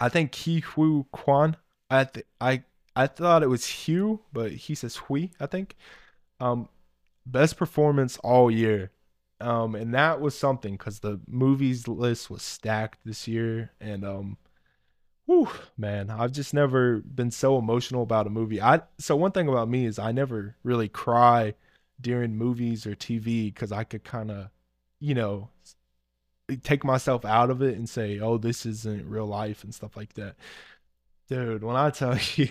[0.00, 1.56] I think Ke Huy Quan.
[1.90, 2.62] I th- I
[2.96, 5.76] I thought it was Hugh, but he says Hui, I think.
[6.40, 6.68] Um,
[7.26, 8.90] best performance all year.
[9.40, 14.36] Um, and that was something because the movies list was stacked this year, and um,
[15.26, 18.62] whew, man, I've just never been so emotional about a movie.
[18.62, 21.54] I so one thing about me is I never really cry
[22.00, 24.48] during movies or TV because I could kind of,
[25.00, 25.48] you know,
[26.62, 30.14] take myself out of it and say, "Oh, this isn't real life" and stuff like
[30.14, 30.36] that.
[31.28, 32.50] Dude, when I tell you,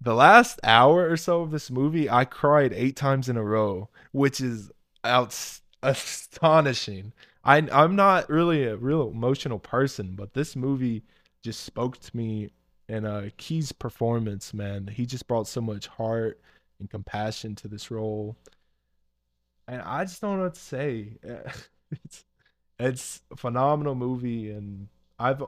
[0.00, 3.88] the last hour or so of this movie, I cried eight times in a row,
[4.12, 4.70] which is
[5.04, 5.36] out
[5.82, 7.12] astonishing.
[7.44, 11.02] I I'm not really a real emotional person, but this movie
[11.42, 12.50] just spoke to me.
[12.88, 16.40] And uh, Ke's performance, man, he just brought so much heart
[16.78, 18.36] and compassion to this role.
[19.68, 21.18] And I just don't know what to say.
[21.90, 22.24] it's
[22.78, 24.88] it's a phenomenal movie, and
[25.18, 25.42] I've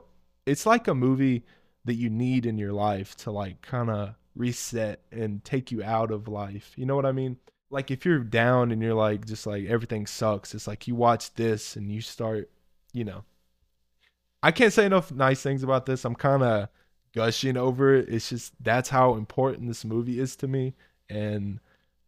[0.45, 1.43] it's like a movie
[1.85, 6.11] that you need in your life to like kind of reset and take you out
[6.11, 6.73] of life.
[6.75, 7.37] You know what I mean?
[7.69, 11.33] Like if you're down and you're like just like everything sucks, it's like you watch
[11.35, 12.49] this and you start,
[12.93, 13.23] you know.
[14.41, 16.05] I can't say enough nice things about this.
[16.05, 16.69] I'm kind of
[17.13, 18.09] gushing over it.
[18.09, 20.73] It's just that's how important this movie is to me
[21.09, 21.59] and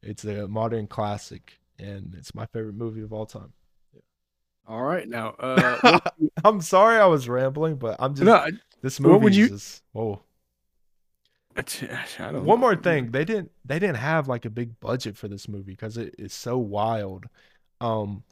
[0.02, 3.54] it's a modern classic and it's my favorite movie of all time.
[4.68, 6.00] All right, now uh,
[6.46, 8.46] I'm sorry I was rambling, but I'm just no,
[8.82, 9.12] this movie.
[9.12, 9.50] What would you?
[9.50, 10.22] Just, whoa.
[12.18, 12.58] One know.
[12.58, 15.98] more thing, they didn't they didn't have like a big budget for this movie because
[15.98, 17.26] it is so wild,
[17.82, 18.24] um,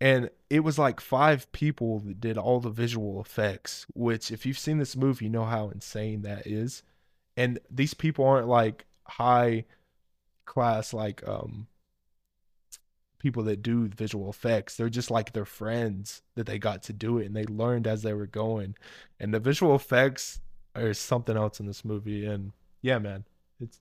[0.00, 3.86] and it was like five people that did all the visual effects.
[3.94, 6.84] Which, if you've seen this movie, you know how insane that is.
[7.36, 9.64] And these people aren't like high
[10.48, 11.68] class like um
[13.18, 14.76] people that do visual effects.
[14.76, 18.02] They're just like their friends that they got to do it and they learned as
[18.02, 18.76] they were going.
[19.20, 20.40] And the visual effects
[20.76, 22.26] are something else in this movie.
[22.26, 23.24] And yeah, man,
[23.60, 23.80] it's,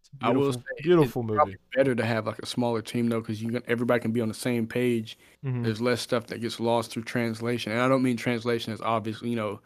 [0.00, 1.56] it's I will say beautiful movie.
[1.76, 4.28] Better to have like a smaller team though, because you can, everybody can be on
[4.28, 5.18] the same page.
[5.44, 5.62] Mm-hmm.
[5.62, 9.28] There's less stuff that gets lost through translation, and I don't mean translation as obviously
[9.30, 9.60] you know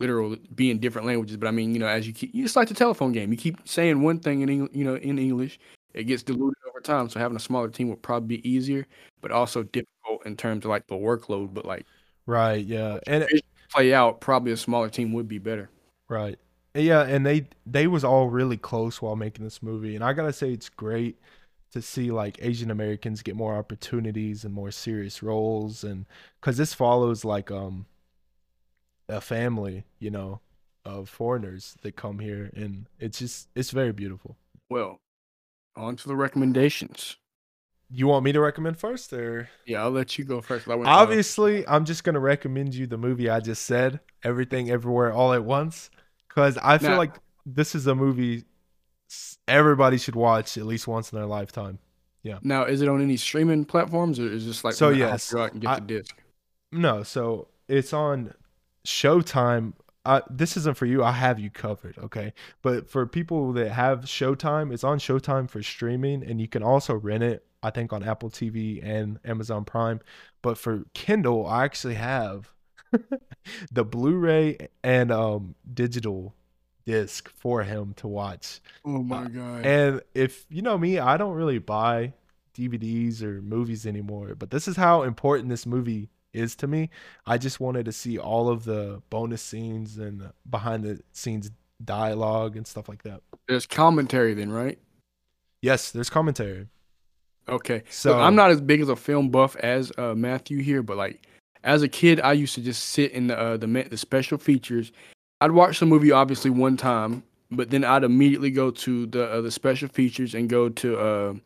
[0.00, 2.68] literal being different languages, but I mean you know as you keep, you just like
[2.68, 3.30] the telephone game.
[3.30, 5.58] You keep saying one thing in you know in English,
[5.94, 7.08] it gets diluted over time.
[7.08, 8.86] So having a smaller team would probably be easier,
[9.20, 11.54] but also difficult in terms of like the workload.
[11.54, 11.86] But like,
[12.26, 15.70] right, yeah, and it, play out, probably a smaller team would be better.
[16.08, 16.38] Right,
[16.74, 20.32] yeah, and they they was all really close while making this movie, and I gotta
[20.32, 21.18] say it's great
[21.72, 26.06] to see like Asian Americans get more opportunities and more serious roles, and
[26.40, 27.86] because this follows like um
[29.08, 30.40] a family, you know,
[30.84, 34.36] of foreigners that come here, and it's just it's very beautiful.
[34.68, 35.00] Well,
[35.76, 37.16] on to the recommendations.
[37.90, 40.66] You want me to recommend first, or yeah, I'll let you go first.
[40.68, 45.44] Obviously, I'm just gonna recommend you the movie I just said, Everything Everywhere All at
[45.44, 45.90] Once,
[46.28, 47.14] because I feel now, like
[47.46, 48.44] this is a movie
[49.46, 51.78] everybody should watch at least once in their lifetime.
[52.22, 52.38] Yeah.
[52.42, 54.88] Now, is it on any streaming platforms, or is this like so?
[54.88, 56.16] Yes, go out and get I, the disc.
[56.72, 58.32] No, so it's on
[58.86, 59.74] Showtime
[60.06, 61.02] uh, this isn't for you.
[61.02, 62.34] I have you covered, okay?
[62.62, 66.94] But for people that have Showtime, it's on Showtime for streaming, and you can also
[66.94, 67.46] rent it.
[67.62, 70.00] I think on Apple TV and Amazon Prime.
[70.42, 72.52] But for Kendall, I actually have
[73.72, 76.34] the Blu-ray and um, digital
[76.84, 78.60] disc for him to watch.
[78.84, 79.66] Oh my uh, god!
[79.66, 82.12] And if you know me, I don't really buy
[82.54, 84.34] DVDs or movies anymore.
[84.34, 86.90] But this is how important this movie is to me.
[87.26, 91.50] I just wanted to see all of the bonus scenes and behind the scenes
[91.84, 93.22] dialogue and stuff like that.
[93.48, 94.78] There's commentary then, right?
[95.62, 96.68] Yes, there's commentary.
[97.48, 97.82] Okay.
[97.90, 100.96] So Look, I'm not as big as a film buff as uh, Matthew here, but
[100.96, 101.26] like
[101.62, 104.92] as a kid, I used to just sit in the uh, the the special features.
[105.40, 109.40] I'd watch the movie obviously one time, but then I'd immediately go to the uh,
[109.40, 111.40] the special features and go to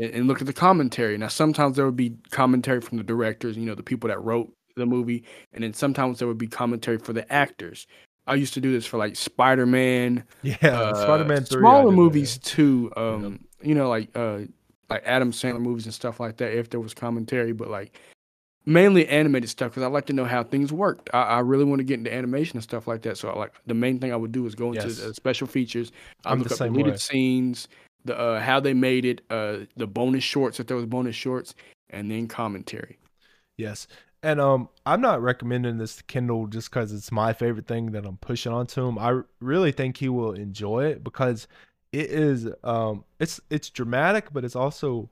[0.00, 1.16] uh, and look at the commentary.
[1.18, 4.52] Now, sometimes there would be commentary from the directors, you know, the people that wrote
[4.76, 7.86] the movie, and then sometimes there would be commentary for the actors.
[8.26, 12.34] I used to do this for like Spider Man, yeah, uh, Spider Man, smaller movies
[12.34, 12.44] that.
[12.44, 12.92] too.
[12.96, 14.40] Um, you know, like uh,
[14.88, 16.56] like Adam Sandler movies and stuff like that.
[16.56, 17.98] If there was commentary, but like
[18.66, 21.10] mainly animated stuff because I like to know how things worked.
[21.12, 23.16] I, I, really want to get into animation and stuff like that.
[23.16, 25.16] So I like the main thing I would do is go into yes.
[25.16, 25.92] special features.
[26.24, 26.96] I look up deleted way.
[26.98, 27.68] scenes,
[28.04, 31.54] the uh, how they made it, uh, the bonus shorts if there was bonus shorts,
[31.90, 32.98] and then commentary.
[33.56, 33.86] Yes,
[34.22, 38.04] and um, I'm not recommending this to Kendall just because it's my favorite thing that
[38.04, 38.98] I'm pushing onto him.
[38.98, 41.48] I really think he will enjoy it because
[41.92, 45.10] it is um, it's it's dramatic, but it's also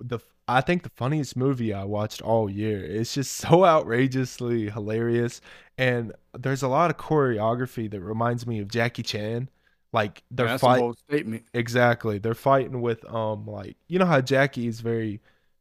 [0.00, 2.84] the I think the funniest movie I watched all year.
[2.84, 5.40] It's just so outrageously hilarious,
[5.76, 9.50] and there's a lot of choreography that reminds me of Jackie Chan
[9.92, 10.94] Like they're yeah, fighting.
[11.08, 11.44] statement.
[11.54, 15.20] Exactly, they're fighting with um like you know how Jackie is very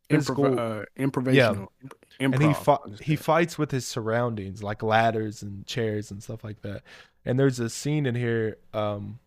[0.10, 1.68] Improv- uh, improvisational.
[1.82, 1.90] Yeah.
[2.20, 6.44] Improv, and he fi- he fights with his surroundings like ladders and chairs and stuff
[6.44, 6.84] like that.
[7.26, 9.20] And there's a scene in here um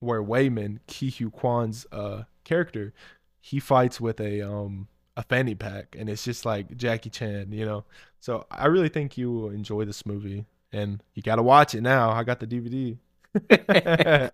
[0.00, 2.92] where Waymond Ke Huy Quan's uh character,
[3.40, 7.66] he fights with a um a fanny pack and it's just like Jackie Chan, you
[7.66, 7.84] know.
[8.20, 11.82] So I really think you will enjoy this movie and you got to watch it
[11.82, 12.10] now.
[12.10, 12.96] I got the DVD.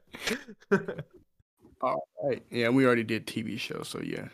[1.81, 2.43] All right.
[2.51, 4.29] Yeah, we already did TV show, so yeah.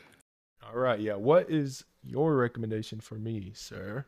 [0.66, 0.98] All right.
[0.98, 1.14] Yeah.
[1.14, 4.06] What is your recommendation for me, sir?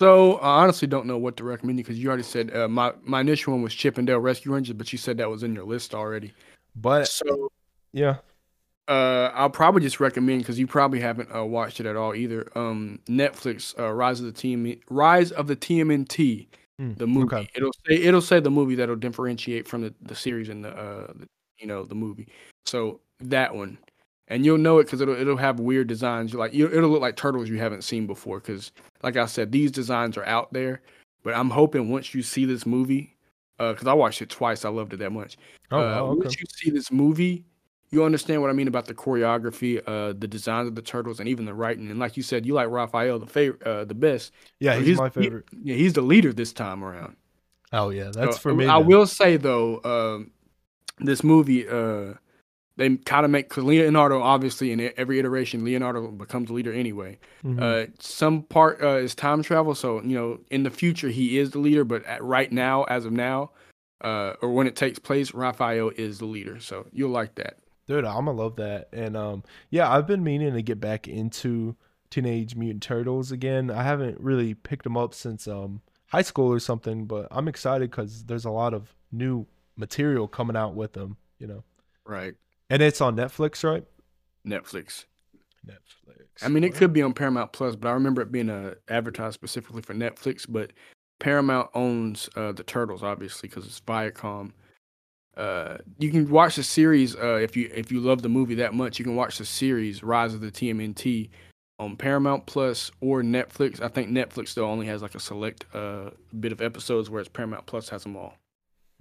[0.00, 2.92] So I honestly don't know what to recommend you because you already said uh, my
[3.02, 5.54] my initial one was Chip 'n Dale Rescue Rangers, but you said that was in
[5.54, 6.32] your list already.
[6.74, 7.50] But so
[7.92, 8.16] yeah,
[8.88, 12.50] uh, I'll probably just recommend because you probably haven't uh, watched it at all either.
[12.56, 16.46] Um, Netflix, uh, Rise of the Team, Rise of the TMNT,
[16.80, 17.34] mm, the movie.
[17.34, 17.48] Okay.
[17.54, 21.12] It'll say it'll say the movie that'll differentiate from the, the series and the, uh,
[21.14, 21.28] the,
[21.58, 22.28] you know the movie.
[22.66, 23.78] So that one,
[24.28, 26.34] and you'll know it because it'll it'll have weird designs.
[26.34, 28.40] Like you, it'll look like turtles you haven't seen before.
[28.40, 30.82] Because like I said, these designs are out there.
[31.22, 33.16] But I'm hoping once you see this movie,
[33.58, 35.36] because uh, I watched it twice, I loved it that much.
[35.70, 36.18] Oh, uh, okay.
[36.24, 37.44] Once you see this movie,
[37.92, 41.28] you understand what I mean about the choreography, uh, the design of the turtles, and
[41.28, 41.90] even the writing.
[41.90, 44.32] And like you said, you like Raphael the favorite, uh, the best.
[44.58, 45.44] Yeah, he's, he's, my favorite.
[45.50, 47.16] He, yeah, he's the leader this time around.
[47.72, 48.66] Oh yeah, that's for me.
[48.66, 48.86] I then.
[48.86, 50.30] will say though, um,
[50.98, 52.14] this movie, uh,
[52.76, 57.18] they kind of make Leonardo obviously in every iteration, Leonardo becomes the leader anyway.
[57.44, 57.62] Mm-hmm.
[57.62, 61.50] Uh, some part uh, is time travel, so you know in the future he is
[61.50, 63.50] the leader, but at, right now, as of now,
[64.00, 66.58] uh, or when it takes place, Raphael is the leader.
[66.60, 67.58] So you'll like that.
[67.92, 68.88] Dude, I'm gonna love that.
[68.94, 71.76] And um, yeah, I've been meaning to get back into
[72.08, 73.70] Teenage Mutant Turtles again.
[73.70, 77.90] I haven't really picked them up since um high school or something, but I'm excited
[77.90, 79.46] because there's a lot of new
[79.76, 81.18] material coming out with them.
[81.38, 81.64] You know.
[82.06, 82.32] Right.
[82.70, 83.84] And it's on Netflix, right?
[84.46, 85.04] Netflix.
[85.66, 86.42] Netflix.
[86.42, 89.34] I mean, it could be on Paramount Plus, but I remember it being uh, advertised
[89.34, 90.46] specifically for Netflix.
[90.48, 90.72] But
[91.18, 94.52] Paramount owns uh, the Turtles, obviously, because it's Viacom
[95.36, 98.74] uh, you can watch the series uh, if you if you love the movie that
[98.74, 98.98] much.
[98.98, 101.30] You can watch the series Rise of the TMNT
[101.78, 103.80] on Paramount Plus or Netflix.
[103.80, 107.66] I think Netflix still only has like a select uh, bit of episodes, whereas Paramount
[107.66, 108.34] Plus has them all.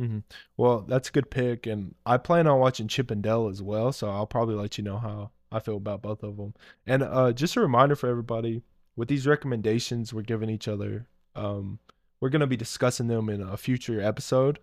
[0.01, 0.19] Mm-hmm.
[0.57, 3.91] Well, that's a good pick, and I plan on watching Chip and Dale as well.
[3.91, 6.53] So I'll probably let you know how I feel about both of them.
[6.87, 8.63] And uh, just a reminder for everybody:
[8.95, 11.77] with these recommendations we're giving each other, um,
[12.21, 14.59] we're gonna be discussing them in a future episode.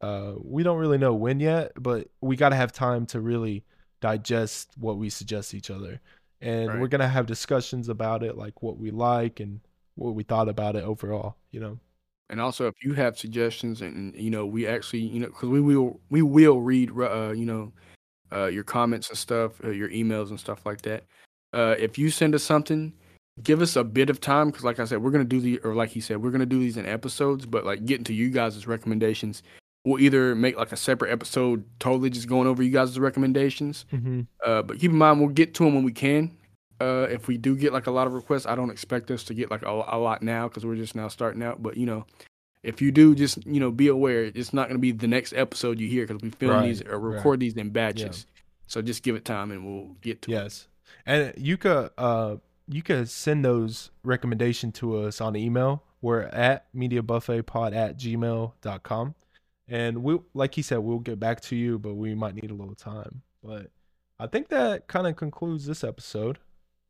[0.00, 3.64] Uh, we don't really know when yet, but we got to have time to really
[4.00, 6.00] digest what we suggest each other.
[6.40, 6.80] And right.
[6.80, 9.60] we're going to have discussions about it, like what we like and
[9.96, 11.78] what we thought about it overall, you know.
[12.30, 15.60] And also, if you have suggestions, and you know, we actually, you know, because we
[15.60, 17.72] will, we will read, uh, you know,
[18.32, 21.04] uh, your comments and stuff, uh, your emails and stuff like that.
[21.52, 22.92] Uh, if you send us something,
[23.42, 25.74] give us a bit of time because, like I said, we're gonna do the, or
[25.74, 27.46] like he said, we're gonna do these in episodes.
[27.46, 29.42] But like getting to you guys' recommendations,
[29.84, 33.86] we'll either make like a separate episode totally just going over you guys' recommendations.
[33.92, 34.22] Mm-hmm.
[34.44, 36.36] Uh, but keep in mind, we'll get to them when we can.
[36.80, 39.34] Uh, if we do get like a lot of requests, I don't expect us to
[39.34, 41.62] get like a, a lot now because we're just now starting out.
[41.62, 42.06] But you know,
[42.62, 45.34] if you do, just you know, be aware it's not going to be the next
[45.34, 46.66] episode you hear because we film right.
[46.66, 47.40] these or record right.
[47.40, 48.26] these in batches.
[48.26, 48.42] Yeah.
[48.66, 50.40] So just give it time and we'll get to yes.
[50.40, 50.44] It.
[50.46, 50.66] Yes,
[51.06, 52.36] and you could uh
[52.66, 55.82] you could send those recommendation to us on email.
[56.00, 59.14] We're at mediabuffetpod at gmail.com
[59.70, 62.54] and we like he said we'll get back to you but we might need a
[62.54, 63.22] little time.
[63.42, 63.70] But
[64.18, 66.38] i think that kind of concludes this episode.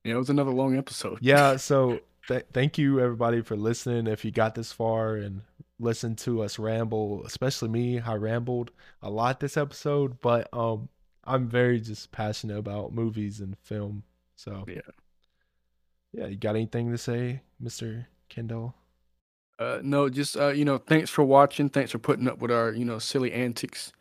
[0.05, 1.19] Yeah it was another long episode.
[1.21, 4.07] Yeah so th- thank you everybody for listening.
[4.07, 5.43] If you got this far and
[5.79, 10.91] listened to us ramble especially me i rambled a lot this episode but um
[11.25, 14.03] i'm very just passionate about movies and film.
[14.37, 14.81] So yeah.
[16.13, 18.75] yeah you got anything to say mr kendall
[19.61, 21.69] uh, no, just uh, you know, thanks for watching.
[21.69, 23.93] Thanks for putting up with our you know silly antics.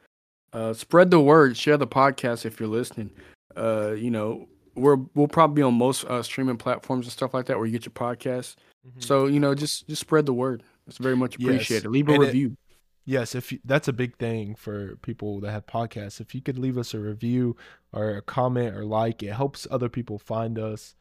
[0.54, 1.58] Uh, spread the word.
[1.58, 3.12] Share the podcast if you're listening.
[3.56, 7.46] Uh, you know, we're we'll probably be on most uh, streaming platforms and stuff like
[7.48, 8.56] that where you get your podcast.
[8.88, 9.02] Mm-hmm.
[9.02, 10.64] So you know, just just spread the word.
[10.88, 11.84] It's very much appreciated.
[11.84, 11.92] Yes.
[11.92, 12.48] Leave a and review.
[12.48, 16.22] It, yes, if you, that's a big thing for people that have podcasts.
[16.22, 17.58] If you could leave us a review
[17.92, 20.96] or a comment or like, it helps other people find us.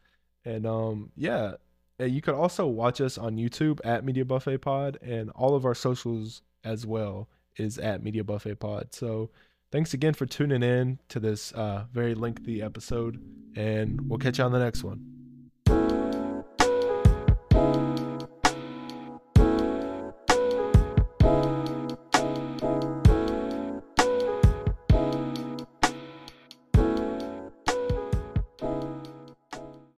[0.45, 1.53] And um, yeah,
[2.05, 5.75] you could also watch us on YouTube at Media Buffet Pod, and all of our
[5.75, 8.93] socials as well is at Media Buffet Pod.
[8.93, 9.31] So
[9.71, 13.21] thanks again for tuning in to this uh, very lengthy episode,
[13.55, 15.18] and we'll catch you on the next one.